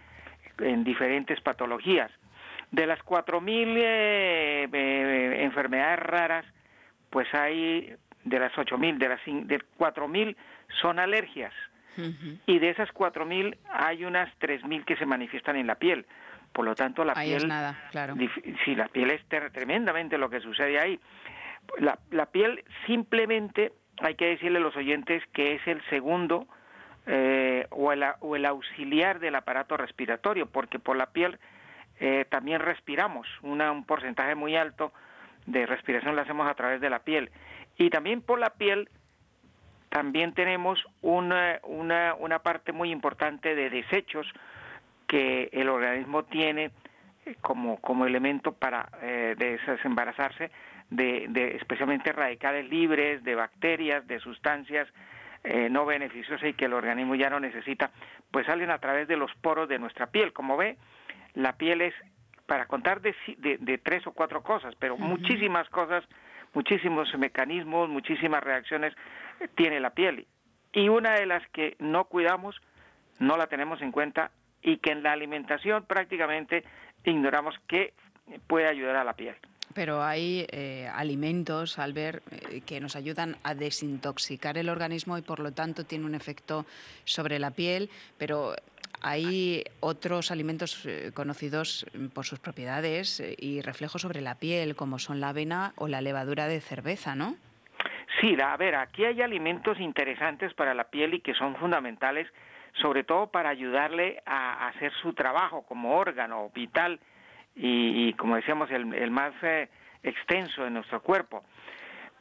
en 0.61 0.85
diferentes 0.85 1.41
patologías. 1.41 2.13
De 2.71 2.87
las 2.87 3.01
4.000 3.01 3.75
eh, 3.79 4.69
eh, 4.73 5.43
enfermedades 5.43 5.99
raras, 5.99 6.47
pues 7.11 7.27
hay 7.35 7.97
de 8.23 8.39
las 8.39 8.53
8.000, 8.53 8.97
de 8.99 9.09
las 9.09 9.21
de 9.25 9.59
4.000 9.77 10.37
son 10.81 11.01
alergias. 11.01 11.53
Y 12.47 12.61
de 12.61 12.71
esas 12.71 12.91
4.000 12.91 13.57
hay 13.69 14.05
unas 14.05 14.29
3.000 14.39 14.85
que 14.85 14.95
se 14.95 15.05
manifiestan 15.05 15.57
en 15.57 15.67
la 15.67 15.75
piel. 15.75 16.07
Por 16.59 16.65
lo 16.65 16.75
tanto, 16.75 17.05
la 17.05 17.15
piel. 17.15 17.47
nada, 17.47 17.79
claro. 17.93 18.17
Si 18.65 18.75
la 18.75 18.89
piel 18.89 19.13
es 19.13 19.25
tremendamente 19.53 20.19
lo 20.19 20.29
que 20.29 20.41
sucede 20.41 20.81
ahí. 20.81 20.99
La, 21.79 21.97
la 22.11 22.27
piel 22.27 22.65
simplemente 22.85 23.71
hay 24.01 24.17
que 24.17 24.25
decirle 24.25 24.59
a 24.59 24.63
los 24.63 24.75
oyentes 24.75 25.23
que 25.33 25.55
es 25.55 25.65
el 25.69 25.81
segundo 25.89 26.49
eh, 27.07 27.69
o, 27.71 27.93
el, 27.93 28.05
o, 28.19 28.35
el, 28.35 28.45
auxiliar 28.45 29.21
del 29.21 29.37
aparato 29.37 29.77
respiratorio, 29.77 30.47
porque 30.47 30.81
por 30.81 30.97
la 30.97 31.13
piel 31.13 31.39
eh, 32.01 32.25
también 32.29 32.59
respiramos, 32.59 33.29
una, 33.43 33.71
un 33.71 33.85
porcentaje 33.85 34.35
muy 34.35 34.57
alto 34.57 34.93
de 35.47 35.65
respiración 35.65 36.17
lo 36.17 36.23
hacemos 36.23 36.51
a 36.51 36.55
través 36.55 36.81
de 36.81 36.91
la 36.91 36.99
piel. 37.05 37.31
Y 37.77 37.89
también 37.89 38.21
por 38.21 38.41
la 38.41 38.51
piel 38.51 38.89
también 39.91 40.35
tenemos 40.35 40.85
una, 41.03 41.61
una, 41.63 42.15
una 42.15 42.41
parte 42.41 42.73
muy 42.73 42.91
importante 42.91 43.55
de 43.55 43.71
desechos 43.71 44.27
que 45.09 45.49
el 45.53 45.69
organismo 45.69 46.23
tiene 46.25 46.71
eh, 47.27 47.35
como, 47.41 47.81
como 47.81 48.07
elemento 48.07 48.53
para 48.53 48.89
eh, 49.03 49.35
desembarazarse 49.67 50.53
de, 50.91 51.27
de, 51.29 51.57
especialmente 51.57 52.13
radicales 52.13 52.69
libres, 52.69 53.25
de 53.25 53.35
bacterias, 53.35 54.07
de 54.07 54.21
sustancias 54.21 54.89
eh, 55.45 55.69
no 55.71 55.87
beneficiosas 55.87 56.51
y 56.51 56.55
que 56.55 56.65
el 56.65 56.73
organismo 56.73 57.15
ya 57.15 57.31
no 57.31 57.39
necesita, 57.39 57.91
pues 58.31 58.47
salen 58.47 58.71
a 58.71 58.79
través 58.79 59.07
de 59.07 59.17
los 59.17 59.33
poros 59.37 59.69
de 59.69 59.79
nuestra 59.79 60.09
piel. 60.09 60.33
Como 60.33 60.57
ve, 60.57 60.77
la 61.35 61.57
piel 61.57 61.81
es, 61.81 61.95
para 62.47 62.67
contar 62.67 63.01
de, 63.01 63.15
de, 63.39 63.79
tres 63.79 64.07
o 64.07 64.13
cuatro 64.13 64.43
cosas, 64.43 64.75
pero 64.81 64.97
muchísimas 64.97 65.69
cosas, 65.69 66.05
muchísimos 66.55 67.17
mecanismos, 67.17 67.89
muchísimas 67.89 68.43
reacciones 68.43 68.95
eh, 69.41 69.49
tiene 69.55 69.79
la 69.79 69.91
piel. 69.91 70.27
Y 70.73 70.89
una 70.89 71.13
de 71.13 71.27
las 71.27 71.47
que 71.51 71.77
no 71.79 72.07
cuidamos, 72.07 72.61
no 73.21 73.37
la 73.37 73.47
tenemos 73.47 73.81
en 73.81 73.93
cuenta 73.93 74.33
y 74.63 74.79
que 74.79 74.93
en 74.93 75.03
la 75.03 75.13
alimentación 75.13 75.85
prácticamente 75.85 76.65
ignoramos 77.05 77.55
que 77.67 77.95
puede 78.47 78.69
ayudar 78.69 78.97
a 78.97 79.05
la 79.05 79.15
piel. 79.15 79.37
Pero 79.75 80.03
hay 80.03 80.47
eh, 80.51 80.89
alimentos, 80.93 81.79
Albert, 81.79 82.23
eh, 82.33 82.63
que 82.67 82.81
nos 82.81 82.97
ayudan 82.97 83.37
a 83.43 83.55
desintoxicar 83.55 84.59
el 84.59 84.69
organismo 84.69 85.19
y 85.19 85.23
por 85.23 85.41
lo 85.41 85.53
tanto 85.53 85.85
tiene 85.85 86.07
un 86.07 86.15
efecto 86.15 86.65
sobre 87.05 87.39
la 87.39 87.51
piel, 87.51 87.91
pero 88.17 88.55
hay 89.03 89.63
otros 89.81 90.31
alimentos 90.31 90.85
eh, 90.87 91.13
conocidos 91.15 91.87
por 92.15 92.25
sus 92.25 92.41
propiedades 92.41 93.23
y 93.39 93.61
reflejos 93.61 94.03
sobre 94.03 94.21
la 94.21 94.37
piel, 94.37 94.75
como 94.75 94.99
son 94.99 95.21
la 95.21 95.29
avena 95.29 95.73
o 95.77 95.87
la 95.87 96.01
levadura 96.01 96.49
de 96.49 96.61
cerveza, 96.61 97.15
¿no? 97.15 97.37
Sí, 98.21 98.37
a 98.43 98.57
ver, 98.57 98.75
aquí 98.75 99.05
hay 99.05 99.23
alimentos 99.23 99.79
interesantes 99.79 100.53
para 100.55 100.75
la 100.75 100.85
piel 100.85 101.15
y 101.15 101.21
que 101.21 101.35
son 101.35 101.55
fundamentales, 101.57 102.27
sobre 102.81 103.05
todo 103.05 103.29
para 103.29 103.51
ayudarle 103.51 104.23
a 104.27 104.69
hacer 104.69 104.93
su 105.03 105.13
trabajo 105.13 105.63
como 105.63 105.97
órgano 105.97 106.51
vital 106.55 107.01
y, 107.55 108.13
como 108.15 108.37
decíamos, 108.37 108.71
el, 108.71 109.11
más 109.11 109.33
eh, 109.43 109.69
extenso 110.03 110.63
de 110.63 110.71
nuestro 110.71 111.03
cuerpo. 111.03 111.43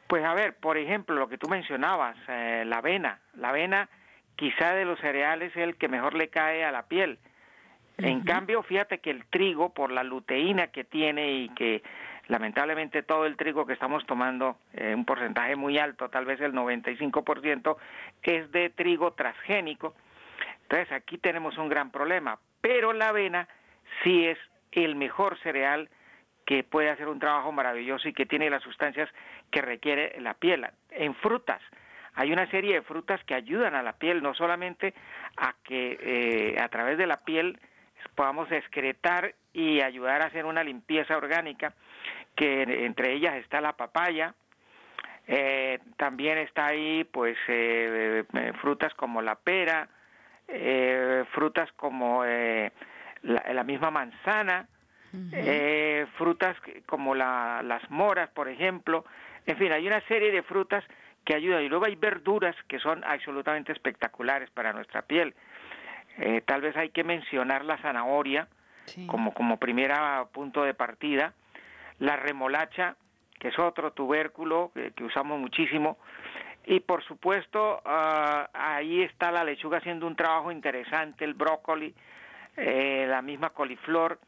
Pues 0.07 0.23
a 0.23 0.33
ver, 0.33 0.55
por 0.55 0.77
ejemplo, 0.77 1.15
lo 1.15 1.27
que 1.27 1.37
tú 1.37 1.47
mencionabas, 1.47 2.15
eh, 2.27 2.63
la 2.65 2.77
avena. 2.77 3.19
La 3.35 3.49
avena 3.49 3.89
quizá 4.35 4.73
de 4.73 4.85
los 4.85 4.99
cereales 4.99 5.51
es 5.51 5.63
el 5.63 5.75
que 5.75 5.89
mejor 5.89 6.15
le 6.15 6.29
cae 6.29 6.65
a 6.65 6.71
la 6.71 6.87
piel. 6.87 7.19
En 7.97 8.21
cambio, 8.21 8.61
fíjate 8.61 8.99
que 8.99 9.09
el 9.09 9.25
trigo, 9.25 9.73
por 9.73 9.91
la 9.91 10.03
luteína 10.03 10.67
que 10.67 10.83
tiene 10.83 11.33
y 11.33 11.49
que 11.49 11.81
lamentablemente 12.27 13.01
todo 13.01 13.25
el 13.25 13.37
trigo 13.37 13.65
que 13.65 13.73
estamos 13.73 14.05
tomando, 14.05 14.57
eh, 14.73 14.93
un 14.93 15.03
porcentaje 15.03 15.55
muy 15.55 15.79
alto, 15.79 16.09
tal 16.09 16.25
vez 16.25 16.39
el 16.41 16.53
95%, 16.53 17.77
es 18.21 18.51
de 18.51 18.69
trigo 18.69 19.13
transgénico. 19.13 19.95
Entonces 20.69 20.91
aquí 20.91 21.17
tenemos 21.17 21.57
un 21.57 21.69
gran 21.69 21.91
problema. 21.91 22.39
Pero 22.59 22.91
la 22.91 23.09
avena 23.09 23.47
sí 24.03 24.25
es 24.25 24.37
el 24.73 24.95
mejor 24.95 25.39
cereal 25.39 25.89
que 26.45 26.63
puede 26.63 26.89
hacer 26.89 27.07
un 27.07 27.19
trabajo 27.19 27.51
maravilloso 27.51 28.07
y 28.09 28.13
que 28.13 28.25
tiene 28.25 28.49
las 28.49 28.63
sustancias 28.63 29.09
que 29.49 29.61
requiere 29.61 30.19
la 30.19 30.33
piel. 30.33 30.67
En 30.91 31.15
frutas, 31.15 31.61
hay 32.15 32.33
una 32.33 32.49
serie 32.51 32.75
de 32.75 32.81
frutas 32.81 33.23
que 33.23 33.33
ayudan 33.33 33.75
a 33.75 33.83
la 33.83 33.93
piel, 33.93 34.21
no 34.21 34.33
solamente 34.33 34.93
a 35.37 35.55
que 35.63 35.97
eh, 36.01 36.61
a 36.61 36.67
través 36.67 36.97
de 36.97 37.07
la 37.07 37.23
piel 37.23 37.59
podamos 38.15 38.51
excretar 38.51 39.35
y 39.53 39.81
ayudar 39.81 40.21
a 40.21 40.25
hacer 40.25 40.45
una 40.45 40.63
limpieza 40.63 41.15
orgánica, 41.15 41.73
que 42.35 42.63
entre 42.85 43.13
ellas 43.13 43.35
está 43.35 43.61
la 43.61 43.73
papaya, 43.73 44.33
eh, 45.27 45.79
también 45.97 46.37
está 46.37 46.67
ahí 46.67 47.03
pues 47.05 47.37
eh, 47.47 48.23
frutas 48.61 48.93
como 48.95 49.21
la 49.21 49.35
pera, 49.35 49.89
frutas 51.31 51.71
como 51.73 52.23
la, 52.23 53.63
misma 53.63 53.91
manzana, 53.91 54.67
eh, 55.31 56.05
frutas 56.17 56.55
como 56.85 57.15
la, 57.15 57.61
las 57.63 57.89
moras, 57.89 58.29
por 58.29 58.49
ejemplo. 58.49 59.05
En 59.45 59.57
fin, 59.57 59.71
hay 59.71 59.87
una 59.87 60.01
serie 60.01 60.31
de 60.31 60.43
frutas 60.43 60.83
que 61.27 61.35
ayudan. 61.35 61.63
Y 61.63 61.69
luego 61.69 61.85
hay 61.85 61.95
verduras 61.95 62.55
que 62.67 62.79
son 62.79 63.03
absolutamente 63.03 63.71
espectaculares 63.71 64.49
para 64.51 64.73
nuestra 64.73 65.01
piel. 65.01 65.35
Eh, 66.17 66.41
tal 66.45 66.61
vez 66.61 66.75
hay 66.77 66.89
que 66.89 67.03
mencionar 67.03 67.65
la 67.65 67.77
zanahoria 67.77 68.47
como, 69.07 69.33
como 69.33 69.57
primera 69.57 70.25
punto 70.31 70.63
de 70.63 70.73
partida. 70.73 71.33
La 71.99 72.15
remolacha, 72.15 72.95
que 73.39 73.49
es 73.49 73.59
otro 73.59 73.91
tubérculo 73.91 74.71
que, 74.73 75.03
usamos 75.03 75.39
muchísimo. 75.39 75.97
Y 76.69 76.81
por 76.81 77.01
supuesto, 77.05 77.81
ah, 77.85 78.49
ahí 78.53 79.01
está 79.01 79.31
la 79.31 79.45
lechuga 79.45 79.77
haciendo 79.77 80.05
un 80.05 80.17
trabajo 80.17 80.51
interesante, 80.51 81.23
el 81.23 81.33
brócoli, 81.33 81.95
eh, 82.57 83.05
la 83.07 83.21
misma 83.21 83.51
coliflor, 83.51 84.19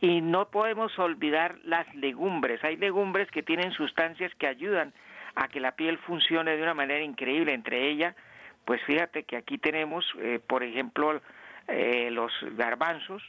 y 0.00 0.20
no 0.20 0.48
podemos 0.48 0.98
olvidar 0.98 1.56
las 1.62 1.86
legumbres. 1.94 2.64
Hay 2.64 2.76
legumbres 2.78 3.30
que 3.30 3.44
tienen 3.44 3.70
sustancias 3.70 4.34
que 4.34 4.48
ayudan 4.48 4.92
a 5.36 5.46
que 5.46 5.60
la 5.60 5.76
piel 5.76 5.98
funcione 5.98 6.56
de 6.56 6.62
una 6.64 6.74
manera 6.74 7.00
increíble. 7.00 7.54
Entre 7.54 7.88
ellas, 7.88 8.16
pues 8.64 8.82
fíjate 8.82 9.22
que 9.22 9.36
aquí 9.36 9.56
tenemos, 9.58 10.04
eh, 10.18 10.40
por 10.44 10.64
ejemplo, 10.64 11.20
eh, 11.68 12.10
los 12.10 12.32
garbanzos, 12.56 13.22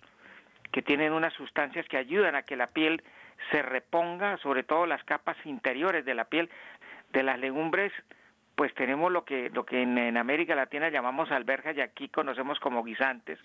que 0.72 0.82
tienen 0.82 1.14
unas 1.14 1.34
sustancias 1.34 1.88
que 1.88 1.98
ayudan 1.98 2.34
a 2.34 2.42
que 2.42 2.56
la 2.56 2.68
piel 2.68 3.04
se 3.52 3.62
reponga, 3.62 4.38
sobre 4.38 4.64
todo 4.64 4.88
las 4.88 5.04
capas 5.04 5.38
interiores 5.46 6.04
de 6.04 6.16
la 6.16 6.26
piel. 6.26 6.50
De 7.14 7.22
las 7.22 7.40
legumbres 7.40 7.92
pues 8.60 8.76
tenemos 8.76 9.10
lo 9.10 9.24
que 9.24 9.50
lo 9.52 9.66
que 9.66 9.82
en, 9.82 10.18
América 10.18 10.54
Latina 10.54 10.90
llamamos 10.90 11.32
alberjas 11.32 11.78
y 11.78 11.80
aquí 11.80 12.10
conocemos 12.10 12.60
como 12.60 12.84
guisantes. 12.84 13.40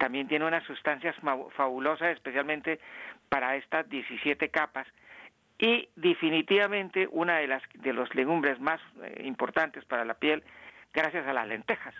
También 0.00 0.26
tiene 0.26 0.44
unas 0.44 0.64
sustancias 0.64 1.14
fabulosas, 1.54 2.08
especialmente 2.08 2.80
para 3.28 3.54
estas 3.54 3.88
17 3.88 4.48
capas. 4.48 4.88
Y 5.56 5.88
definitivamente 5.94 7.08
una 7.12 7.36
de 7.36 7.46
las 7.46 7.62
de 7.74 7.92
los 7.92 8.12
legumbres 8.16 8.58
más 8.58 8.80
eh, 9.04 9.22
importantes 9.24 9.84
para 9.84 10.04
la 10.04 10.14
piel, 10.14 10.42
gracias 10.92 11.28
a 11.28 11.32
las 11.32 11.46
lentejas. 11.46 11.94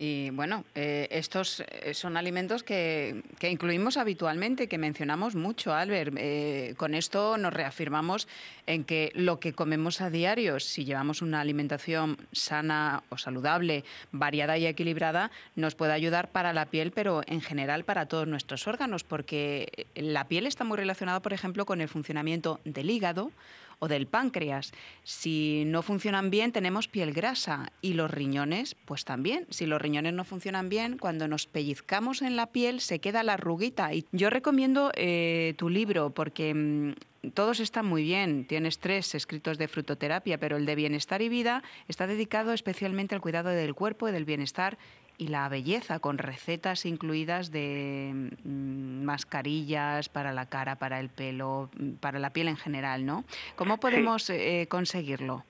Y 0.00 0.30
bueno, 0.30 0.64
eh, 0.76 1.08
estos 1.10 1.60
eh, 1.60 1.92
son 1.92 2.16
alimentos 2.16 2.62
que, 2.62 3.20
incluimos 3.42 3.96
habitualmente, 3.96 4.68
que 4.68 4.78
mencionamos 4.78 5.34
mucho, 5.34 5.74
Albert. 5.74 6.14
Eh, 6.16 6.74
con 6.76 6.94
esto 6.94 7.36
nos 7.36 7.52
reafirmamos 7.52 8.28
en 8.66 8.84
que 8.84 9.10
lo 9.14 9.40
que 9.40 9.54
comemos 9.54 10.00
a 10.00 10.08
diario, 10.08 10.60
si 10.60 10.84
llevamos 10.84 11.20
una 11.20 11.40
alimentación 11.40 12.16
sana 12.30 13.02
o 13.08 13.18
saludable, 13.18 13.84
variada 14.12 14.56
y 14.56 14.66
equilibrada, 14.66 15.32
nos 15.56 15.74
puede 15.74 15.94
ayudar 15.94 16.30
para 16.30 16.52
la 16.52 16.66
piel, 16.66 16.92
pero 16.92 17.22
en 17.26 17.40
general 17.40 17.82
para 17.84 18.06
todos 18.06 18.28
nuestros 18.28 18.68
órganos, 18.68 19.02
porque 19.02 19.88
la 19.96 20.28
piel 20.28 20.46
está 20.46 20.62
muy 20.62 20.76
relacionada, 20.76 21.20
por 21.20 21.32
ejemplo, 21.32 21.66
con 21.66 21.80
el 21.80 21.88
funcionamiento 21.88 22.60
del 22.64 22.90
hígado 22.90 23.32
o 23.78 23.88
del 23.88 24.06
páncreas. 24.06 24.72
Si 25.04 25.64
no 25.66 25.82
funcionan 25.82 26.30
bien, 26.30 26.52
tenemos 26.52 26.88
piel 26.88 27.12
grasa 27.12 27.72
y 27.80 27.94
los 27.94 28.10
riñones, 28.10 28.76
pues 28.84 29.04
también. 29.04 29.46
Si 29.50 29.66
los 29.66 29.80
riñones 29.80 30.14
no 30.14 30.24
funcionan 30.24 30.68
bien, 30.68 30.98
cuando 30.98 31.28
nos 31.28 31.46
pellizcamos 31.46 32.22
en 32.22 32.36
la 32.36 32.46
piel 32.46 32.80
se 32.80 32.98
queda 32.98 33.22
la 33.22 33.34
arruguita. 33.34 33.94
Y 33.94 34.06
yo 34.12 34.30
recomiendo 34.30 34.90
eh, 34.94 35.54
tu 35.56 35.68
libro 35.68 36.10
porque 36.10 36.54
mm, 36.54 37.30
todos 37.34 37.60
están 37.60 37.86
muy 37.86 38.02
bien. 38.02 38.46
Tienes 38.46 38.78
tres 38.78 39.14
escritos 39.14 39.58
de 39.58 39.68
frutoterapia, 39.68 40.38
pero 40.38 40.56
el 40.56 40.66
de 40.66 40.74
bienestar 40.74 41.22
y 41.22 41.28
vida 41.28 41.62
está 41.88 42.06
dedicado 42.06 42.52
especialmente 42.52 43.14
al 43.14 43.20
cuidado 43.20 43.50
del 43.50 43.74
cuerpo 43.74 44.08
y 44.08 44.12
del 44.12 44.24
bienestar 44.24 44.78
y 45.18 45.28
la 45.28 45.48
belleza, 45.48 45.98
con 45.98 46.16
recetas 46.16 46.86
incluidas 46.86 47.50
de 47.50 48.30
mm, 48.44 49.04
mascarillas 49.04 50.08
para 50.08 50.32
la 50.32 50.46
cara, 50.46 50.76
para 50.76 51.00
el 51.00 51.08
pelo, 51.08 51.68
mm, 51.76 51.94
para 51.94 52.20
la 52.20 52.30
piel 52.30 52.48
en 52.48 52.56
general, 52.56 53.04
¿no? 53.04 53.24
¿Cómo 53.56 53.78
podemos 53.78 54.30
eh, 54.30 54.66
conseguirlo? 54.70 55.44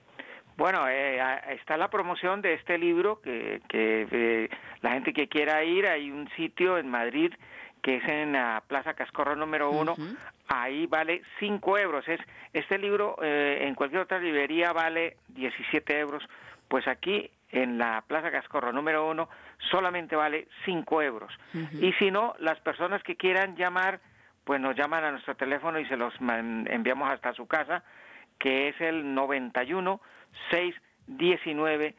Bueno, 0.57 0.89
eh, 0.89 1.21
está 1.51 1.77
la 1.77 1.89
promoción 1.89 2.41
de 2.41 2.55
este 2.55 2.77
libro, 2.77 3.21
que, 3.21 3.61
que 3.69 4.07
eh, 4.11 4.49
la 4.81 4.91
gente 4.91 5.13
que 5.13 5.29
quiera 5.29 5.63
ir, 5.63 5.87
hay 5.87 6.11
un 6.11 6.27
sitio 6.35 6.77
en 6.77 6.89
Madrid 6.89 7.31
que 7.81 7.95
es 7.95 8.03
en 8.09 8.33
la 8.33 8.61
Plaza 8.67 8.93
Cascorro 8.93 9.37
número 9.37 9.71
uno, 9.71 9.95
ahí 10.49 10.85
vale 10.85 11.21
5 11.39 11.77
euros. 11.77 12.05
Es, 12.09 12.19
este 12.51 12.77
libro 12.77 13.15
en 13.21 13.73
cualquier 13.73 14.01
otra 14.01 14.19
librería 14.19 14.73
vale 14.73 15.15
17 15.29 15.97
euros, 15.97 16.21
pues 16.67 16.89
aquí 16.89 17.31
en 17.51 17.77
la 17.77 18.03
Plaza 18.07 18.31
Cascorro 18.31 18.71
número 18.71 19.09
uno 19.09 19.29
solamente 19.71 20.15
vale 20.15 20.47
5 20.65 21.01
euros. 21.01 21.33
Y 21.73 21.93
si 21.93 22.11
no, 22.11 22.35
las 22.39 22.59
personas 22.59 23.03
que 23.03 23.15
quieran 23.15 23.55
llamar, 23.55 23.99
pues 24.43 24.61
nos 24.61 24.75
llaman 24.75 25.03
a 25.03 25.11
nuestro 25.11 25.35
teléfono 25.35 25.79
y 25.79 25.85
se 25.85 25.97
los 25.97 26.13
enviamos 26.19 27.09
hasta 27.09 27.33
su 27.33 27.47
casa, 27.47 27.83
que 28.37 28.69
es 28.69 28.79
el 28.81 29.13
91 29.13 29.99
619 30.51 31.95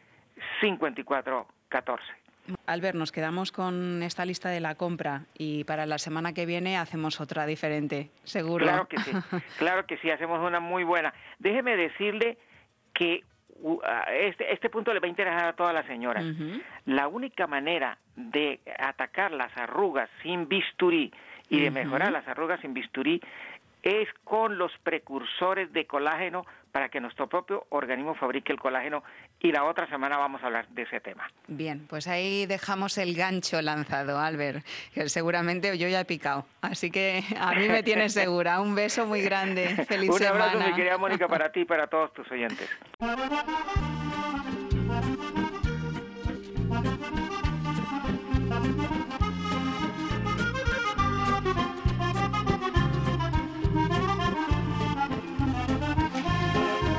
54 0.60 1.46
14. 1.68 2.04
Albert, 2.66 2.96
nos 2.96 3.12
quedamos 3.12 3.52
con 3.52 4.02
esta 4.02 4.24
lista 4.24 4.48
de 4.48 4.60
la 4.60 4.74
compra 4.74 5.22
y 5.36 5.64
para 5.64 5.86
la 5.86 5.98
semana 5.98 6.32
que 6.32 6.46
viene 6.46 6.76
hacemos 6.76 7.20
otra 7.20 7.46
diferente, 7.46 8.10
seguro. 8.24 8.64
Claro 8.64 8.88
que 8.88 8.98
sí, 8.98 9.12
claro 9.58 9.86
que 9.86 9.98
sí, 9.98 10.10
hacemos 10.10 10.40
una 10.40 10.58
muy 10.58 10.84
buena. 10.84 11.12
Déjeme 11.38 11.76
decirle 11.76 12.38
que 12.94 13.22
este, 14.12 14.52
este 14.52 14.70
punto 14.70 14.92
le 14.92 15.00
va 15.00 15.06
a 15.06 15.08
interesar 15.08 15.46
a 15.46 15.52
todas 15.54 15.74
las 15.74 15.86
señoras. 15.86 16.24
La 16.86 17.08
única 17.08 17.46
manera 17.46 17.98
de 18.16 18.60
atacar 18.78 19.32
las 19.32 19.54
arrugas 19.56 20.08
sin 20.22 20.48
bisturí 20.48 21.12
y 21.48 21.60
de 21.60 21.70
mejorar 21.70 22.12
las 22.12 22.26
arrugas 22.28 22.60
sin 22.60 22.74
bisturí 22.74 23.20
es 23.82 24.08
con 24.24 24.58
los 24.58 24.72
precursores 24.82 25.72
de 25.72 25.86
colágeno 25.86 26.44
para 26.72 26.88
que 26.88 27.00
nuestro 27.00 27.28
propio 27.28 27.66
organismo 27.70 28.14
fabrique 28.14 28.52
el 28.52 28.58
colágeno 28.58 29.02
y 29.42 29.52
la 29.52 29.64
otra 29.64 29.88
semana 29.88 30.18
vamos 30.18 30.42
a 30.42 30.46
hablar 30.46 30.68
de 30.68 30.82
ese 30.82 31.00
tema. 31.00 31.30
Bien, 31.48 31.86
pues 31.88 32.06
ahí 32.06 32.46
dejamos 32.46 32.98
el 32.98 33.14
gancho 33.14 33.60
lanzado, 33.62 34.18
Albert, 34.18 34.64
que 34.92 35.08
seguramente 35.08 35.76
yo 35.78 35.88
ya 35.88 36.00
he 36.00 36.04
picado. 36.04 36.46
Así 36.60 36.90
que 36.90 37.24
a 37.38 37.52
mí 37.54 37.68
me 37.68 37.82
tienes 37.82 38.12
segura. 38.20 38.60
Un 38.60 38.74
beso 38.74 39.06
muy 39.06 39.22
grande. 39.22 39.68
Feliz 39.86 40.10
Un 40.10 40.24
abrazo, 40.24 40.58
mi 40.58 40.74
querida 40.74 40.98
Mónica, 40.98 41.26
para 41.26 41.50
ti 41.50 41.60
y 41.60 41.64
para 41.64 41.86
todos 41.86 42.12
tus 42.12 42.30
oyentes. 42.30 42.68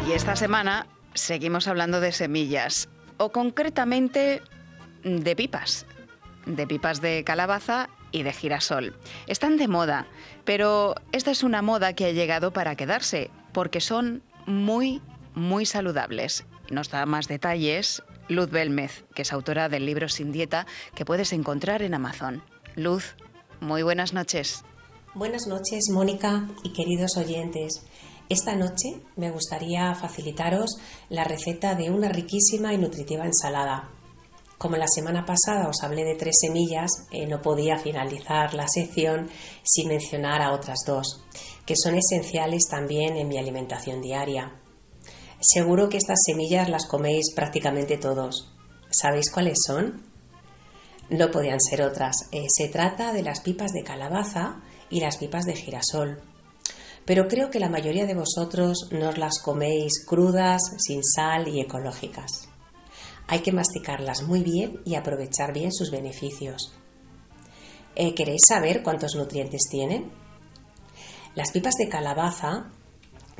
Y 0.07 0.13
esta 0.13 0.35
semana 0.35 0.85
seguimos 1.13 1.67
hablando 1.67 1.99
de 1.99 2.11
semillas, 2.11 2.89
o 3.17 3.31
concretamente 3.31 4.41
de 5.03 5.35
pipas, 5.35 5.85
de 6.45 6.67
pipas 6.67 7.01
de 7.01 7.23
calabaza 7.23 7.89
y 8.11 8.23
de 8.23 8.33
girasol. 8.33 8.95
Están 9.27 9.57
de 9.57 9.67
moda, 9.67 10.07
pero 10.45 10.95
esta 11.11 11.31
es 11.31 11.43
una 11.43 11.61
moda 11.61 11.93
que 11.93 12.05
ha 12.05 12.11
llegado 12.11 12.51
para 12.51 12.75
quedarse, 12.75 13.29
porque 13.53 13.81
son 13.81 14.23
muy, 14.45 15.01
muy 15.33 15.65
saludables. 15.65 16.45
Nos 16.69 16.89
da 16.89 17.05
más 17.05 17.27
detalles 17.27 18.03
Luz 18.27 18.49
Belmez, 18.49 19.03
que 19.13 19.23
es 19.23 19.33
autora 19.33 19.69
del 19.69 19.85
libro 19.85 20.09
Sin 20.09 20.31
Dieta, 20.31 20.65
que 20.95 21.05
puedes 21.05 21.33
encontrar 21.33 21.81
en 21.81 21.93
Amazon. 21.93 22.43
Luz, 22.75 23.15
muy 23.59 23.83
buenas 23.83 24.13
noches. 24.13 24.63
Buenas 25.13 25.45
noches, 25.47 25.89
Mónica 25.91 26.47
y 26.63 26.71
queridos 26.71 27.17
oyentes. 27.17 27.85
Esta 28.31 28.55
noche 28.55 29.01
me 29.17 29.29
gustaría 29.29 29.93
facilitaros 29.93 30.77
la 31.09 31.25
receta 31.25 31.75
de 31.75 31.91
una 31.91 32.07
riquísima 32.07 32.73
y 32.73 32.77
nutritiva 32.77 33.25
ensalada. 33.25 33.89
Como 34.57 34.77
la 34.77 34.87
semana 34.87 35.25
pasada 35.25 35.67
os 35.67 35.83
hablé 35.83 36.05
de 36.05 36.15
tres 36.15 36.37
semillas, 36.39 36.89
eh, 37.11 37.27
no 37.27 37.41
podía 37.41 37.77
finalizar 37.77 38.53
la 38.53 38.69
sección 38.69 39.29
sin 39.63 39.89
mencionar 39.89 40.41
a 40.41 40.53
otras 40.53 40.79
dos, 40.87 41.25
que 41.65 41.75
son 41.75 41.95
esenciales 41.95 42.69
también 42.69 43.17
en 43.17 43.27
mi 43.27 43.37
alimentación 43.37 44.01
diaria. 44.01 44.55
Seguro 45.41 45.89
que 45.89 45.97
estas 45.97 46.19
semillas 46.25 46.69
las 46.69 46.85
coméis 46.85 47.33
prácticamente 47.35 47.97
todos. 47.97 48.49
¿Sabéis 48.89 49.29
cuáles 49.29 49.61
son? 49.61 50.03
No 51.09 51.31
podían 51.31 51.59
ser 51.59 51.81
otras. 51.81 52.29
Eh, 52.31 52.45
se 52.47 52.69
trata 52.69 53.11
de 53.11 53.23
las 53.23 53.41
pipas 53.41 53.73
de 53.73 53.83
calabaza 53.83 54.61
y 54.89 55.01
las 55.01 55.17
pipas 55.17 55.43
de 55.43 55.57
girasol 55.57 56.30
pero 57.05 57.27
creo 57.27 57.49
que 57.49 57.59
la 57.59 57.69
mayoría 57.69 58.05
de 58.05 58.15
vosotros 58.15 58.87
no 58.91 59.11
las 59.11 59.39
coméis 59.39 60.05
crudas, 60.05 60.61
sin 60.77 61.03
sal 61.03 61.47
y 61.47 61.61
ecológicas. 61.61 62.47
Hay 63.27 63.39
que 63.39 63.51
masticarlas 63.51 64.23
muy 64.23 64.43
bien 64.43 64.81
y 64.85 64.95
aprovechar 64.95 65.53
bien 65.53 65.71
sus 65.71 65.89
beneficios. 65.91 66.73
Eh, 67.95 68.13
¿Queréis 68.13 68.41
saber 68.47 68.83
cuántos 68.83 69.15
nutrientes 69.15 69.67
tienen? 69.69 70.11
Las 71.35 71.51
pipas 71.51 71.75
de 71.75 71.89
calabaza 71.89 72.71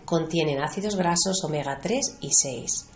contienen 0.06 0.62
ácidos 0.62 0.96
grasos 0.96 1.44
omega 1.44 1.80
3 1.82 2.18
y 2.22 2.32
6. 2.32 2.88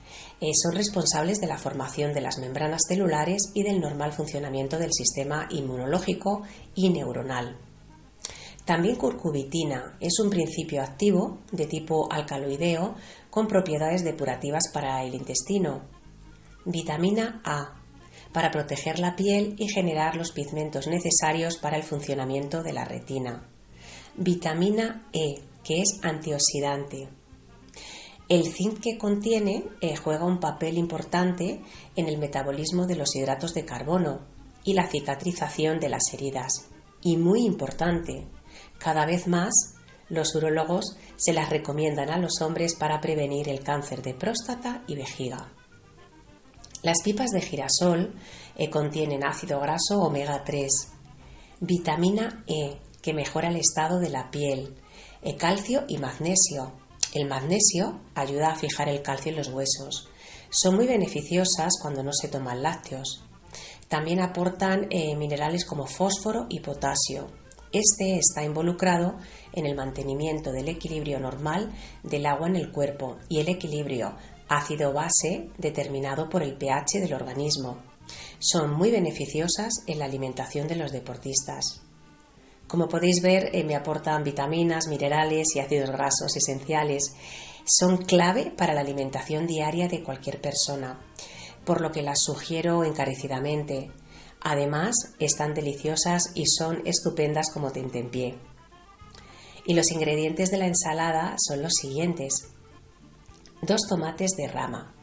Eh, 0.41 0.51
son 0.53 0.73
responsables 0.73 1.39
de 1.39 1.47
la 1.47 1.57
formación 1.57 2.13
de 2.13 2.21
las 2.21 2.39
membranas 2.39 2.83
celulares 2.87 3.51
y 3.53 3.63
del 3.63 3.79
normal 3.79 4.11
funcionamiento 4.11 4.77
del 4.77 4.91
sistema 4.91 5.47
inmunológico 5.49 6.43
y 6.75 6.89
neuronal. 6.89 7.57
También 8.65 8.95
curcubitina 8.95 9.95
es 9.99 10.19
un 10.19 10.31
principio 10.31 10.81
activo 10.81 11.37
de 11.51 11.67
tipo 11.67 12.11
alcaloideo 12.11 12.95
con 13.29 13.47
propiedades 13.47 14.03
depurativas 14.03 14.69
para 14.73 15.03
el 15.03 15.13
intestino. 15.13 15.83
Vitamina 16.65 17.41
A 17.43 17.81
para 18.33 18.51
proteger 18.51 18.99
la 18.99 19.15
piel 19.15 19.55
y 19.57 19.69
generar 19.69 20.17
los 20.17 20.31
pigmentos 20.31 20.87
necesarios 20.87 21.57
para 21.57 21.77
el 21.77 21.83
funcionamiento 21.83 22.63
de 22.63 22.73
la 22.73 22.83
retina. 22.83 23.47
Vitamina 24.17 25.07
E, 25.13 25.41
que 25.63 25.81
es 25.81 25.99
antioxidante. 26.01 27.07
El 28.27 28.51
zinc 28.51 28.79
que 28.81 28.97
contiene 28.97 29.63
eh, 29.79 29.95
juega 29.95 30.25
un 30.25 30.39
papel 30.39 30.77
importante 30.77 31.61
en 31.95 32.07
el 32.07 32.17
metabolismo 32.17 32.87
de 32.87 32.95
los 32.95 33.15
hidratos 33.15 33.53
de 33.53 33.63
carbono 33.63 34.21
y 34.63 34.73
la 34.73 34.87
cicatrización 34.87 35.79
de 35.79 35.89
las 35.89 36.11
heridas. 36.13 36.67
Y 37.01 37.17
muy 37.17 37.45
importante, 37.45 38.27
cada 38.79 39.05
vez 39.05 39.27
más, 39.27 39.53
los 40.09 40.35
urólogos 40.35 40.97
se 41.15 41.33
las 41.33 41.49
recomiendan 41.49 42.09
a 42.09 42.17
los 42.17 42.41
hombres 42.41 42.75
para 42.75 43.01
prevenir 43.01 43.49
el 43.49 43.63
cáncer 43.63 44.01
de 44.01 44.13
próstata 44.13 44.83
y 44.87 44.95
vejiga. 44.95 45.51
Las 46.83 47.01
pipas 47.03 47.31
de 47.31 47.41
girasol 47.41 48.13
eh, 48.55 48.69
contienen 48.69 49.25
ácido 49.25 49.59
graso 49.59 49.99
omega 50.01 50.43
3, 50.43 50.71
vitamina 51.59 52.43
E, 52.47 52.77
que 53.01 53.13
mejora 53.13 53.49
el 53.49 53.55
estado 53.55 53.99
de 53.99 54.09
la 54.09 54.29
piel, 54.29 54.75
eh, 55.23 55.35
calcio 55.35 55.85
y 55.87 55.97
magnesio. 55.97 56.73
El 57.13 57.27
magnesio 57.27 58.01
ayuda 58.13 58.51
a 58.51 58.55
fijar 58.55 58.89
el 58.89 59.01
calcio 59.01 59.31
en 59.31 59.37
los 59.37 59.47
huesos. 59.47 60.09
Son 60.49 60.75
muy 60.75 60.85
beneficiosas 60.85 61.73
cuando 61.81 62.03
no 62.03 62.13
se 62.13 62.27
toman 62.27 62.61
lácteos. 62.61 63.23
También 63.87 64.19
aportan 64.19 64.87
eh, 64.91 65.15
minerales 65.15 65.65
como 65.65 65.87
fósforo 65.87 66.45
y 66.49 66.59
potasio. 66.59 67.27
Este 67.75 68.17
está 68.17 68.41
involucrado 68.41 69.17
en 69.51 69.65
el 69.65 69.75
mantenimiento 69.75 70.53
del 70.53 70.69
equilibrio 70.69 71.19
normal 71.19 71.73
del 72.03 72.25
agua 72.25 72.47
en 72.47 72.55
el 72.55 72.71
cuerpo 72.71 73.17
y 73.27 73.41
el 73.41 73.49
equilibrio 73.49 74.15
ácido-base 74.47 75.49
determinado 75.57 76.29
por 76.29 76.41
el 76.41 76.55
pH 76.55 77.01
del 77.01 77.13
organismo. 77.13 77.83
Son 78.39 78.71
muy 78.71 78.91
beneficiosas 78.91 79.83
en 79.87 79.99
la 79.99 80.05
alimentación 80.05 80.69
de 80.69 80.77
los 80.77 80.93
deportistas. 80.93 81.81
Como 82.65 82.87
podéis 82.87 83.21
ver, 83.21 83.49
eh, 83.53 83.65
me 83.65 83.75
aportan 83.75 84.23
vitaminas, 84.23 84.87
minerales 84.87 85.53
y 85.57 85.59
ácidos 85.59 85.89
grasos 85.89 86.33
esenciales. 86.33 87.13
Son 87.65 87.97
clave 87.97 88.53
para 88.55 88.73
la 88.73 88.79
alimentación 88.79 89.47
diaria 89.47 89.89
de 89.89 90.01
cualquier 90.01 90.39
persona, 90.39 91.01
por 91.65 91.81
lo 91.81 91.91
que 91.91 92.03
las 92.03 92.21
sugiero 92.23 92.85
encarecidamente. 92.85 93.91
Además, 94.47 95.15
están 95.17 95.55
deliciosas 95.55 96.29
y 96.35 96.45
son 96.45 96.83
estupendas 96.85 97.47
como 97.51 97.71
tentempié. 97.71 98.37
Y 99.65 99.73
los 99.73 99.89
ingredientes 99.89 100.51
de 100.51 100.59
la 100.59 100.67
ensalada 100.67 101.35
son 101.39 101.63
los 101.63 101.73
siguientes. 101.73 102.49
Dos 103.63 103.87
tomates 103.89 104.33
de 104.37 104.47
rama, 104.47 104.93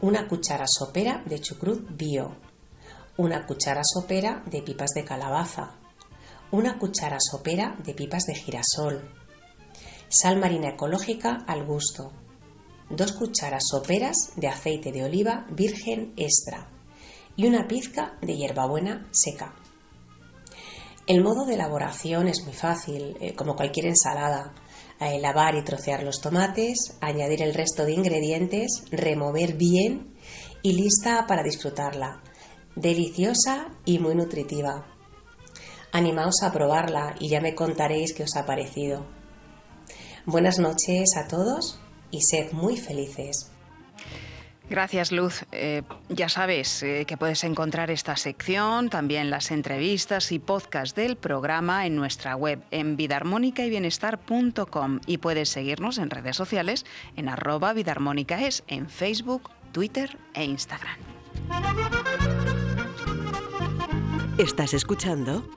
una 0.00 0.26
cuchara 0.26 0.64
sopera 0.66 1.22
de 1.24 1.38
chucrut 1.38 1.86
bio, 1.96 2.34
una 3.16 3.46
cuchara 3.46 3.82
sopera 3.84 4.42
de 4.46 4.60
pipas 4.60 4.90
de 4.90 5.04
calabaza, 5.04 5.76
una 6.50 6.76
cuchara 6.76 7.20
sopera 7.20 7.76
de 7.84 7.94
pipas 7.94 8.24
de 8.24 8.34
girasol, 8.34 9.08
sal 10.08 10.36
marina 10.40 10.70
ecológica 10.70 11.44
al 11.46 11.64
gusto, 11.64 12.10
dos 12.90 13.12
cucharas 13.12 13.68
soperas 13.70 14.32
de 14.34 14.48
aceite 14.48 14.90
de 14.90 15.04
oliva 15.04 15.46
virgen 15.48 16.12
extra, 16.16 16.73
y 17.36 17.46
una 17.46 17.66
pizca 17.66 18.16
de 18.20 18.36
hierbabuena 18.36 19.08
seca. 19.10 19.54
El 21.06 21.22
modo 21.22 21.44
de 21.44 21.54
elaboración 21.54 22.28
es 22.28 22.44
muy 22.44 22.54
fácil, 22.54 23.16
eh, 23.20 23.34
como 23.34 23.56
cualquier 23.56 23.86
ensalada. 23.86 24.54
Eh, 25.00 25.18
lavar 25.20 25.54
y 25.56 25.64
trocear 25.64 26.02
los 26.02 26.20
tomates, 26.20 26.96
añadir 27.00 27.42
el 27.42 27.52
resto 27.52 27.84
de 27.84 27.92
ingredientes, 27.92 28.84
remover 28.90 29.54
bien 29.54 30.14
y 30.62 30.72
lista 30.72 31.26
para 31.26 31.42
disfrutarla. 31.42 32.22
Deliciosa 32.74 33.68
y 33.84 33.98
muy 33.98 34.14
nutritiva. 34.14 34.86
Animaos 35.92 36.42
a 36.42 36.52
probarla 36.52 37.16
y 37.20 37.28
ya 37.28 37.40
me 37.40 37.54
contaréis 37.54 38.14
qué 38.14 38.22
os 38.22 38.36
ha 38.36 38.46
parecido. 38.46 39.04
Buenas 40.26 40.58
noches 40.58 41.16
a 41.16 41.28
todos 41.28 41.78
y 42.10 42.22
sed 42.22 42.52
muy 42.52 42.76
felices. 42.76 43.53
Gracias, 44.70 45.12
Luz. 45.12 45.44
Eh, 45.52 45.82
ya 46.08 46.28
sabes 46.28 46.82
eh, 46.82 47.04
que 47.06 47.16
puedes 47.16 47.44
encontrar 47.44 47.90
esta 47.90 48.16
sección, 48.16 48.88
también 48.88 49.30
las 49.30 49.50
entrevistas 49.50 50.32
y 50.32 50.38
podcasts 50.38 50.94
del 50.94 51.16
programa 51.16 51.86
en 51.86 51.96
nuestra 51.96 52.34
web 52.34 52.62
en 52.70 52.96
vidarmónicayBienestar.com 52.96 55.00
y 55.06 55.18
puedes 55.18 55.50
seguirnos 55.50 55.98
en 55.98 56.10
redes 56.10 56.36
sociales 56.36 56.86
en 57.16 57.28
arroba 57.28 57.72
vidarmónicaes 57.74 58.64
en 58.66 58.88
Facebook, 58.88 59.50
Twitter 59.72 60.18
e 60.32 60.44
Instagram. 60.44 60.96
Estás 64.38 64.74
escuchando 64.74 65.48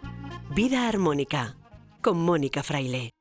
Vida 0.53 0.88
Armónica 0.88 1.55
con 2.01 2.19
Mónica 2.19 2.61
Fraile. 2.61 3.16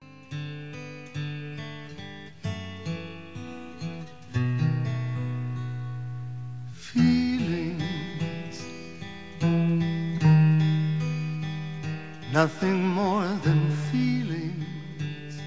nothing 12.37 12.87
more 12.87 13.27
than 13.45 13.63
feelings 13.91 15.41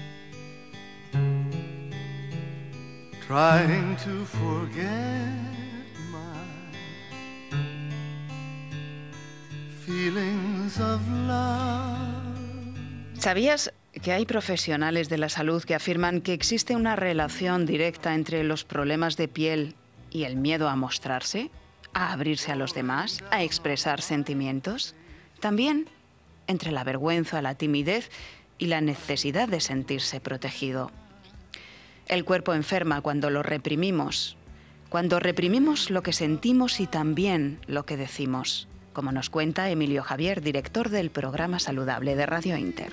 trying 3.24 3.94
to 3.94 4.24
forget 4.24 5.38
my 6.10 6.34
feelings 9.86 10.80
of 10.80 11.00
love. 11.28 11.94
¿Sabías 13.20 13.72
que 14.02 14.10
hay 14.10 14.26
profesionales 14.26 15.08
de 15.08 15.18
la 15.18 15.28
salud 15.28 15.62
que 15.62 15.76
afirman 15.76 16.20
que 16.20 16.32
existe 16.32 16.74
una 16.74 16.96
relación 16.96 17.66
directa 17.66 18.16
entre 18.16 18.42
los 18.42 18.64
problemas 18.64 19.16
de 19.16 19.28
piel 19.28 19.76
y 20.10 20.24
el 20.24 20.34
miedo 20.34 20.68
a 20.68 20.74
mostrarse, 20.74 21.52
a 21.94 22.12
abrirse 22.12 22.50
a 22.50 22.56
los 22.56 22.74
demás, 22.74 23.22
a 23.30 23.44
expresar 23.44 24.00
sentimientos? 24.02 24.96
También 25.38 25.86
entre 26.50 26.72
la 26.72 26.84
vergüenza, 26.84 27.40
la 27.42 27.54
timidez 27.54 28.10
y 28.58 28.66
la 28.66 28.80
necesidad 28.80 29.48
de 29.48 29.60
sentirse 29.60 30.20
protegido. 30.20 30.90
El 32.06 32.24
cuerpo 32.24 32.54
enferma 32.54 33.00
cuando 33.00 33.30
lo 33.30 33.42
reprimimos, 33.42 34.36
cuando 34.88 35.20
reprimimos 35.20 35.90
lo 35.90 36.02
que 36.02 36.12
sentimos 36.12 36.80
y 36.80 36.86
también 36.86 37.60
lo 37.66 37.86
que 37.86 37.96
decimos, 37.96 38.68
como 38.92 39.12
nos 39.12 39.30
cuenta 39.30 39.70
Emilio 39.70 40.02
Javier, 40.02 40.42
director 40.42 40.88
del 40.88 41.10
programa 41.10 41.58
saludable 41.58 42.16
de 42.16 42.26
Radio 42.26 42.56
Inter. 42.56 42.92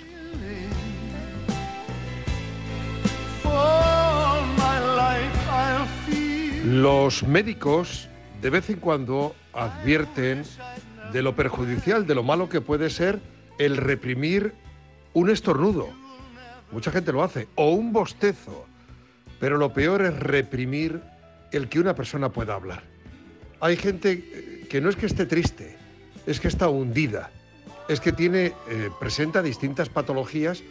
Los 6.63 7.23
médicos 7.23 8.09
de 8.41 8.49
vez 8.49 8.69
en 8.69 8.79
cuando 8.79 9.35
advierten 9.53 10.43
de 11.11 11.21
lo 11.21 11.35
perjudicial, 11.35 12.05
de 12.05 12.15
lo 12.15 12.23
malo 12.23 12.49
que 12.49 12.61
puede 12.61 12.89
ser 12.89 13.19
el 13.57 13.77
reprimir 13.77 14.53
un 15.13 15.29
estornudo. 15.29 15.89
Mucha 16.71 16.91
gente 16.91 17.11
lo 17.11 17.23
hace, 17.23 17.47
o 17.55 17.71
un 17.71 17.93
bostezo. 17.93 18.65
Pero 19.39 19.57
lo 19.57 19.73
peor 19.73 20.01
es 20.01 20.17
reprimir 20.17 21.01
el 21.51 21.69
que 21.69 21.79
una 21.79 21.95
persona 21.95 22.29
pueda 22.29 22.55
hablar. 22.55 22.83
Hay 23.59 23.77
gente 23.77 24.11
eh, 24.11 24.67
que 24.69 24.81
no 24.81 24.89
es 24.89 24.95
que 24.95 25.05
esté 25.05 25.25
triste, 25.25 25.75
es 26.25 26.39
que 26.39 26.47
está 26.47 26.67
hundida, 26.69 27.31
es 27.87 27.99
que 27.99 28.11
tiene, 28.11 28.53
eh, 28.69 28.89
presenta 28.99 29.41
distintas 29.41 29.89
patologías 29.89 30.63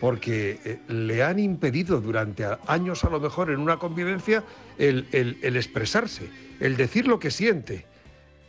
porque 0.00 0.60
eh, 0.64 0.78
le 0.88 1.22
han 1.22 1.38
impedido 1.38 2.00
durante 2.00 2.44
años 2.66 3.04
a 3.04 3.10
lo 3.10 3.18
mejor 3.18 3.50
en 3.50 3.58
una 3.58 3.78
convivencia 3.78 4.44
el, 4.78 5.06
expresarse, 5.42 6.28
el 6.60 6.76
decir 6.76 7.08
lo 7.08 7.18
que 7.18 7.30
siente, 7.30 7.86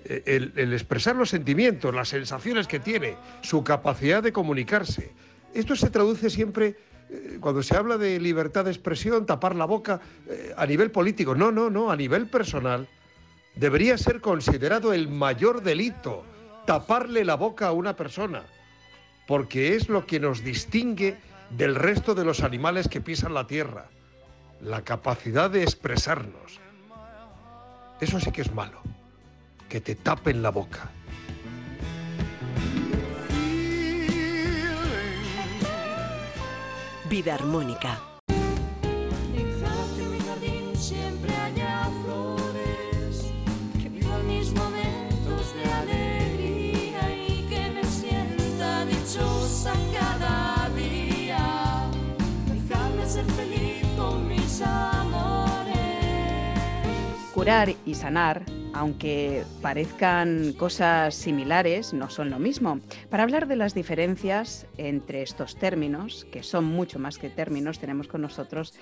el, 0.05 0.53
el, 0.55 0.73
expresar 0.73 1.15
los 1.15 1.29
sentimientos, 1.29 1.93
las 1.93 2.09
sensaciones 2.09 2.67
que 2.67 2.79
tiene, 2.79 3.17
su 3.41 3.63
capacidad 3.63 4.23
de 4.23 4.31
comunicarse. 4.31 5.11
Esto 5.53 5.75
se 5.75 5.89
traduce 5.89 6.29
siempre 6.29 6.77
eh, 7.09 7.37
cuando 7.39 7.63
se 7.63 7.75
habla 7.75 7.97
de 7.97 8.19
libertad 8.19 8.65
de 8.65 8.71
expresión, 8.71 9.25
tapar 9.25 9.55
la 9.55 9.65
boca 9.65 9.99
eh, 10.27 10.53
a 10.55 10.65
nivel 10.65 10.91
político. 10.91 11.35
No, 11.35 11.51
no, 11.51 11.69
no, 11.69 11.91
a 11.91 11.95
nivel 11.95 12.27
personal 12.27 12.87
debería 13.55 13.97
ser 13.97 14.21
considerado 14.21 14.93
el 14.93 15.09
mayor 15.09 15.61
delito 15.63 16.23
taparle 16.65 17.25
la 17.25 17.35
boca 17.35 17.67
a 17.67 17.71
una 17.71 17.95
persona, 17.95 18.43
porque 19.27 19.75
es 19.75 19.89
lo 19.89 20.05
que 20.05 20.19
nos 20.19 20.43
distingue 20.43 21.17
del 21.49 21.73
resto 21.73 22.13
de 22.13 22.23
los 22.23 22.43
animales 22.43 22.87
que 22.87 23.01
pisan 23.01 23.33
la 23.33 23.47
tierra, 23.47 23.87
la 24.61 24.83
capacidad 24.83 25.49
de 25.49 25.63
expresarnos. 25.63 26.59
Eso 27.99 28.19
sí 28.19 28.31
que 28.31 28.41
es 28.41 28.53
malo, 28.53 28.81
que 29.69 29.79
te 29.79 29.95
tapen 29.95 30.41
la 30.41 30.49
boca. 30.49 30.89
Vida 37.07 37.35
armónica. 37.35 37.99
siempre 40.75 41.35
haya 41.35 41.89
flores, 42.03 43.31
que 43.81 43.89
viva 43.89 44.17
mis 44.25 44.51
momentos 44.53 45.53
de 45.53 45.63
alegría 45.65 47.15
y 47.27 47.43
que 47.49 47.71
me 47.71 47.83
sienta 47.83 48.85
dichosa 48.85 49.73
cada 49.93 50.69
día. 50.69 51.89
Déjame 52.47 53.05
ser 53.05 53.25
feliz 53.25 53.85
con 53.97 54.27
mis 54.27 54.61
amores. 54.61 55.75
Curar 57.33 57.75
y 57.85 57.93
sanar 57.93 58.58
aunque 58.79 59.43
parezcan 59.61 60.53
cosas 60.53 61.13
similares, 61.13 61.93
no 61.93 62.09
son 62.09 62.29
lo 62.29 62.39
mismo. 62.39 62.79
Para 63.09 63.23
hablar 63.23 63.45
de 63.45 63.57
las 63.57 63.73
diferencias 63.73 64.67
entre 64.77 65.21
estos 65.21 65.57
términos, 65.57 66.25
que 66.31 66.43
son 66.43 66.63
mucho 66.63 66.97
más 66.97 67.17
que 67.17 67.29
términos, 67.29 67.79
tenemos 67.79 68.07
con 68.07 68.21
nosotros 68.21 68.73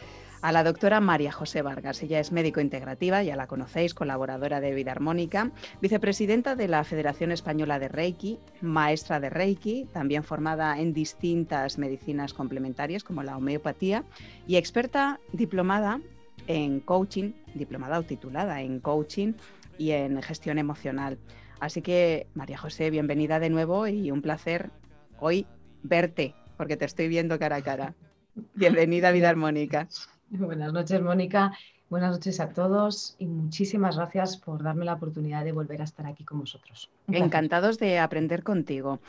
a 0.43 0.51
la 0.51 0.63
doctora 0.63 0.99
María 0.99 1.31
José 1.31 1.63
Vargas. 1.63 2.03
Ella 2.03 2.19
es 2.19 2.31
médico 2.31 2.61
integrativa, 2.61 3.23
ya 3.23 3.35
la 3.35 3.47
conocéis, 3.47 3.95
colaboradora 3.95 4.61
de 4.61 4.75
Vida 4.75 4.91
Armónica, 4.91 5.49
vicepresidenta 5.81 6.53
de 6.53 6.67
la 6.67 6.83
Federación 6.83 7.31
Española 7.31 7.79
de 7.79 7.87
Reiki, 7.87 8.37
maestra 8.61 9.19
de 9.19 9.31
Reiki, 9.31 9.87
también 9.93 10.23
formada 10.23 10.79
en 10.79 10.93
distintas 10.93 11.79
medicinas 11.79 12.35
complementarias 12.35 13.03
como 13.03 13.23
la 13.23 13.35
homeopatía 13.35 14.03
y 14.45 14.57
experta 14.57 15.19
diplomada 15.33 16.01
en 16.45 16.81
coaching, 16.81 17.31
diplomada 17.55 17.97
o 17.97 18.03
titulada 18.03 18.61
en 18.61 18.79
coaching 18.79 19.33
y 19.77 19.91
en 19.91 20.21
gestión 20.21 20.57
emocional. 20.57 21.17
Así 21.59 21.81
que, 21.81 22.27
María 22.33 22.57
José, 22.57 22.89
bienvenida 22.89 23.39
de 23.39 23.49
nuevo 23.49 23.87
y 23.87 24.11
un 24.11 24.21
placer 24.21 24.71
hoy 25.19 25.47
verte, 25.83 26.35
porque 26.55 26.77
te 26.77 26.85
estoy 26.85 27.07
viendo 27.07 27.39
cara 27.39 27.57
a 27.57 27.61
cara. 27.61 27.95
Bienvenida 28.53 29.09
a 29.09 29.11
Vida 29.11 29.29
Armónica. 29.29 29.87
Buenas 30.29 30.71
noches, 30.73 31.01
Mónica. 31.01 31.53
Buenas 31.89 32.11
noches 32.11 32.39
a 32.39 32.49
todos 32.49 33.15
y 33.17 33.25
muchísimas 33.25 33.95
gracias 33.95 34.37
por 34.37 34.61
darme 34.61 34.83
la 34.83 34.93
oportunidad 34.93 35.45
de 35.45 35.53
volver 35.53 35.81
a 35.81 35.85
estar 35.85 36.05
aquí 36.05 36.25
con 36.25 36.41
vosotros. 36.41 36.91
Encantados 37.07 37.79
de 37.79 37.97
aprender 37.97 38.43
contigo. 38.43 38.99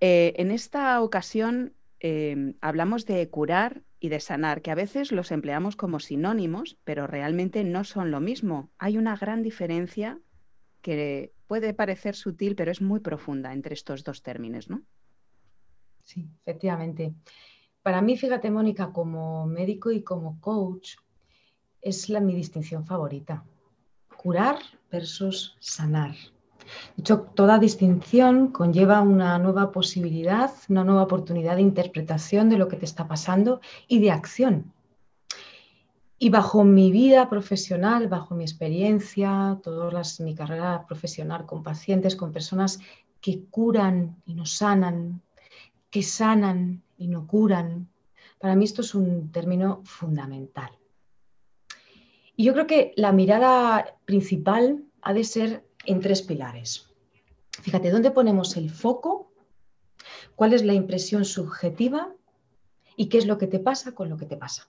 Eh, 0.00 0.34
en 0.36 0.50
esta 0.50 1.00
ocasión 1.02 1.72
eh, 1.98 2.54
hablamos 2.60 3.06
de 3.06 3.28
curar 3.30 3.82
y 4.00 4.08
de 4.08 4.18
sanar, 4.18 4.62
que 4.62 4.70
a 4.70 4.74
veces 4.74 5.12
los 5.12 5.30
empleamos 5.30 5.76
como 5.76 6.00
sinónimos, 6.00 6.78
pero 6.84 7.06
realmente 7.06 7.62
no 7.64 7.84
son 7.84 8.10
lo 8.10 8.20
mismo. 8.20 8.70
Hay 8.78 8.96
una 8.96 9.14
gran 9.14 9.42
diferencia 9.42 10.18
que 10.80 11.34
puede 11.46 11.74
parecer 11.74 12.16
sutil, 12.16 12.56
pero 12.56 12.70
es 12.70 12.80
muy 12.80 13.00
profunda 13.00 13.52
entre 13.52 13.74
estos 13.74 14.02
dos 14.02 14.22
términos, 14.22 14.70
¿no? 14.70 14.82
Sí, 16.02 16.26
efectivamente. 16.44 17.14
Para 17.82 18.00
mí, 18.00 18.16
fíjate, 18.16 18.50
Mónica, 18.50 18.92
como 18.92 19.46
médico 19.46 19.90
y 19.90 20.02
como 20.02 20.40
coach, 20.40 20.96
es 21.82 22.08
la, 22.08 22.20
mi 22.20 22.34
distinción 22.34 22.86
favorita. 22.86 23.44
Curar 24.16 24.56
versus 24.90 25.56
sanar. 25.60 26.14
De 26.96 27.02
hecho, 27.02 27.20
toda 27.20 27.58
distinción 27.58 28.48
conlleva 28.48 29.00
una 29.00 29.38
nueva 29.38 29.72
posibilidad, 29.72 30.50
una 30.68 30.84
nueva 30.84 31.02
oportunidad 31.02 31.56
de 31.56 31.62
interpretación 31.62 32.48
de 32.48 32.58
lo 32.58 32.68
que 32.68 32.76
te 32.76 32.84
está 32.84 33.06
pasando 33.06 33.60
y 33.88 34.00
de 34.00 34.10
acción. 34.10 34.72
Y 36.18 36.28
bajo 36.28 36.64
mi 36.64 36.90
vida 36.92 37.30
profesional, 37.30 38.08
bajo 38.08 38.34
mi 38.34 38.44
experiencia, 38.44 39.58
toda 39.62 40.02
mi 40.20 40.34
carrera 40.34 40.84
profesional 40.86 41.46
con 41.46 41.62
pacientes, 41.62 42.14
con 42.14 42.32
personas 42.32 42.78
que 43.20 43.44
curan 43.50 44.16
y 44.26 44.34
no 44.34 44.44
sanan, 44.44 45.22
que 45.90 46.02
sanan 46.02 46.82
y 46.98 47.08
no 47.08 47.26
curan, 47.26 47.88
para 48.38 48.56
mí 48.56 48.64
esto 48.64 48.80
es 48.80 48.94
un 48.94 49.30
término 49.30 49.82
fundamental. 49.84 50.70
Y 52.36 52.44
yo 52.44 52.54
creo 52.54 52.66
que 52.66 52.92
la 52.96 53.12
mirada 53.12 53.98
principal 54.06 54.82
ha 55.02 55.12
de 55.12 55.24
ser 55.24 55.66
en 55.90 56.00
tres 56.00 56.22
pilares. 56.22 56.88
Fíjate, 57.62 57.90
¿dónde 57.90 58.12
ponemos 58.12 58.56
el 58.56 58.70
foco? 58.70 59.32
¿Cuál 60.36 60.52
es 60.52 60.64
la 60.64 60.72
impresión 60.72 61.24
subjetiva? 61.24 62.14
¿Y 62.96 63.08
qué 63.08 63.18
es 63.18 63.26
lo 63.26 63.38
que 63.38 63.48
te 63.48 63.58
pasa 63.58 63.92
con 63.92 64.08
lo 64.08 64.16
que 64.16 64.26
te 64.26 64.36
pasa? 64.36 64.68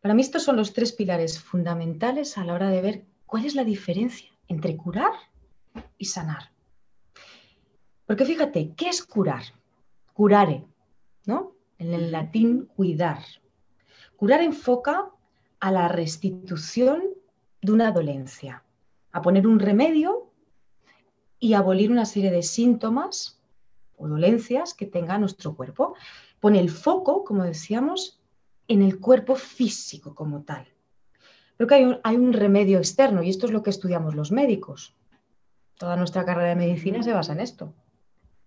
Para 0.00 0.14
mí 0.14 0.22
estos 0.22 0.44
son 0.44 0.56
los 0.56 0.72
tres 0.72 0.92
pilares 0.92 1.40
fundamentales 1.40 2.38
a 2.38 2.44
la 2.44 2.54
hora 2.54 2.70
de 2.70 2.80
ver 2.80 3.06
cuál 3.26 3.44
es 3.44 3.54
la 3.54 3.64
diferencia 3.64 4.30
entre 4.46 4.76
curar 4.76 5.12
y 5.98 6.04
sanar. 6.04 6.52
Porque 8.06 8.24
fíjate, 8.24 8.72
¿qué 8.76 8.88
es 8.88 9.02
curar? 9.02 9.42
Curare, 10.12 10.64
¿no? 11.24 11.56
En 11.78 11.92
el 11.92 12.12
latín, 12.12 12.66
cuidar. 12.66 13.18
Curar 14.16 14.42
enfoca 14.42 15.10
a 15.58 15.72
la 15.72 15.88
restitución 15.88 17.02
de 17.60 17.72
una 17.72 17.90
dolencia 17.90 18.62
a 19.16 19.22
poner 19.22 19.46
un 19.46 19.58
remedio 19.58 20.30
y 21.38 21.54
abolir 21.54 21.90
una 21.90 22.04
serie 22.04 22.30
de 22.30 22.42
síntomas 22.42 23.40
o 23.96 24.08
dolencias 24.08 24.74
que 24.74 24.84
tenga 24.84 25.16
nuestro 25.16 25.56
cuerpo. 25.56 25.94
Pone 26.38 26.60
el 26.60 26.68
foco, 26.68 27.24
como 27.24 27.42
decíamos, 27.42 28.20
en 28.68 28.82
el 28.82 29.00
cuerpo 29.00 29.34
físico 29.34 30.14
como 30.14 30.42
tal. 30.42 30.68
Creo 31.56 31.66
que 31.66 31.76
hay 31.76 31.84
un, 31.84 31.98
hay 32.04 32.16
un 32.16 32.34
remedio 32.34 32.76
externo 32.76 33.22
y 33.22 33.30
esto 33.30 33.46
es 33.46 33.52
lo 33.52 33.62
que 33.62 33.70
estudiamos 33.70 34.14
los 34.14 34.32
médicos. 34.32 34.94
Toda 35.78 35.96
nuestra 35.96 36.26
carrera 36.26 36.50
de 36.50 36.56
medicina 36.56 37.02
se 37.02 37.14
basa 37.14 37.32
en 37.32 37.40
esto, 37.40 37.72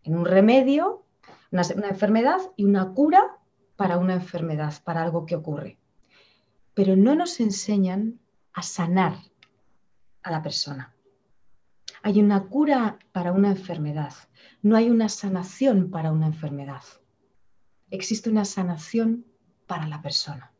en 0.03 0.15
un 0.15 0.25
remedio, 0.25 1.03
una, 1.51 1.63
una 1.75 1.89
enfermedad 1.89 2.41
y 2.55 2.65
una 2.65 2.93
cura 2.93 3.39
para 3.75 3.97
una 3.97 4.13
enfermedad, 4.13 4.75
para 4.83 5.01
algo 5.01 5.25
que 5.25 5.35
ocurre. 5.35 5.79
Pero 6.75 6.95
no 6.95 7.15
nos 7.15 7.39
enseñan 7.39 8.19
a 8.53 8.61
sanar 8.61 9.15
a 10.29 10.31
la 10.31 10.41
persona, 10.41 10.93
Hay 12.01 12.21
una 12.21 12.47
cura 12.47 12.97
para 13.11 13.33
una 13.33 13.49
enfermedad, 13.49 14.13
no 14.61 14.77
hay 14.77 14.89
una 14.89 15.09
sanación 15.09 15.89
para 15.89 16.11
una 16.13 16.27
enfermedad. 16.27 16.83
Existe 17.89 18.29
una 18.29 18.45
sanación 18.45 19.25
para 19.67 19.85
la 19.87 20.01
persona. 20.01 20.53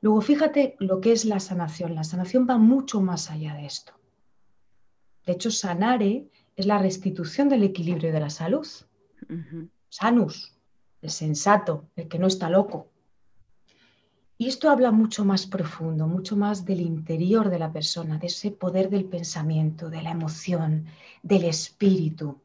Luego 0.00 0.22
fíjate 0.22 0.76
lo 0.78 1.00
que 1.00 1.12
es 1.12 1.24
la 1.26 1.40
sanación. 1.40 1.94
La 1.94 2.04
sanación 2.04 2.46
va 2.48 2.56
mucho 2.56 3.02
más 3.02 3.30
allá 3.30 3.54
de 3.54 3.66
esto. 3.66 3.92
De 5.26 5.32
hecho, 5.32 5.50
sanare 5.50 6.30
es 6.56 6.66
la 6.66 6.78
restitución 6.78 7.48
del 7.48 7.64
equilibrio 7.64 8.12
de 8.12 8.20
la 8.20 8.30
salud. 8.30 8.66
Sanus, 9.88 10.56
el 11.02 11.10
sensato, 11.10 11.90
el 11.96 12.08
que 12.08 12.18
no 12.18 12.28
está 12.28 12.48
loco. 12.48 12.89
Y 14.40 14.48
esto 14.48 14.70
habla 14.70 14.90
mucho 14.90 15.26
más 15.26 15.46
profundo, 15.46 16.06
mucho 16.06 16.34
más 16.34 16.64
del 16.64 16.80
interior 16.80 17.50
de 17.50 17.58
la 17.58 17.70
persona, 17.70 18.16
de 18.16 18.28
ese 18.28 18.50
poder 18.50 18.88
del 18.88 19.04
pensamiento, 19.04 19.90
de 19.90 20.00
la 20.00 20.12
emoción, 20.12 20.86
del 21.22 21.44
espíritu. 21.44 22.40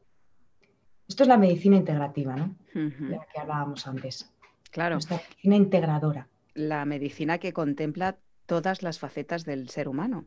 Esto 1.07 1.23
es 1.23 1.29
la 1.29 1.37
medicina 1.37 1.77
integrativa, 1.77 2.35
¿no? 2.35 2.53
De 2.73 3.15
la 3.15 3.25
que 3.33 3.39
hablábamos 3.39 3.87
antes. 3.87 4.29
Claro. 4.71 4.95
Nuestra 4.95 5.21
medicina 5.25 5.55
integradora. 5.55 6.27
La 6.53 6.83
medicina 6.83 7.37
que 7.37 7.53
contempla 7.53 8.17
todas 8.45 8.83
las 8.83 8.99
facetas 8.99 9.45
del 9.45 9.69
ser 9.69 9.87
humano. 9.87 10.25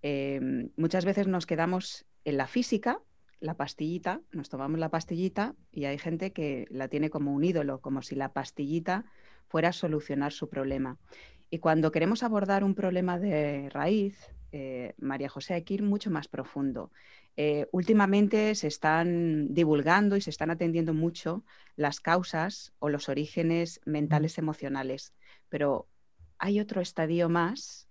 Em, 0.00 0.70
muchas 0.78 1.04
veces 1.04 1.26
nos 1.26 1.44
quedamos 1.44 2.06
en 2.24 2.38
la 2.38 2.46
física, 2.46 2.98
la 3.40 3.58
pastillita, 3.58 4.22
nos 4.32 4.48
tomamos 4.48 4.80
la 4.80 4.88
pastillita 4.88 5.54
y 5.70 5.84
hay 5.84 5.98
gente 5.98 6.32
que 6.32 6.66
la 6.70 6.88
tiene 6.88 7.10
como 7.10 7.34
un 7.34 7.44
ídolo, 7.44 7.82
como 7.82 8.00
si 8.00 8.14
la 8.14 8.32
pastillita 8.32 9.04
fuera 9.50 9.70
a 9.70 9.72
solucionar 9.72 10.32
su 10.32 10.48
problema. 10.48 10.96
Y 11.50 11.58
cuando 11.58 11.90
queremos 11.90 12.22
abordar 12.22 12.62
un 12.62 12.76
problema 12.76 13.18
de 13.18 13.68
raíz, 13.70 14.30
eh, 14.52 14.94
María 14.98 15.28
José, 15.28 15.54
hay 15.54 15.62
que 15.62 15.74
ir 15.74 15.82
mucho 15.82 16.10
más 16.10 16.28
profundo. 16.28 16.92
Eh, 17.36 17.66
últimamente 17.72 18.54
se 18.54 18.68
están 18.68 19.52
divulgando 19.52 20.16
y 20.16 20.20
se 20.20 20.30
están 20.30 20.50
atendiendo 20.50 20.94
mucho 20.94 21.44
las 21.74 22.00
causas 22.00 22.72
o 22.78 22.88
los 22.88 23.08
orígenes 23.08 23.80
mentales 23.84 24.38
emocionales, 24.38 25.14
pero 25.48 25.88
hay 26.38 26.60
otro 26.60 26.80
estadio 26.80 27.28
más 27.28 27.88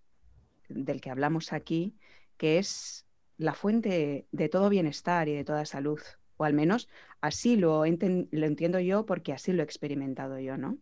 del 0.69 1.01
que 1.01 1.09
hablamos 1.09 1.51
aquí, 1.51 1.97
que 2.37 2.57
es 2.57 3.05
la 3.37 3.53
fuente 3.53 4.27
de 4.31 4.49
todo 4.49 4.69
bienestar 4.69 5.27
y 5.27 5.33
de 5.33 5.43
toda 5.43 5.65
salud, 5.65 5.99
o 6.37 6.45
al 6.45 6.53
menos 6.53 6.87
así 7.19 7.57
lo, 7.57 7.83
lo 7.85 8.45
entiendo 8.45 8.79
yo 8.79 9.05
porque 9.05 9.33
así 9.33 9.51
lo 9.51 9.61
he 9.61 9.65
experimentado 9.65 10.39
yo, 10.39 10.57
¿no? 10.57 10.77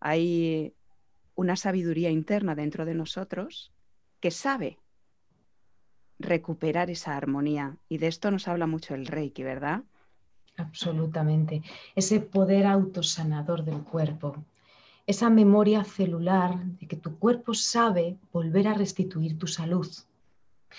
Hay 0.00 0.74
una 1.34 1.56
sabiduría 1.56 2.10
interna 2.10 2.54
dentro 2.54 2.84
de 2.84 2.94
nosotros 2.94 3.72
que 4.20 4.30
sabe 4.30 4.78
recuperar 6.18 6.90
esa 6.90 7.16
armonía. 7.16 7.78
Y 7.88 7.98
de 7.98 8.06
esto 8.06 8.30
nos 8.30 8.46
habla 8.46 8.66
mucho 8.66 8.94
el 8.94 9.06
Reiki, 9.06 9.42
¿verdad? 9.42 9.82
Absolutamente. 10.56 11.62
Ese 11.96 12.20
poder 12.20 12.66
autosanador 12.66 13.64
del 13.64 13.82
cuerpo, 13.82 14.44
esa 15.06 15.30
memoria 15.30 15.82
celular 15.84 16.62
de 16.62 16.86
que 16.86 16.96
tu 16.96 17.18
cuerpo 17.18 17.54
sabe 17.54 18.18
volver 18.32 18.68
a 18.68 18.74
restituir 18.74 19.38
tu 19.38 19.46
salud. 19.46 19.88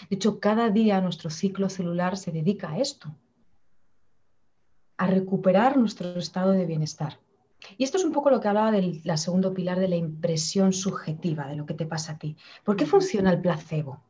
De 0.10 0.16
hecho, 0.16 0.40
cada 0.40 0.70
día 0.70 1.02
nuestro 1.02 1.30
ciclo 1.30 1.70
celular 1.70 2.16
se 2.18 2.32
dedica 2.32 2.72
a 2.72 2.78
esto, 2.78 3.14
a 4.98 5.08
recuperar 5.08 5.78
nuestro 5.78 6.18
estado 6.18 6.52
de 6.52 6.66
bienestar. 6.66 7.20
Y 7.78 7.84
esto 7.84 7.98
es 7.98 8.04
un 8.04 8.12
poco 8.12 8.30
lo 8.30 8.40
que 8.40 8.48
hablaba 8.48 8.72
del 8.72 9.02
la 9.04 9.18
segundo 9.18 9.54
pilar 9.54 9.80
de 9.80 9.88
la 9.88 9.96
impresión 9.96 10.74
subjetiva 10.74 11.48
de 11.48 11.56
lo 11.56 11.66
que 11.66 11.74
te 11.74 11.86
pasa 11.86 12.14
a 12.14 12.18
ti. 12.18 12.36
¿Por 12.64 12.76
qué 12.76 12.86
funciona 12.86 13.32
el 13.32 13.42
placebo? 13.42 14.02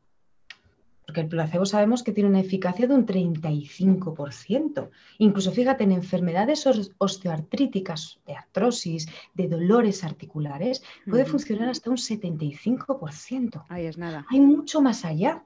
Porque 1.05 1.21
el 1.21 1.27
placebo 1.27 1.65
sabemos 1.65 2.03
que 2.03 2.13
tiene 2.13 2.29
una 2.29 2.39
eficacia 2.39 2.87
de 2.87 2.93
un 2.93 3.05
35%. 3.05 4.89
Incluso 5.17 5.51
fíjate, 5.51 5.83
en 5.83 5.91
enfermedades 5.91 6.65
osteoartríticas, 6.97 8.21
de 8.25 8.35
artrosis, 8.35 9.07
de 9.33 9.49
dolores 9.49 10.03
articulares, 10.03 10.83
puede 11.09 11.25
funcionar 11.25 11.69
hasta 11.69 11.89
un 11.89 11.97
75%. 11.97 13.65
Ahí 13.67 13.87
es 13.87 13.97
nada. 13.97 14.25
Hay 14.29 14.39
mucho 14.39 14.81
más 14.81 15.03
allá. 15.03 15.43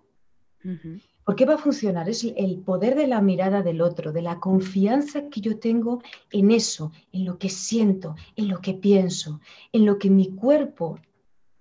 ¿Por 0.62 1.14
qué 1.34 1.45
va 1.45 1.55
a 1.55 1.57
funcionar? 1.57 2.07
Es 2.07 2.23
el 2.23 2.59
poder 2.59 2.95
de 2.95 3.07
la 3.07 3.19
mirada 3.19 3.63
del 3.63 3.82
otro, 3.82 4.11
de 4.11 4.21
la 4.21 4.39
confianza 4.39 5.28
que 5.30 5.41
yo 5.41 5.57
tengo 5.57 6.03
en 6.30 6.51
eso, 6.51 6.91
en 7.11 7.26
lo 7.26 7.39
que 7.39 7.49
siento, 7.49 8.15
en 8.36 8.47
lo 8.47 8.61
que 8.61 8.76
pienso, 8.76 9.39
en 9.71 9.86
lo 9.86 9.97
que 9.97 10.11
mi 10.11 10.30
cuerpo 10.36 10.99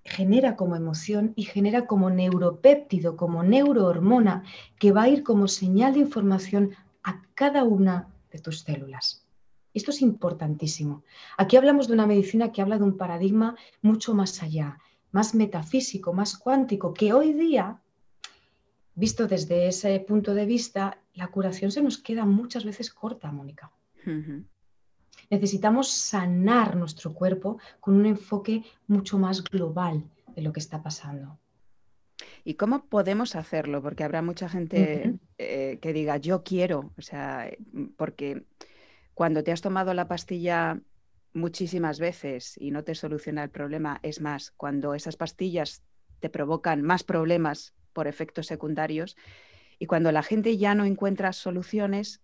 genera 0.05 0.55
como 0.55 0.77
emoción 0.77 1.33
y 1.35 1.45
genera 1.45 1.87
como 1.87 2.11
neuropéptido, 2.11 3.17
como 3.17 3.43
neurohormona, 3.43 4.45
que 4.79 4.93
va 4.93 5.05
a 5.05 5.09
ir 5.09 5.23
como 5.23 5.49
señal 5.49 5.95
de 5.95 6.01
información 6.01 6.73
a 7.03 7.23
cada 7.35 7.65
una 7.65 8.09
de 8.31 8.41
tus 8.41 8.61
células. 8.61 9.25
Esto 9.73 9.91
es 9.93 10.03
importantísimo. 10.03 11.03
Aquí 11.39 11.57
hablamos 11.57 11.89
de 11.89 11.95
una 11.95 12.07
medicina 12.07 12.53
que 12.53 12.61
habla 12.61 12.77
de 12.77 12.85
un 12.85 12.99
paradigma 12.99 13.57
mucho 13.81 14.15
más 14.15 14.43
allá, 14.43 14.79
más 15.11 15.35
metafísico, 15.35 16.13
más 16.13 16.37
cuántico, 16.37 16.93
que 16.93 17.13
hoy 17.15 17.33
día 17.33 17.81
visto 18.95 19.27
desde 19.27 19.69
ese 19.69 19.99
punto 20.01 20.35
de 20.35 20.47
vista, 20.47 20.99
la 21.15 21.29
curación 21.29 21.71
se 21.71 21.83
nos 21.83 21.99
queda 21.99 22.25
muchas 22.25 22.65
veces 22.65 22.93
corta, 22.93 23.31
Mónica. 23.33 23.71
Necesitamos 25.31 25.91
sanar 25.91 26.77
nuestro 26.77 27.15
cuerpo 27.15 27.59
con 27.81 27.95
un 27.95 28.07
enfoque 28.07 28.63
mucho 28.87 29.19
más 29.19 29.43
global 29.43 30.05
de 30.35 30.43
lo 30.43 30.53
que 30.53 30.61
está 30.61 30.83
pasando. 30.83 31.39
¿Y 32.45 32.55
cómo 32.55 32.85
podemos 32.87 33.37
hacerlo? 33.37 33.83
Porque 33.83 34.05
habrá 34.05 34.21
mucha 34.21 34.49
gente 34.49 35.19
eh, 35.39 35.79
que 35.81 35.93
diga, 35.93 36.19
yo 36.19 36.45
quiero, 36.45 36.93
o 36.99 37.03
sea, 37.03 37.51
porque 37.97 38.45
cuando 39.15 39.43
te 39.43 39.51
has 39.51 39.63
tomado 39.63 39.95
la 39.95 40.09
pastilla 40.09 40.81
muchísimas 41.33 41.99
veces 41.99 42.57
y 42.59 42.71
no 42.71 42.85
te 42.85 42.95
soluciona 42.95 43.43
el 43.43 43.51
problema, 43.51 43.99
es 44.03 44.21
más, 44.21 44.51
cuando 44.51 44.95
esas 44.95 45.17
pastillas 45.17 45.83
te 46.21 46.29
provocan 46.29 46.83
más 46.83 47.03
problemas 47.03 47.75
por 47.95 48.07
efectos 48.07 48.47
secundarios. 48.47 49.17
Y 49.79 49.87
cuando 49.87 50.13
la 50.13 50.23
gente 50.23 50.59
ya 50.59 50.75
no 50.75 50.85
encuentra 50.85 51.33
soluciones, 51.33 52.21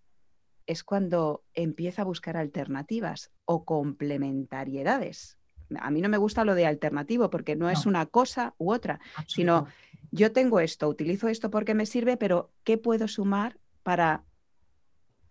es 0.67 0.83
cuando 0.83 1.43
empieza 1.53 2.03
a 2.03 2.05
buscar 2.05 2.37
alternativas 2.37 3.31
o 3.45 3.65
complementariedades. 3.65 5.37
A 5.79 5.89
mí 5.89 6.01
no 6.01 6.09
me 6.09 6.17
gusta 6.17 6.45
lo 6.45 6.53
de 6.53 6.65
alternativo 6.65 7.29
porque 7.29 7.55
no, 7.55 7.69
es 7.69 7.85
una 7.85 8.05
cosa 8.05 8.53
u 8.57 8.71
otra, 8.71 8.99
sino 9.27 9.67
yo 10.11 10.33
tengo 10.33 10.59
esto, 10.59 10.87
utilizo 10.89 11.29
esto 11.29 11.49
porque 11.49 11.73
me 11.73 11.85
sirve, 11.85 12.17
pero 12.17 12.51
¿qué 12.63 12.77
puedo 12.77 13.07
sumar 13.07 13.57
para 13.81 14.25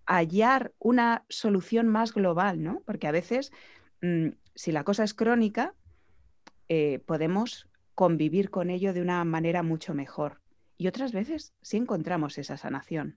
hallar 0.07 0.73
una 0.79 1.25
solución 1.29 1.89
más 1.89 2.15
global? 2.15 2.63
¿no? 2.63 2.83
Porque 2.87 3.07
a 3.07 3.13
veces, 3.13 3.53
mm, 4.01 4.29
si 4.55 4.73
la 4.73 4.83
cosa 4.83 5.05
es 5.05 5.13
crónica, 5.13 5.75
eh, 6.69 7.01
podemos 7.05 7.70
convivir 8.01 8.49
con 8.49 8.71
ello 8.71 8.95
de 8.95 9.03
una 9.03 9.23
manera 9.27 9.63
mucho 9.63 9.93
mejor. 9.93 10.41
Y 10.79 10.89
otras 10.89 11.13
veces 11.13 11.53
sí 11.61 11.77
encontramos 11.77 12.39
esa 12.39 12.57
sanación. 12.57 13.17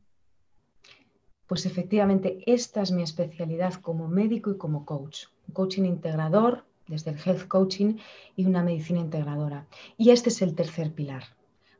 Pues 1.47 1.65
efectivamente, 1.65 2.43
esta 2.45 2.81
es 2.81 2.91
mi 2.91 3.01
especialidad 3.01 3.75
como 3.75 4.09
médico 4.09 4.51
y 4.51 4.57
como 4.57 4.83
coach. 4.83 5.27
coaching 5.53 5.83
integrador 5.85 6.65
desde 6.85 7.11
el 7.11 7.17
health 7.23 7.47
coaching 7.47 7.95
y 8.35 8.43
una 8.43 8.61
medicina 8.61 8.99
integradora. 8.99 9.67
Y 9.95 10.09
este 10.09 10.27
es 10.27 10.41
el 10.41 10.53
tercer 10.53 10.91
pilar, 10.91 11.23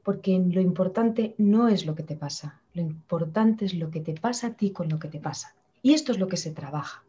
porque 0.06 0.39
lo 0.39 0.62
importante 0.62 1.36
no 1.38 1.68
es 1.68 1.86
lo 1.86 1.95
que 1.95 2.04
te 2.04 2.16
pasa, 2.16 2.62
lo 2.74 2.84
importante 2.84 3.66
es 3.66 3.74
lo 3.74 3.91
que 3.91 3.99
te 3.99 4.14
pasa 4.14 4.47
a 4.47 4.54
ti 4.54 4.72
con 4.72 4.88
lo 4.88 4.97
que 4.97 5.10
te 5.10 5.20
pasa. 5.20 5.54
Y 5.82 5.93
esto 5.93 6.14
es 6.14 6.20
lo 6.20 6.30
que 6.30 6.38
se 6.38 6.51
trabaja. 6.51 7.04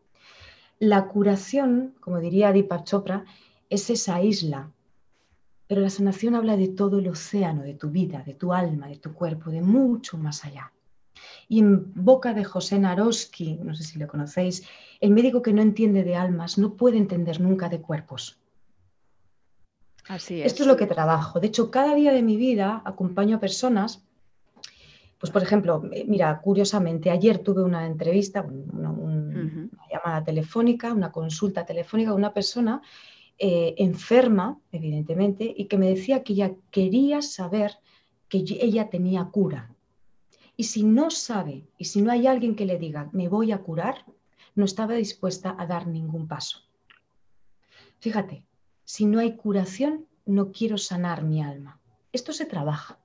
La 0.80 1.07
curación, 1.07 1.95
como 2.01 2.18
diría 2.18 2.53
Deepak 2.53 2.82
Chopra, 2.82 3.26
es 3.70 3.90
esa 3.90 4.20
isla 4.20 4.72
pero 5.66 5.80
la 5.80 5.90
sanación 5.90 6.34
habla 6.34 6.56
de 6.56 6.68
todo 6.68 6.98
el 6.98 7.08
océano, 7.08 7.62
de 7.62 7.74
tu 7.74 7.90
vida, 7.90 8.22
de 8.24 8.34
tu 8.34 8.52
alma, 8.52 8.88
de 8.88 8.96
tu 8.96 9.12
cuerpo, 9.14 9.50
de 9.50 9.62
mucho 9.62 10.18
más 10.18 10.44
allá. 10.44 10.72
Y 11.48 11.60
en 11.60 11.92
boca 11.94 12.34
de 12.34 12.44
José 12.44 12.78
Naroski, 12.78 13.58
no 13.62 13.74
sé 13.74 13.84
si 13.84 13.98
lo 13.98 14.06
conocéis, 14.06 14.66
el 15.00 15.10
médico 15.10 15.42
que 15.42 15.52
no 15.52 15.62
entiende 15.62 16.04
de 16.04 16.16
almas 16.16 16.58
no 16.58 16.74
puede 16.74 16.98
entender 16.98 17.40
nunca 17.40 17.68
de 17.68 17.80
cuerpos. 17.80 18.38
Así 20.08 20.40
es. 20.40 20.46
Esto 20.46 20.64
es 20.64 20.66
lo 20.66 20.76
que 20.76 20.86
trabajo. 20.86 21.40
De 21.40 21.46
hecho, 21.46 21.70
cada 21.70 21.94
día 21.94 22.12
de 22.12 22.22
mi 22.22 22.36
vida 22.36 22.82
acompaño 22.84 23.36
a 23.36 23.40
personas, 23.40 24.04
pues 25.18 25.32
por 25.32 25.42
ejemplo, 25.42 25.82
mira, 26.06 26.38
curiosamente, 26.42 27.10
ayer 27.10 27.38
tuve 27.38 27.62
una 27.62 27.86
entrevista, 27.86 28.42
una, 28.42 28.90
una 28.90 29.70
llamada 29.90 30.22
telefónica, 30.22 30.92
una 30.92 31.10
consulta 31.10 31.64
telefónica 31.64 32.10
de 32.10 32.16
una 32.16 32.34
persona 32.34 32.82
eh, 33.39 33.74
enferma, 33.78 34.59
evidentemente, 34.72 35.53
y 35.57 35.66
que 35.66 35.78
me 35.78 35.89
decía 35.89 36.22
que 36.22 36.35
ella 36.35 36.55
quería 36.70 37.22
saber 37.22 37.78
que 38.28 38.39
ella 38.39 38.91
tenía 38.91 39.24
cura. 39.26 39.74
Y 40.57 40.64
si 40.64 40.85
no 40.85 41.11
sabe, 41.11 41.64
y 41.78 41.85
si 41.87 42.01
no 42.01 42.12
hay 42.12 42.26
alguien 42.26 42.55
que 42.55 42.66
le 42.66 42.78
diga, 42.78 43.11
me 43.12 43.28
voy 43.28 43.53
a 43.53 43.59
curar, 43.59 44.05
no 44.55 44.64
estaba 44.64 44.95
dispuesta 44.95 45.57
a 45.59 45.66
dar 45.66 45.87
ningún 45.87 46.28
paso. 46.28 46.61
Fíjate, 47.99 48.45
si 48.85 49.07
no 49.07 49.18
hay 49.18 49.37
curación, 49.37 50.07
no 50.26 50.53
quiero 50.53 50.78
sanar 50.78 51.24
mi 51.24 51.43
alma. 51.43 51.80
Esto 52.12 52.32
se 52.32 52.47
trabaja. 52.47 52.99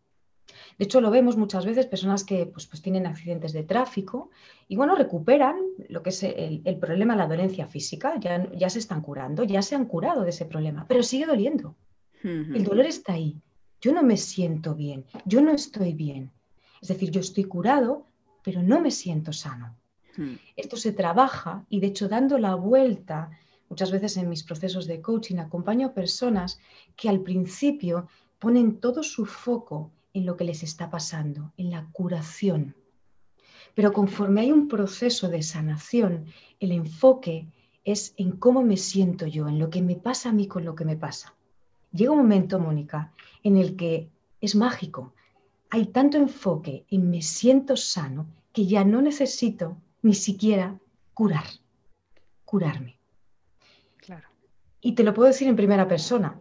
De 0.79 0.85
hecho, 0.85 1.01
lo 1.01 1.11
vemos 1.11 1.35
muchas 1.35 1.65
veces, 1.65 1.87
personas 1.87 2.23
que 2.23 2.45
pues, 2.45 2.65
pues 2.65 2.81
tienen 2.81 3.05
accidentes 3.05 3.51
de 3.51 3.63
tráfico 3.63 4.29
y 4.69 4.77
bueno, 4.77 4.95
recuperan 4.95 5.57
lo 5.89 6.01
que 6.01 6.09
es 6.11 6.23
el, 6.23 6.61
el 6.63 6.77
problema, 6.77 7.17
la 7.17 7.27
dolencia 7.27 7.67
física, 7.67 8.17
ya, 8.17 8.49
ya 8.53 8.69
se 8.69 8.79
están 8.79 9.01
curando, 9.01 9.43
ya 9.43 9.61
se 9.61 9.75
han 9.75 9.85
curado 9.85 10.23
de 10.23 10.29
ese 10.29 10.45
problema, 10.45 10.85
pero 10.87 11.03
sigue 11.03 11.25
doliendo. 11.25 11.75
El 12.23 12.63
dolor 12.63 12.85
está 12.85 13.13
ahí. 13.13 13.41
Yo 13.81 13.93
no 13.93 14.03
me 14.03 14.15
siento 14.15 14.73
bien, 14.73 15.05
yo 15.25 15.41
no 15.41 15.51
estoy 15.51 15.93
bien. 15.93 16.31
Es 16.81 16.87
decir, 16.87 17.11
yo 17.11 17.19
estoy 17.19 17.43
curado, 17.43 18.07
pero 18.41 18.63
no 18.63 18.79
me 18.79 18.91
siento 18.91 19.33
sano. 19.33 19.75
Esto 20.55 20.77
se 20.77 20.93
trabaja 20.93 21.65
y 21.69 21.81
de 21.81 21.87
hecho 21.87 22.07
dando 22.07 22.37
la 22.37 22.55
vuelta, 22.55 23.31
muchas 23.67 23.91
veces 23.91 24.15
en 24.15 24.29
mis 24.29 24.43
procesos 24.43 24.87
de 24.87 25.01
coaching 25.01 25.39
acompaño 25.39 25.87
a 25.87 25.93
personas 25.93 26.59
que 26.95 27.09
al 27.09 27.19
principio 27.19 28.07
ponen 28.37 28.79
todo 28.79 29.03
su 29.03 29.25
foco 29.25 29.91
en 30.13 30.25
lo 30.25 30.37
que 30.37 30.43
les 30.43 30.63
está 30.63 30.89
pasando, 30.89 31.53
en 31.57 31.69
la 31.69 31.87
curación. 31.91 32.75
Pero 33.75 33.93
conforme 33.93 34.41
hay 34.41 34.51
un 34.51 34.67
proceso 34.67 35.29
de 35.29 35.43
sanación, 35.43 36.25
el 36.59 36.71
enfoque 36.71 37.47
es 37.83 38.13
en 38.17 38.31
cómo 38.31 38.63
me 38.63 38.77
siento 38.77 39.25
yo, 39.27 39.47
en 39.47 39.59
lo 39.59 39.69
que 39.69 39.81
me 39.81 39.95
pasa 39.95 40.29
a 40.29 40.33
mí 40.33 40.47
con 40.47 40.65
lo 40.65 40.75
que 40.75 40.85
me 40.85 40.97
pasa. 40.97 41.35
Llega 41.91 42.11
un 42.11 42.19
momento, 42.19 42.59
Mónica, 42.59 43.13
en 43.43 43.57
el 43.57 43.75
que 43.75 44.09
es 44.41 44.55
mágico. 44.55 45.13
Hay 45.69 45.87
tanto 45.87 46.17
enfoque 46.17 46.85
en 46.89 47.09
me 47.09 47.21
siento 47.21 47.77
sano 47.77 48.27
que 48.53 48.65
ya 48.65 48.83
no 48.83 49.01
necesito 49.01 49.77
ni 50.01 50.13
siquiera 50.13 50.79
curar, 51.13 51.45
curarme. 52.45 52.97
Claro. 53.97 54.27
Y 54.81 54.93
te 54.93 55.03
lo 55.03 55.13
puedo 55.13 55.27
decir 55.27 55.47
en 55.47 55.55
primera 55.55 55.87
persona. 55.87 56.39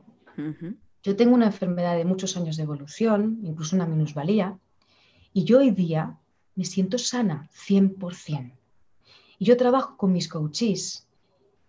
Yo 1.03 1.17
tengo 1.17 1.35
una 1.35 1.47
enfermedad 1.47 1.97
de 1.97 2.05
muchos 2.05 2.37
años 2.37 2.57
de 2.57 2.65
evolución, 2.65 3.41
incluso 3.45 3.77
una 3.77 3.87
minusvalía, 3.87 4.59
y 5.33 5.45
yo 5.45 5.59
hoy 5.59 5.71
día 5.71 6.19
me 6.55 6.65
siento 6.65 6.99
sana 6.99 7.49
100%. 7.53 8.53
Y 9.39 9.45
yo 9.45 9.57
trabajo 9.57 9.97
con 9.97 10.13
mis 10.13 10.29
coaches 10.29 11.07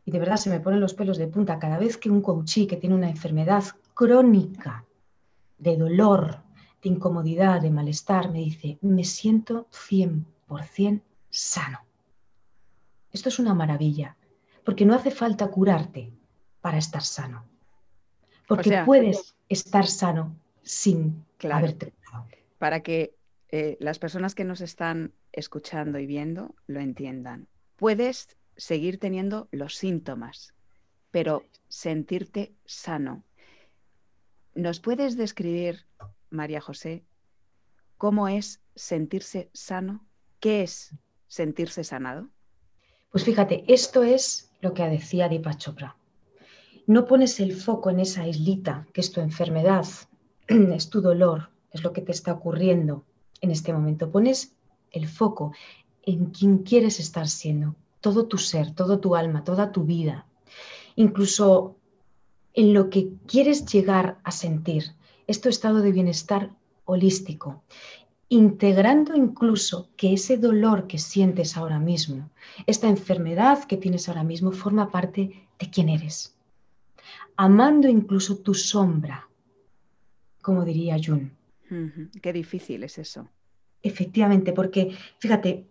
y 0.04 0.12
de 0.12 0.20
verdad 0.20 0.38
se 0.38 0.50
me 0.50 0.60
ponen 0.60 0.80
los 0.80 0.96
pelos 0.96 1.20
de 1.20 1.28
punta 1.28 1.60
cada 1.60 1.78
vez 1.78 1.98
que 1.98 2.10
un 2.10 2.22
coachí 2.22 2.66
que 2.66 2.78
tiene 2.78 2.96
una 2.96 3.10
enfermedad 3.10 3.64
crónica 3.94 4.84
de 5.60 5.78
dolor, 5.78 6.42
de 6.82 6.90
incomodidad, 6.90 7.62
de 7.62 7.70
malestar, 7.70 8.32
me 8.32 8.40
dice, 8.40 8.80
me 8.82 9.04
siento 9.04 9.68
100% 9.72 11.02
sano. 11.30 11.80
Esto 13.12 13.30
es 13.30 13.38
una 13.38 13.54
maravilla, 13.54 14.18
porque 14.64 14.86
no 14.86 14.96
hace 14.96 15.12
falta 15.12 15.52
curarte 15.52 16.12
para 16.62 16.80
estar 16.80 17.04
sano. 17.04 17.46
Porque 18.50 18.70
sea- 18.70 18.86
puedes 18.86 19.36
estar 19.48 19.88
sano 19.88 20.36
sin 20.64 21.24
Claro. 21.38 21.58
haberte 21.58 21.94
para 22.58 22.82
que 22.82 23.16
eh, 23.52 23.78
las 23.80 23.98
personas 24.00 24.36
que 24.36 24.44
nos 24.44 24.60
están 24.62 25.14
escuchando 25.32 25.98
y 26.00 26.06
viendo 26.06 26.54
lo 26.68 26.82
entiendan. 26.82 27.48
Puedes 27.78 28.36
seguir 28.58 29.00
teniendo 29.00 29.48
los 29.52 29.76
síntomas, 29.76 30.54
pero 31.12 31.44
sentirte 31.70 32.54
sano. 32.66 33.24
¿Nos 34.56 34.80
puedes 34.82 35.16
describir, 35.16 35.86
María 36.30 36.60
José, 36.62 37.06
cómo 37.98 38.28
es 38.28 38.62
sentirse 38.76 39.50
sano? 39.54 40.06
¿Qué 40.40 40.62
es 40.64 40.94
sentirse 41.28 41.84
sanado? 41.84 42.28
Pues 43.12 43.24
fíjate, 43.24 43.64
esto 43.68 44.04
es 44.04 44.52
lo 44.62 44.74
que 44.74 44.84
decía 44.84 45.30
Deepak 45.30 45.58
Chopra. 45.58 45.96
No 46.90 47.06
pones 47.06 47.40
el 47.40 47.54
foco 47.54 47.92
en 47.92 48.00
esa 48.00 48.28
islita 48.28 48.88
que 48.94 49.02
es 49.02 49.12
tu 49.12 49.22
enfermedad, 49.22 49.86
es 50.48 50.90
tu 50.90 51.02
dolor, 51.02 51.52
es 51.70 51.84
lo 51.84 51.94
que 51.94 52.02
te 52.02 52.12
está 52.12 52.34
ocurriendo 52.34 53.06
en 53.42 53.52
este 53.52 53.72
momento. 53.72 54.10
Pones 54.10 54.56
el 54.90 55.08
foco 55.08 55.54
en 56.02 56.32
quien 56.32 56.58
quieres 56.64 57.00
estar 57.00 57.28
siendo, 57.28 57.76
todo 58.02 58.26
tu 58.26 58.40
ser, 58.40 58.74
todo 58.74 59.00
tu 59.00 59.16
alma, 59.16 59.44
toda 59.44 59.72
tu 59.72 59.84
vida, 59.84 60.26
incluso 60.96 61.76
en 62.56 62.74
lo 62.74 62.90
que 62.90 63.10
quieres 63.28 63.68
llegar 63.68 64.18
a 64.24 64.32
sentir, 64.32 64.96
es 65.28 65.42
tu 65.42 65.48
estado 65.48 65.82
de 65.82 65.92
bienestar 65.92 66.56
holístico, 66.86 67.62
integrando 68.30 69.16
incluso 69.16 69.90
que 69.96 70.14
ese 70.14 70.38
dolor 70.38 70.88
que 70.88 70.98
sientes 70.98 71.56
ahora 71.56 71.78
mismo, 71.78 72.32
esta 72.66 72.88
enfermedad 72.88 73.66
que 73.66 73.78
tienes 73.78 74.10
ahora 74.10 74.24
mismo, 74.24 74.52
forma 74.52 74.90
parte 74.90 75.48
de 75.60 75.70
quién 75.70 75.90
eres, 75.90 76.36
amando 77.40 77.88
incluso 77.88 78.40
tu 78.40 78.54
sombra, 78.54 79.30
como 80.42 80.66
diría 80.66 80.98
Jung. 81.02 81.30
Ujú, 81.72 82.10
Qué 82.22 82.34
difícil 82.34 82.84
es 82.84 82.98
eso. 82.98 83.30
Efectivamente, 83.82 84.52
porque 84.52 84.94
fíjate, 85.20 85.66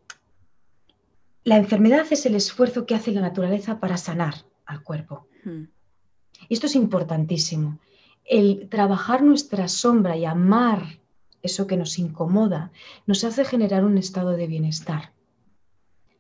la 1.45 1.59
enfermedad 1.59 2.07
es 2.11 2.25
el 2.25 2.37
esfuerzo 2.37 2.87
que 2.87 2.95
hace 2.95 3.12
la 3.12 3.21
naturaleza 3.21 3.81
para 3.81 3.99
sanar 3.99 4.47
al 4.64 4.83
cuerpo. 4.83 5.29
Y 6.49 6.55
esto 6.55 6.69
es 6.69 6.75
importantísimo. 6.75 7.79
El 8.25 8.71
trabajar 8.71 9.23
nuestra 9.23 9.69
sombra 9.69 10.16
y 10.16 10.25
amar 10.25 11.01
eso 11.43 11.66
que 11.66 11.77
nos 11.77 11.99
incomoda 11.99 12.73
nos 13.05 13.25
hace 13.25 13.45
generar 13.45 13.85
un 13.85 13.99
estado 13.99 14.31
de 14.31 14.47
bienestar. 14.47 15.12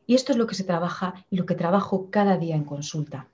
Y 0.06 0.14
esto 0.14 0.32
es 0.32 0.38
lo 0.38 0.46
que 0.46 0.54
se 0.54 0.64
trabaja 0.64 1.24
y 1.30 1.36
lo 1.36 1.46
que 1.46 1.54
trabajo 1.54 2.10
cada 2.10 2.36
día 2.36 2.54
en 2.54 2.64
consulta. 2.64 3.28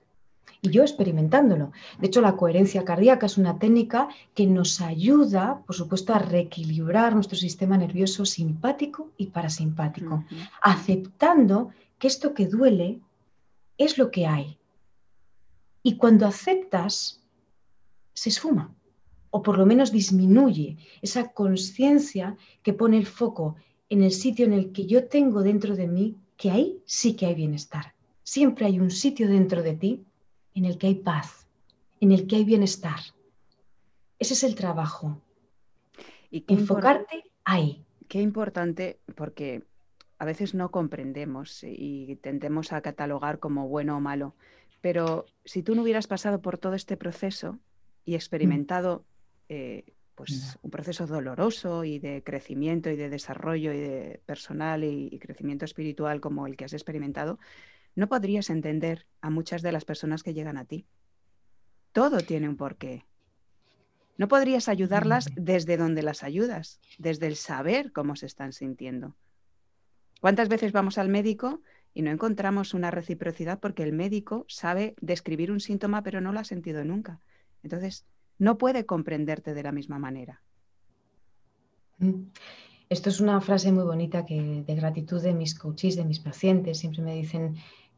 Y 0.61 0.69
yo 0.69 0.81
experimentándolo. 0.81 1.71
De 1.99 2.07
hecho, 2.07 2.21
la 2.21 2.35
coherencia 2.35 2.83
cardíaca 2.83 3.25
es 3.25 3.37
una 3.37 3.59
técnica 3.59 4.09
que 4.33 4.47
nos 4.47 4.81
ayuda, 4.81 5.61
por 5.65 5.75
supuesto, 5.75 6.13
a 6.13 6.19
reequilibrar 6.19 7.13
nuestro 7.13 7.37
sistema 7.37 7.77
nervioso 7.77 8.25
simpático 8.25 9.11
y 9.17 9.27
parasimpático 9.27 10.23
aceptando 10.61 11.71
que 11.99 12.07
esto 12.07 12.33
que 12.33 12.47
duele 12.47 12.99
es 13.77 13.97
lo 13.97 14.11
que 14.11 14.25
hay. 14.25 14.57
Y 15.83 15.97
cuando 15.97 16.25
aceptas, 16.25 17.21
se 18.13 18.29
esfuma, 18.29 18.73
o 19.29 19.41
por 19.41 19.57
lo 19.57 19.65
menos 19.65 19.91
disminuye 19.91 20.77
esa 21.01 21.31
conciencia 21.31 22.37
que 22.63 22.73
pone 22.73 22.97
el 22.97 23.05
foco 23.05 23.55
en 23.89 24.01
el 24.01 24.11
sitio 24.11 24.45
en 24.45 24.53
el 24.53 24.71
que 24.71 24.85
yo 24.85 25.07
tengo 25.07 25.43
dentro 25.43 25.75
de 25.75 25.87
mí, 25.87 26.15
que 26.37 26.51
ahí 26.51 26.81
sí 26.85 27.15
que 27.15 27.27
hay 27.27 27.35
bienestar. 27.35 27.93
Siempre 28.23 28.65
hay 28.65 28.79
un 28.79 28.89
sitio 28.89 29.27
dentro 29.27 29.61
de 29.61 29.75
ti 29.75 30.05
en 30.55 30.65
el 30.65 30.77
que 30.77 30.87
hay 30.87 30.95
paz, 30.95 31.47
en 31.99 32.11
el 32.11 32.25
que 32.25 32.37
hay 32.37 32.45
bienestar. 32.45 32.99
Ese 34.17 34.33
es 34.33 34.43
el 34.43 34.55
trabajo, 34.55 35.21
Y 36.31 36.43
enfocarte 36.47 37.23
ahí. 37.43 37.85
Qué 38.07 38.21
importante, 38.21 38.99
porque 39.15 39.63
a 40.17 40.25
veces 40.25 40.53
no 40.53 40.71
comprendemos 40.71 41.63
y 41.63 42.15
tendemos 42.21 42.71
a 42.71 42.81
catalogar 42.81 43.39
como 43.39 43.67
bueno 43.67 43.97
o 43.97 43.99
malo. 43.99 44.35
Pero 44.81 45.25
si 45.43 45.61
tú 45.61 45.75
no 45.75 45.83
hubieras 45.83 46.07
pasado 46.07 46.41
por 46.41 46.57
todo 46.57 46.73
este 46.73 46.95
proceso 46.95 47.59
y 48.05 48.15
experimentado 48.15 49.03
eh, 49.49 49.83
pues, 50.15 50.57
un 50.61 50.71
proceso 50.71 51.07
doloroso 51.07 51.83
y 51.83 51.99
de 51.99 52.23
crecimiento 52.23 52.89
y 52.89 52.95
de 52.95 53.09
desarrollo 53.09 53.73
y 53.73 53.79
de 53.79 54.21
personal 54.25 54.83
y, 54.83 55.09
y 55.11 55.19
crecimiento 55.19 55.65
espiritual 55.65 56.21
como 56.21 56.47
el 56.47 56.55
que 56.55 56.65
has 56.65 56.73
experimentado, 56.73 57.39
no 57.95 58.07
podrías 58.07 58.49
entender 58.49 59.07
a 59.21 59.29
muchas 59.29 59.61
de 59.61 59.71
las 59.71 59.85
personas 59.85 60.21
que 60.21 60.33
llegan 60.33 60.57
a 60.57 60.65
ti. 60.65 60.85
Todo 61.91 62.19
tiene 62.19 62.49
un 62.49 62.57
porqué. 62.57 63.05
No 64.17 64.27
podrías 64.27 64.69
ayudarlas 64.69 65.29
desde 65.35 65.77
donde 65.77 66.03
las 66.03 66.23
ayudas, 66.23 66.79
desde 66.97 67.27
el 67.27 67.35
saber 67.35 67.91
cómo 67.91 68.15
se 68.15 68.25
están 68.25 68.53
sintiendo. 68.53 69.15
¿Cuántas 70.21 70.49
veces 70.49 70.71
vamos 70.71 70.97
al 70.97 71.09
médico 71.09 71.61
y 71.93 72.01
no 72.01 72.11
encontramos 72.11 72.73
una 72.73 72.91
reciprocidad 72.91 73.59
porque 73.59 73.83
el 73.83 73.93
médico 73.93 74.45
sabe 74.47 74.95
describir 75.01 75.51
un 75.51 75.59
síntoma 75.59 76.01
pero 76.03 76.21
no 76.21 76.31
lo 76.31 76.39
ha 76.39 76.45
sentido 76.45 76.83
nunca? 76.83 77.19
Entonces, 77.63 78.05
no 78.37 78.57
puede 78.57 78.85
comprenderte 78.85 79.53
de 79.53 79.63
la 79.63 79.71
misma 79.71 79.99
manera. 79.99 80.41
Mm. 81.99 82.23
Esto 82.87 83.09
es 83.09 83.19
una 83.19 83.41
frase 83.41 83.71
muy 83.71 83.83
bonita 83.83 84.25
que, 84.25 84.63
de 84.65 84.75
gratitud 84.75 85.21
de 85.21 85.33
mis 85.33 85.55
coaches, 85.55 85.95
de 85.95 86.05
mis 86.05 86.19
pacientes. 86.19 86.77
Siempre 86.77 87.01
me 87.01 87.15
dicen 87.15 87.55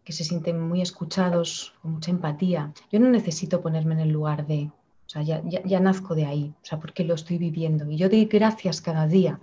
que 0.07 0.13
se 0.13 0.23
sienten 0.23 0.57
muy 0.57 0.81
escuchados, 0.81 1.73
con 1.81 1.91
mucha 1.91 2.11
empatía. 2.11 2.71
Yo 2.89 2.97
no 2.97 3.09
necesito 3.09 3.59
ponerme 3.59 3.93
en 3.95 3.99
el 3.99 4.09
lugar 4.09 4.47
de, 4.47 4.71
o 5.05 5.09
sea, 5.09 5.21
ya, 5.21 5.41
ya, 5.43 5.79
nazco 5.81 6.15
de 6.15 6.25
ahí, 6.25 6.55
o 6.61 6.65
sea, 6.65 6.79
porque 6.79 7.03
lo 7.03 7.13
estoy 7.13 7.37
viviendo. 7.37 7.91
Y 7.91 7.97
yo 7.97 8.07
doy 8.07 8.23
gracias 8.23 8.79
cada 8.79 9.05
día 9.05 9.41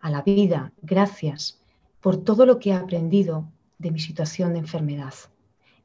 a 0.00 0.10
la 0.10 0.22
vida, 0.22 0.72
gracias 0.82 1.60
por 2.00 2.16
todo 2.24 2.44
lo 2.44 2.58
que 2.58 2.70
he 2.70 2.72
aprendido 2.72 3.48
de 3.78 3.92
mi 3.92 4.00
situación 4.00 4.54
de 4.54 4.58
enfermedad. 4.58 5.14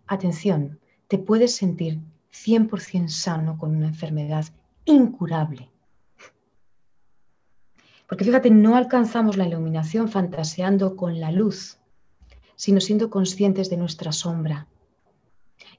Atención, 0.08 0.80
te 1.08 1.20
puedes 1.20 1.56
sentir 1.56 2.00
100% 2.34 3.10
sano 3.10 3.60
con 3.60 3.76
una 3.76 3.90
enfermedad 3.90 4.46
incurable. 4.86 5.70
Porque 8.10 8.26
fíjate, 8.26 8.50
no 8.50 8.76
alcanzamos 8.76 9.38
la 9.38 9.46
iluminación 9.46 10.10
fantaseando 10.10 10.96
con 10.96 11.20
la 11.20 11.32
luz, 11.32 11.78
sino 12.56 12.80
siendo 12.80 13.10
conscientes 13.10 13.70
de 13.70 13.78
nuestra 13.78 14.12
sombra 14.12 14.68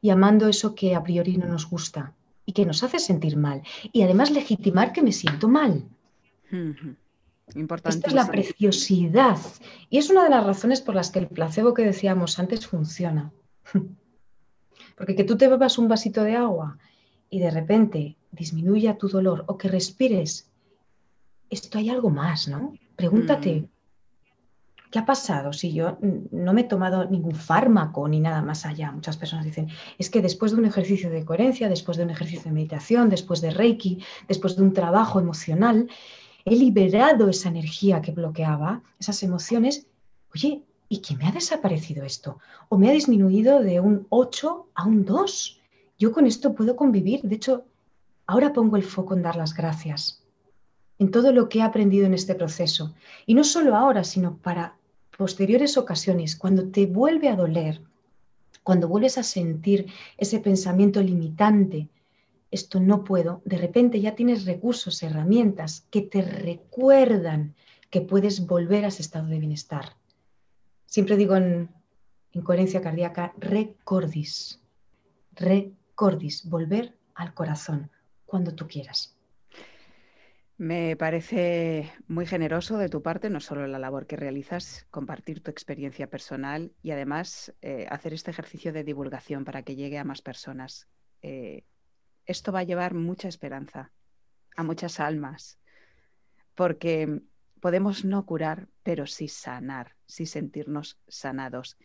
y 0.01 0.11
amando 0.11 0.49
eso 0.49 0.75
que 0.75 0.95
a 0.95 1.03
priori 1.03 1.37
no 1.37 1.47
nos 1.47 1.69
gusta 1.69 2.15
y 2.45 2.53
que 2.53 2.67
nos 2.67 2.83
hace 2.83 2.99
sentir 2.99 3.37
mal. 3.37 3.63
Y 3.93 4.03
además 4.03 4.31
legitimar 4.31 4.93
que 4.93 5.03
me 5.03 5.13
siento 5.13 5.49
mal. 5.49 5.85
Importante. 7.55 7.97
Esta 7.97 8.09
es 8.09 8.15
la 8.15 8.27
preciosidad. 8.27 9.39
Y 9.91 9.99
es 9.99 10.11
una 10.11 10.25
de 10.25 10.31
las 10.31 10.45
razones 10.45 10.81
por 10.81 10.95
las 10.95 11.11
que 11.11 11.19
el 11.19 11.29
placebo 11.29 11.75
que 11.75 11.83
decíamos 11.83 12.39
antes 12.39 12.67
funciona. 12.67 13.33
Porque 14.97 15.15
que 15.15 15.25
tú 15.25 15.37
te 15.37 15.49
bebas 15.49 15.79
un 15.79 15.89
vasito 15.89 16.23
de 16.23 16.37
agua 16.37 16.79
y 17.29 17.41
de 17.41 17.51
repente 17.51 18.17
disminuya 18.31 18.97
tu 18.97 19.09
dolor 19.09 19.45
o 19.49 19.59
que 19.59 19.69
respires, 19.69 20.51
esto 21.51 21.79
hay 21.79 21.91
algo 21.91 22.11
más, 22.11 22.49
¿no? 22.49 22.75
Pregúntate, 22.97 23.63
Mm. 23.63 23.76
¿Qué 24.91 24.99
ha 24.99 25.05
pasado 25.05 25.53
si 25.53 25.73
yo 25.73 25.99
no 26.31 26.53
me 26.53 26.63
he 26.63 26.65
tomado 26.65 27.05
ningún 27.07 27.35
fármaco 27.35 28.09
ni 28.09 28.21
nada 28.21 28.43
más 28.43 28.67
allá? 28.67 28.93
Muchas 28.93 29.17
personas 29.17 29.45
dicen, 29.45 29.69
es 29.99 30.11
que 30.11 30.23
después 30.23 30.53
de 30.53 30.59
un 30.59 30.67
ejercicio 30.67 31.11
de 31.11 31.25
coherencia, 31.25 31.69
después 31.69 31.97
de 31.97 32.05
un 32.05 32.11
ejercicio 32.11 32.45
de 32.45 32.53
meditación, 32.53 33.09
después 33.09 33.41
de 33.41 33.51
Reiki, 33.51 34.03
después 34.29 34.57
de 34.57 34.63
un 34.63 34.73
trabajo 34.73 35.21
emocional, 35.21 35.89
he 36.45 36.57
liberado 36.57 37.29
esa 37.29 37.49
energía 37.49 38.01
que 38.01 38.13
bloqueaba, 38.13 38.83
esas 38.99 39.23
emociones. 39.23 39.87
Oye, 40.35 40.63
¿y 40.89 40.99
que 40.99 41.17
me 41.17 41.27
ha 41.27 41.33
desaparecido 41.33 42.05
esto? 42.05 42.39
¿O 42.69 42.79
me 42.79 42.89
ha 42.89 42.93
disminuido 42.93 43.61
de 43.61 43.81
un 43.81 44.07
8 44.11 44.69
a 44.75 44.87
un 44.87 45.05
2? 45.05 45.61
Yo 45.99 46.13
con 46.13 46.27
esto 46.27 46.55
puedo 46.55 46.77
convivir. 46.77 47.23
De 47.23 47.37
hecho, 47.37 47.65
ahora 48.27 48.53
pongo 48.53 48.77
el 48.77 48.85
foco 48.85 49.15
en 49.15 49.23
dar 49.23 49.37
las 49.37 49.55
gracias 49.55 50.26
en 50.99 51.11
todo 51.11 51.33
lo 51.33 51.49
que 51.49 51.59
he 51.59 51.63
aprendido 51.63 52.07
en 52.07 52.15
este 52.15 52.35
proceso. 52.35 52.95
Y 53.27 53.35
no 53.35 53.45
solo 53.45 53.77
ahora, 53.77 54.05
sino 54.05 54.39
para 54.39 54.77
posteriores 55.17 55.77
ocasiones, 55.77 56.37
cuando 56.37 56.69
te 56.69 56.87
vuelve 56.87 57.29
a 57.29 57.37
doler, 57.37 57.81
cuando 58.63 58.89
vuelves 58.89 59.19
a 59.19 59.23
sentir 59.23 59.87
ese 60.17 60.41
pensamiento 60.41 61.03
limitante, 61.03 61.89
esto 62.51 62.81
no 62.81 63.05
puedo, 63.05 63.43
de 63.45 63.59
repente 63.59 64.01
ya 64.01 64.15
tienes 64.15 64.45
recursos, 64.45 65.03
herramientas 65.03 65.87
que 65.91 66.03
te 66.03 66.23
recuerdan 66.23 67.55
que 67.91 68.01
puedes 68.01 68.47
volver 68.47 68.85
a 68.85 68.89
ese 68.89 69.03
estado 69.03 69.27
de 69.29 69.39
bienestar. 69.39 69.97
Siempre 70.87 71.17
digo 71.17 71.37
en, 71.37 71.69
en 72.33 72.43
coherencia 72.43 72.81
cardíaca, 72.81 73.35
recordis, 73.39 74.61
recordis, 75.35 76.49
volver 76.49 76.95
al 77.15 77.35
corazón 77.35 77.91
cuando 78.27 78.55
tú 78.55 78.67
quieras. 78.69 79.16
Me 80.59 80.97
parece 80.97 81.93
muy 82.09 82.25
generoso 82.25 82.79
de 82.79 82.89
tu 82.89 83.03
parte, 83.03 83.29
no 83.29 83.41
solo 83.41 83.67
la 83.67 83.79
labor 83.79 84.07
que 84.07 84.17
realizas, 84.17 84.87
compartir 84.91 85.43
tu 85.43 85.51
experiencia 85.51 86.09
personal 86.09 86.73
y 86.83 86.93
además 86.93 87.55
eh, 87.61 87.87
hacer 87.91 88.15
este 88.15 88.31
ejercicio 88.31 88.73
de 88.73 88.83
divulgación 88.83 89.45
para 89.45 89.63
que 89.63 89.77
llegue 89.77 89.99
a 89.99 90.05
más 90.05 90.23
personas. 90.23 90.89
Eh, 91.21 91.65
esto 92.25 92.53
va 92.53 92.61
a 92.61 92.65
llevar 92.65 92.95
mucha 92.95 93.29
esperanza 93.29 93.93
a 94.57 94.63
muchas 94.63 94.99
almas, 94.99 95.59
porque 96.55 97.21
podemos 97.61 98.07
no 98.07 98.25
curar, 98.25 98.69
pero 98.83 99.07
sí 99.07 99.29
sanar, 99.29 99.95
sí 100.07 100.25
sentirnos 100.25 100.99
sanados. 101.07 101.77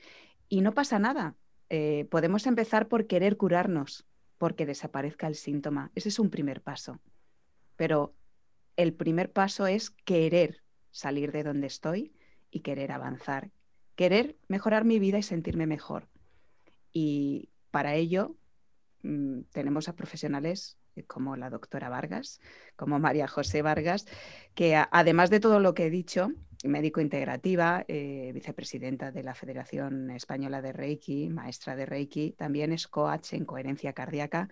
Y 0.48 0.62
no 0.62 0.74
pasa 0.74 0.98
nada, 0.98 1.36
eh, 1.68 2.08
podemos 2.10 2.48
empezar 2.48 2.88
por 2.88 3.06
querer 3.06 3.36
curarnos, 3.36 4.08
porque 4.38 4.66
desaparezca 4.66 5.28
el 5.28 5.36
síntoma. 5.36 5.92
Ese 5.94 6.08
es 6.08 6.20
un 6.20 6.30
primer 6.30 6.62
paso. 6.62 7.02
Pero 7.76 8.16
el 8.78 8.94
primer 8.94 9.32
paso 9.32 9.68
es 9.68 9.90
querer 9.90 10.64
salir 10.92 11.32
de 11.32 11.44
donde 11.44 11.68
estoy 11.68 12.14
y 12.50 12.62
querer 12.62 12.92
avanzar, 12.92 13.52
querer 13.96 14.38
mejorar 14.48 14.86
mi 14.86 15.00
vida 15.00 15.18
y 15.18 15.24
sentirme 15.24 15.68
mejor. 15.68 16.08
Y 16.92 17.50
para 17.72 17.96
ello 17.96 18.36
mmm, 19.04 19.42
tenemos 19.52 19.88
a 19.88 19.96
profesionales 19.96 20.78
como 21.08 21.38
la 21.38 21.50
doctora 21.50 21.90
Vargas, 21.90 22.42
como 22.76 23.00
María 23.00 23.28
José 23.28 23.62
Vargas, 23.62 24.06
que 24.56 24.76
además 24.76 25.30
de 25.30 25.40
todo 25.40 25.60
lo 25.60 25.74
que 25.74 25.86
he 25.86 25.90
dicho, 25.90 26.32
médico 26.64 27.02
integrativa, 27.02 27.86
eh, 27.88 28.32
vicepresidenta 28.34 29.12
de 29.12 29.24
la 29.24 29.34
Federación 29.34 30.12
Española 30.12 30.62
de 30.62 30.74
Reiki, 30.74 31.30
maestra 31.30 31.76
de 31.76 31.86
Reiki, 31.86 32.34
también 32.34 32.72
es 32.72 32.88
coach 32.88 33.34
en 33.34 33.46
coherencia 33.46 33.94
cardíaca, 33.94 34.50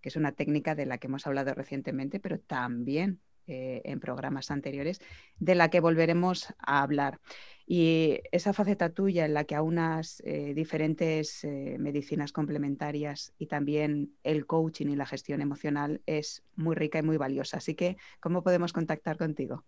que 0.00 0.08
es 0.08 0.16
una 0.16 0.32
técnica 0.32 0.74
de 0.74 0.86
la 0.86 0.98
que 0.98 1.08
hemos 1.08 1.26
hablado 1.26 1.52
recientemente, 1.54 2.20
pero 2.20 2.38
también 2.38 3.20
eh, 3.46 3.82
en 3.84 4.00
programas 4.00 4.50
anteriores, 4.50 5.00
de 5.38 5.54
la 5.54 5.68
que 5.68 5.80
volveremos 5.80 6.52
a 6.58 6.82
hablar. 6.82 7.20
Y 7.66 8.20
esa 8.32 8.52
faceta 8.52 8.90
tuya 8.90 9.24
en 9.24 9.34
la 9.34 9.44
que 9.44 9.54
aunas 9.54 10.20
eh, 10.24 10.52
diferentes 10.54 11.44
eh, 11.44 11.76
medicinas 11.78 12.32
complementarias 12.32 13.32
y 13.38 13.46
también 13.46 14.14
el 14.24 14.46
coaching 14.46 14.88
y 14.88 14.96
la 14.96 15.06
gestión 15.06 15.40
emocional 15.40 16.02
es 16.06 16.42
muy 16.56 16.74
rica 16.74 16.98
y 16.98 17.02
muy 17.02 17.16
valiosa. 17.16 17.58
Así 17.58 17.74
que, 17.74 17.96
¿cómo 18.20 18.42
podemos 18.42 18.72
contactar 18.72 19.16
contigo? 19.16 19.64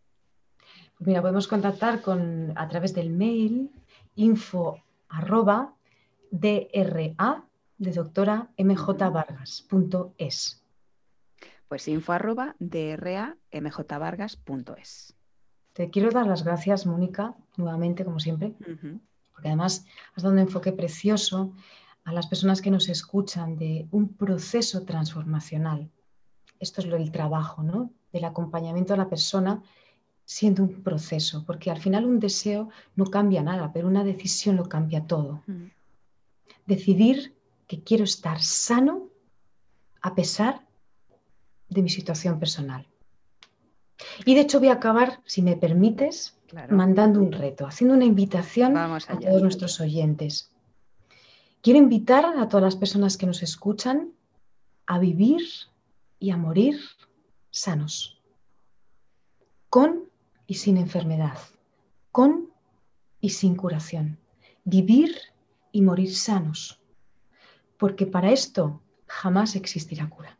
Pues 0.98 1.08
mira, 1.08 1.20
podemos 1.20 1.48
contactar 1.48 2.00
con, 2.00 2.52
a 2.56 2.68
través 2.68 2.94
del 2.94 3.10
mail 3.10 3.70
info 4.16 4.82
arroba 5.08 5.74
dra 6.30 7.44
de 7.78 7.92
doctora 7.92 8.48
mjvargas.es. 8.58 10.63
Pues 11.68 11.86
info 11.88 12.12
arroba 12.12 12.54
dramjvargas.es. 12.58 15.14
Te 15.72 15.88
quiero 15.90 16.10
dar 16.10 16.26
las 16.26 16.44
gracias, 16.44 16.84
Mónica, 16.86 17.34
nuevamente, 17.56 18.04
como 18.04 18.20
siempre, 18.20 18.54
uh 18.60 18.62
-huh. 18.62 19.00
porque 19.32 19.48
además 19.48 19.86
has 20.14 20.22
dado 20.22 20.34
un 20.34 20.40
enfoque 20.40 20.70
precioso 20.72 21.52
a 22.04 22.12
las 22.12 22.28
personas 22.28 22.62
que 22.62 22.70
nos 22.70 22.88
escuchan 22.88 23.56
de 23.56 23.88
un 23.90 24.14
proceso 24.14 24.84
transformacional. 24.84 25.90
Esto 26.60 26.80
es 26.80 26.86
lo 26.86 26.96
del 26.96 27.10
trabajo, 27.10 27.62
¿no? 27.62 27.90
Del 28.12 28.24
acompañamiento 28.24 28.94
a 28.94 28.98
la 28.98 29.08
persona 29.08 29.62
siendo 30.24 30.62
un 30.62 30.82
proceso, 30.82 31.44
porque 31.44 31.70
al 31.70 31.80
final 31.80 32.06
un 32.06 32.20
deseo 32.20 32.68
no 32.94 33.06
cambia 33.06 33.42
nada, 33.42 33.72
pero 33.72 33.88
una 33.88 34.04
decisión 34.04 34.56
lo 34.56 34.68
cambia 34.68 35.06
todo. 35.06 35.42
Uh 35.48 35.52
-huh. 35.52 35.72
Decidir 36.66 37.34
que 37.66 37.82
quiero 37.82 38.04
estar 38.04 38.40
sano 38.40 39.08
a 40.00 40.14
pesar 40.14 40.63
de 41.74 41.82
mi 41.82 41.90
situación 41.90 42.38
personal. 42.38 42.86
Y 44.24 44.34
de 44.34 44.42
hecho 44.42 44.60
voy 44.60 44.68
a 44.68 44.74
acabar, 44.74 45.20
si 45.26 45.42
me 45.42 45.56
permites, 45.56 46.38
claro. 46.48 46.74
mandando 46.74 47.20
un 47.20 47.32
reto, 47.32 47.66
haciendo 47.66 47.94
una 47.94 48.04
invitación 48.04 48.76
a 48.76 48.98
todos 49.00 49.42
nuestros 49.42 49.80
oyentes. 49.80 50.50
Quiero 51.60 51.78
invitar 51.78 52.24
a 52.24 52.48
todas 52.48 52.64
las 52.64 52.76
personas 52.76 53.16
que 53.16 53.26
nos 53.26 53.42
escuchan 53.42 54.12
a 54.86 54.98
vivir 54.98 55.42
y 56.18 56.30
a 56.30 56.36
morir 56.36 56.78
sanos, 57.50 58.20
con 59.70 60.04
y 60.46 60.54
sin 60.54 60.76
enfermedad, 60.76 61.38
con 62.12 62.50
y 63.20 63.30
sin 63.30 63.56
curación. 63.56 64.18
Vivir 64.64 65.16
y 65.72 65.82
morir 65.82 66.14
sanos, 66.14 66.80
porque 67.78 68.06
para 68.06 68.30
esto 68.30 68.80
jamás 69.06 69.56
existirá 69.56 70.08
cura. 70.08 70.38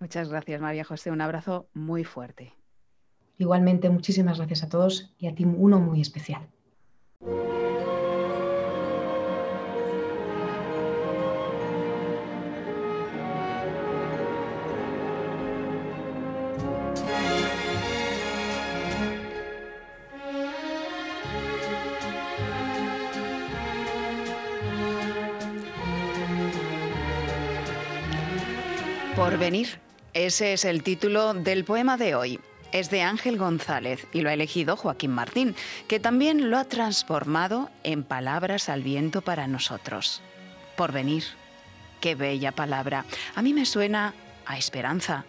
Muchas 0.00 0.28
gracias, 0.28 0.60
María 0.60 0.84
José. 0.84 1.10
Un 1.10 1.20
abrazo 1.20 1.68
muy 1.74 2.04
fuerte. 2.04 2.54
Igualmente, 3.38 3.88
muchísimas 3.88 4.38
gracias 4.38 4.64
a 4.64 4.68
todos 4.68 5.14
y 5.18 5.28
a 5.28 5.34
ti 5.34 5.44
uno 5.44 5.78
muy 5.78 6.00
especial. 6.00 6.48
Porvenir. 29.16 29.87
Ese 30.18 30.52
es 30.52 30.64
el 30.64 30.82
título 30.82 31.32
del 31.32 31.62
poema 31.64 31.96
de 31.96 32.16
hoy. 32.16 32.40
Es 32.72 32.90
de 32.90 33.02
Ángel 33.02 33.38
González 33.38 34.04
y 34.12 34.22
lo 34.22 34.30
ha 34.30 34.32
elegido 34.32 34.76
Joaquín 34.76 35.12
Martín, 35.12 35.54
que 35.86 36.00
también 36.00 36.50
lo 36.50 36.58
ha 36.58 36.64
transformado 36.64 37.70
en 37.84 38.02
palabras 38.02 38.68
al 38.68 38.82
viento 38.82 39.22
para 39.22 39.46
nosotros. 39.46 40.20
Porvenir. 40.76 41.22
Qué 42.00 42.16
bella 42.16 42.50
palabra. 42.50 43.04
A 43.36 43.42
mí 43.42 43.54
me 43.54 43.64
suena 43.64 44.12
a 44.44 44.58
esperanza, 44.58 45.24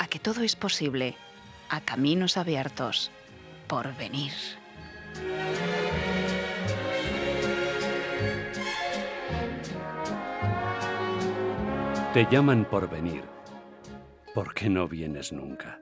a 0.00 0.08
que 0.08 0.18
todo 0.18 0.42
es 0.42 0.56
posible, 0.56 1.14
a 1.68 1.80
caminos 1.80 2.36
abiertos. 2.36 3.12
Porvenir. 3.68 4.32
Te 12.12 12.26
llaman 12.28 12.64
por 12.64 12.90
venir. 12.90 13.35
¿Por 14.36 14.52
qué 14.52 14.68
no 14.68 14.86
vienes 14.86 15.32
nunca? 15.32 15.80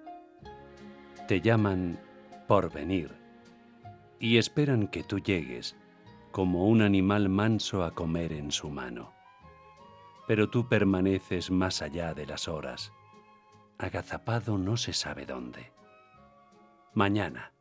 Te 1.27 1.41
llaman 1.41 1.99
por 2.47 2.73
venir 2.73 3.13
y 4.21 4.39
esperan 4.39 4.87
que 4.87 5.03
tú 5.03 5.19
llegues 5.19 5.75
como 6.31 6.69
un 6.69 6.81
animal 6.81 7.29
manso 7.29 7.83
a 7.83 7.91
comer 7.91 8.33
en 8.33 8.53
su 8.53 8.71
mano. 8.71 9.13
Pero 10.29 10.51
tú 10.51 10.69
permaneces 10.69 11.51
más 11.51 11.83
allá 11.83 12.15
de 12.15 12.27
las 12.27 12.47
horas, 12.47 12.93
agazapado 13.77 14.57
no 14.57 14.77
se 14.77 14.93
sabe 14.93 15.27
dónde. 15.27 15.73
Mañana. 16.93 17.53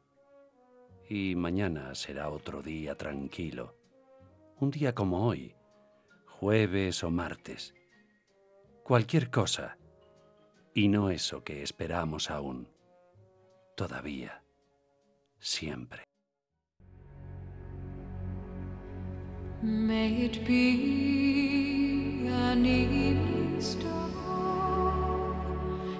Y 1.09 1.33
mañana 1.33 1.95
será 1.95 2.29
otro 2.29 2.61
día 2.61 2.93
tranquilo. 2.93 3.75
Un 4.59 4.69
día 4.69 4.93
como 4.93 5.25
hoy, 5.25 5.55
jueves 6.27 7.03
o 7.03 7.09
martes. 7.09 7.73
Cualquier 8.83 9.31
cosa. 9.31 9.79
Y 10.75 10.87
no 10.87 11.09
eso 11.09 11.43
que 11.43 11.61
esperamos 11.61 12.31
aún. 12.31 12.67
Todavía. 13.75 14.43
Siempre. 15.39 16.03
May 19.61 20.25
it 20.25 20.45
be 20.45 22.27
an 22.27 22.65
evening 22.65 23.61
star 23.61 24.09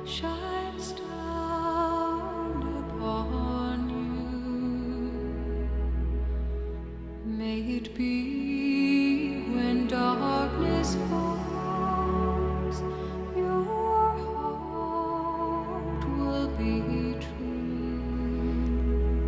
shines 0.06 0.92
down 0.92 2.62
upon 2.84 3.90
you. 3.90 4.10
May 7.26 7.62
it 7.78 7.96
be 7.96 9.44
when 9.54 9.88
darkness 9.88 10.96
falls, 11.10 11.33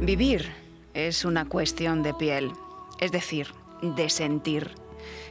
Vivir 0.05 0.51
es 0.93 1.25
una 1.25 1.45
cuestión 1.45 2.03
de 2.03 2.13
piel, 2.13 2.51
es 2.99 3.11
decir, 3.11 3.47
de 3.81 4.09
sentir. 4.09 4.69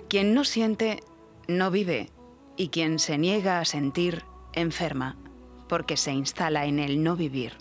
Quien 0.09 0.35
no 0.35 0.43
siente, 0.43 0.99
no 1.47 1.71
vive, 1.71 2.11
y 2.57 2.71
quien 2.71 2.99
se 2.99 3.17
niega 3.17 3.61
a 3.61 3.65
sentir, 3.65 4.25
enferma, 4.53 5.17
porque 5.69 5.97
se 5.97 6.11
instala 6.11 6.67
en 6.67 6.81
el 6.81 7.05
no 7.05 7.15
vivir. 7.15 7.53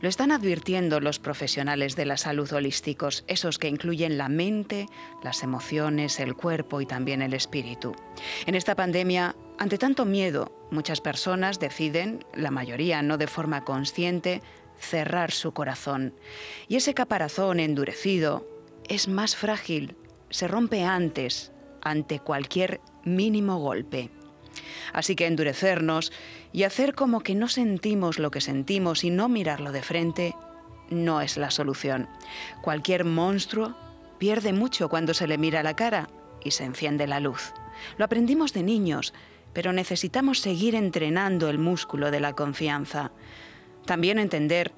Lo 0.00 0.08
están 0.08 0.32
advirtiendo 0.32 1.00
los 1.00 1.18
profesionales 1.18 1.96
de 1.96 2.06
la 2.06 2.16
salud 2.16 2.50
holísticos, 2.50 3.24
esos 3.26 3.58
que 3.58 3.68
incluyen 3.68 4.16
la 4.16 4.30
mente, 4.30 4.86
las 5.22 5.42
emociones, 5.42 6.18
el 6.18 6.34
cuerpo 6.34 6.80
y 6.80 6.86
también 6.86 7.20
el 7.20 7.34
espíritu. 7.34 7.94
En 8.46 8.54
esta 8.54 8.74
pandemia, 8.74 9.36
ante 9.58 9.76
tanto 9.76 10.06
miedo, 10.06 10.50
muchas 10.70 11.02
personas 11.02 11.60
deciden, 11.60 12.24
la 12.32 12.50
mayoría 12.50 13.02
no 13.02 13.18
de 13.18 13.26
forma 13.26 13.64
consciente, 13.64 14.40
cerrar 14.78 15.30
su 15.32 15.52
corazón. 15.52 16.14
Y 16.68 16.76
ese 16.76 16.94
caparazón 16.94 17.60
endurecido 17.60 18.46
es 18.88 19.08
más 19.08 19.36
frágil, 19.36 19.96
se 20.30 20.48
rompe 20.48 20.84
antes, 20.84 21.52
ante 21.82 22.20
cualquier 22.20 22.80
mínimo 23.04 23.58
golpe. 23.58 24.10
Así 24.92 25.14
que 25.14 25.26
endurecernos 25.26 26.12
y 26.52 26.64
hacer 26.64 26.94
como 26.94 27.20
que 27.20 27.34
no 27.34 27.48
sentimos 27.48 28.18
lo 28.18 28.30
que 28.30 28.40
sentimos 28.40 29.04
y 29.04 29.10
no 29.10 29.28
mirarlo 29.28 29.72
de 29.72 29.82
frente 29.82 30.34
no 30.90 31.20
es 31.20 31.36
la 31.36 31.50
solución. 31.50 32.08
Cualquier 32.62 33.04
monstruo 33.04 33.76
pierde 34.18 34.52
mucho 34.52 34.88
cuando 34.88 35.14
se 35.14 35.26
le 35.26 35.38
mira 35.38 35.62
la 35.62 35.76
cara 35.76 36.08
y 36.42 36.52
se 36.52 36.64
enciende 36.64 37.06
la 37.06 37.20
luz. 37.20 37.52
Lo 37.96 38.04
aprendimos 38.04 38.52
de 38.52 38.62
niños, 38.62 39.12
pero 39.52 39.72
necesitamos 39.72 40.40
seguir 40.40 40.74
entrenando 40.74 41.48
el 41.48 41.58
músculo 41.58 42.10
de 42.10 42.20
la 42.20 42.32
confianza. 42.34 43.12
También 43.88 44.18
entender 44.18 44.72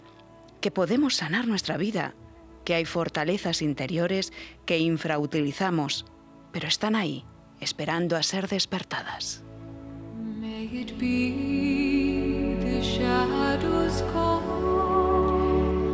que 0.61 0.71
podemos 0.71 1.17
sanar 1.17 1.49
nuestra 1.49 1.77
vida, 1.77 2.15
que 2.65 2.75
hay 2.75 2.85
fortalezas 2.85 3.61
interiores 3.61 4.33
que 4.67 4.79
infrautilizamos, 4.79 6.07
pero 6.53 6.69
están 6.69 6.95
ahí, 6.95 7.25
esperando 7.59 8.17
a 8.17 8.23
ser 8.23 8.47
despertadas. 8.47 9.43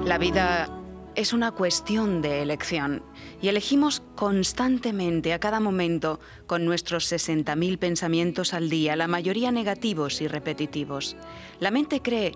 La 0.04 0.18
vida 0.18 0.68
es 1.14 1.32
una 1.32 1.52
cuestión 1.52 2.20
de 2.20 2.42
elección 2.42 3.02
y 3.40 3.48
elegimos 3.48 4.02
constantemente 4.14 5.32
a 5.32 5.40
cada 5.40 5.58
momento 5.58 6.20
con 6.46 6.66
nuestros 6.66 7.10
60.000 7.10 7.78
pensamientos 7.78 8.52
al 8.52 8.68
día, 8.68 8.94
la 8.94 9.08
mayoría 9.08 9.50
negativos 9.52 10.20
y 10.20 10.28
repetitivos. 10.28 11.16
La 11.60 11.70
mente 11.70 12.02
cree 12.02 12.32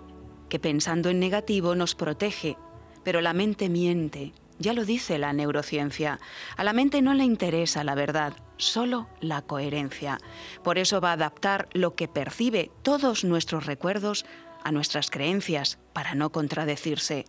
que 0.51 0.59
pensando 0.59 1.09
en 1.09 1.21
negativo 1.21 1.75
nos 1.75 1.95
protege, 1.95 2.57
pero 3.05 3.21
la 3.21 3.31
mente 3.31 3.69
miente. 3.69 4.33
Ya 4.59 4.73
lo 4.73 4.83
dice 4.83 5.17
la 5.17 5.31
neurociencia. 5.31 6.19
A 6.57 6.65
la 6.65 6.73
mente 6.73 7.01
no 7.01 7.13
le 7.13 7.23
interesa 7.23 7.85
la 7.85 7.95
verdad, 7.95 8.33
solo 8.57 9.07
la 9.21 9.41
coherencia. 9.41 10.17
Por 10.61 10.77
eso 10.77 10.99
va 10.99 11.11
a 11.11 11.13
adaptar 11.13 11.69
lo 11.71 11.95
que 11.95 12.09
percibe, 12.09 12.69
todos 12.83 13.23
nuestros 13.23 13.65
recuerdos, 13.65 14.25
a 14.61 14.73
nuestras 14.73 15.09
creencias, 15.09 15.79
para 15.93 16.15
no 16.15 16.33
contradecirse. 16.33 17.23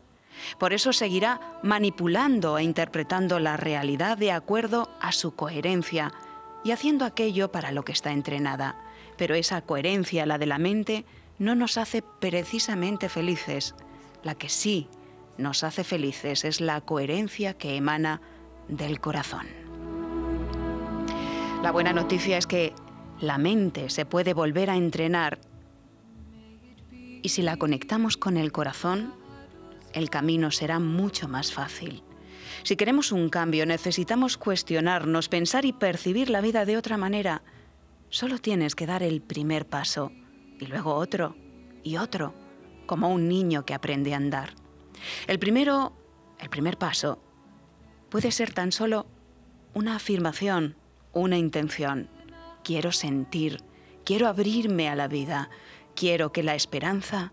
Por 0.58 0.72
eso 0.72 0.92
seguirá 0.92 1.60
manipulando 1.62 2.58
e 2.58 2.64
interpretando 2.64 3.38
la 3.38 3.56
realidad 3.56 4.18
de 4.18 4.32
acuerdo 4.32 4.90
a 5.00 5.12
su 5.12 5.36
coherencia 5.36 6.12
y 6.64 6.72
haciendo 6.72 7.04
aquello 7.04 7.52
para 7.52 7.70
lo 7.70 7.84
que 7.84 7.92
está 7.92 8.10
entrenada. 8.10 8.76
Pero 9.16 9.36
esa 9.36 9.62
coherencia, 9.62 10.26
la 10.26 10.38
de 10.38 10.46
la 10.46 10.58
mente, 10.58 11.04
no 11.42 11.56
nos 11.56 11.76
hace 11.76 12.02
precisamente 12.02 13.08
felices. 13.08 13.74
La 14.22 14.36
que 14.36 14.48
sí 14.48 14.88
nos 15.38 15.64
hace 15.64 15.82
felices 15.82 16.44
es 16.44 16.60
la 16.60 16.80
coherencia 16.80 17.54
que 17.54 17.76
emana 17.76 18.20
del 18.68 19.00
corazón. 19.00 19.46
La 21.62 21.72
buena 21.72 21.92
noticia 21.92 22.38
es 22.38 22.46
que 22.46 22.72
la 23.20 23.38
mente 23.38 23.90
se 23.90 24.06
puede 24.06 24.34
volver 24.34 24.70
a 24.70 24.76
entrenar 24.76 25.40
y 27.22 27.28
si 27.28 27.42
la 27.42 27.56
conectamos 27.56 28.16
con 28.16 28.36
el 28.36 28.50
corazón, 28.52 29.14
el 29.92 30.10
camino 30.10 30.50
será 30.50 30.78
mucho 30.78 31.28
más 31.28 31.52
fácil. 31.52 32.02
Si 32.62 32.76
queremos 32.76 33.10
un 33.12 33.28
cambio, 33.28 33.66
necesitamos 33.66 34.36
cuestionarnos, 34.36 35.28
pensar 35.28 35.64
y 35.64 35.72
percibir 35.72 36.30
la 36.30 36.40
vida 36.40 36.64
de 36.64 36.76
otra 36.76 36.96
manera. 36.96 37.42
Solo 38.10 38.38
tienes 38.38 38.74
que 38.74 38.86
dar 38.86 39.02
el 39.02 39.22
primer 39.22 39.66
paso 39.66 40.12
y 40.62 40.66
luego 40.66 40.94
otro 40.94 41.34
y 41.82 41.96
otro, 41.96 42.32
como 42.86 43.08
un 43.08 43.26
niño 43.26 43.66
que 43.66 43.74
aprende 43.74 44.14
a 44.14 44.16
andar. 44.16 44.54
El 45.26 45.40
primero, 45.40 45.92
el 46.38 46.48
primer 46.50 46.78
paso, 46.78 47.18
puede 48.08 48.30
ser 48.30 48.52
tan 48.54 48.70
solo 48.70 49.06
una 49.74 49.96
afirmación, 49.96 50.76
una 51.12 51.36
intención. 51.36 52.08
Quiero 52.62 52.92
sentir, 52.92 53.60
quiero 54.04 54.28
abrirme 54.28 54.88
a 54.88 54.94
la 54.94 55.08
vida, 55.08 55.50
quiero 55.96 56.30
que 56.30 56.44
la 56.44 56.54
esperanza 56.54 57.32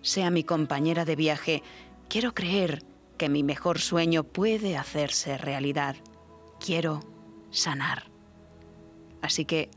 sea 0.00 0.30
mi 0.30 0.42
compañera 0.42 1.04
de 1.04 1.16
viaje, 1.16 1.62
quiero 2.08 2.32
creer 2.32 2.82
que 3.18 3.28
mi 3.28 3.42
mejor 3.42 3.80
sueño 3.80 4.24
puede 4.24 4.78
hacerse 4.78 5.36
realidad, 5.36 5.96
quiero 6.58 7.00
sanar. 7.50 8.10
Así 9.20 9.44
que 9.44 9.70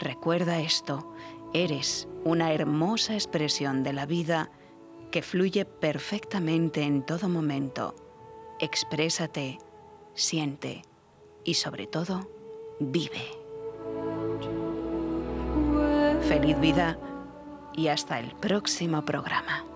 recuerda 0.00 0.60
esto, 0.60 1.14
eres 1.54 2.08
una 2.24 2.52
hermosa 2.52 3.14
expresión 3.14 3.82
de 3.82 3.94
la 3.94 4.04
vida 4.04 4.50
que 5.10 5.22
fluye 5.22 5.64
perfectamente 5.64 6.82
en 6.82 7.06
todo 7.06 7.28
momento. 7.28 7.94
Exprésate, 8.60 9.58
siente 10.14 10.82
y 11.44 11.54
sobre 11.54 11.86
todo, 11.86 12.28
vive. 12.80 13.22
Feliz 16.28 16.58
vida 16.58 16.98
y 17.72 17.88
hasta 17.88 18.18
el 18.18 18.34
próximo 18.34 19.04
programa. 19.04 19.73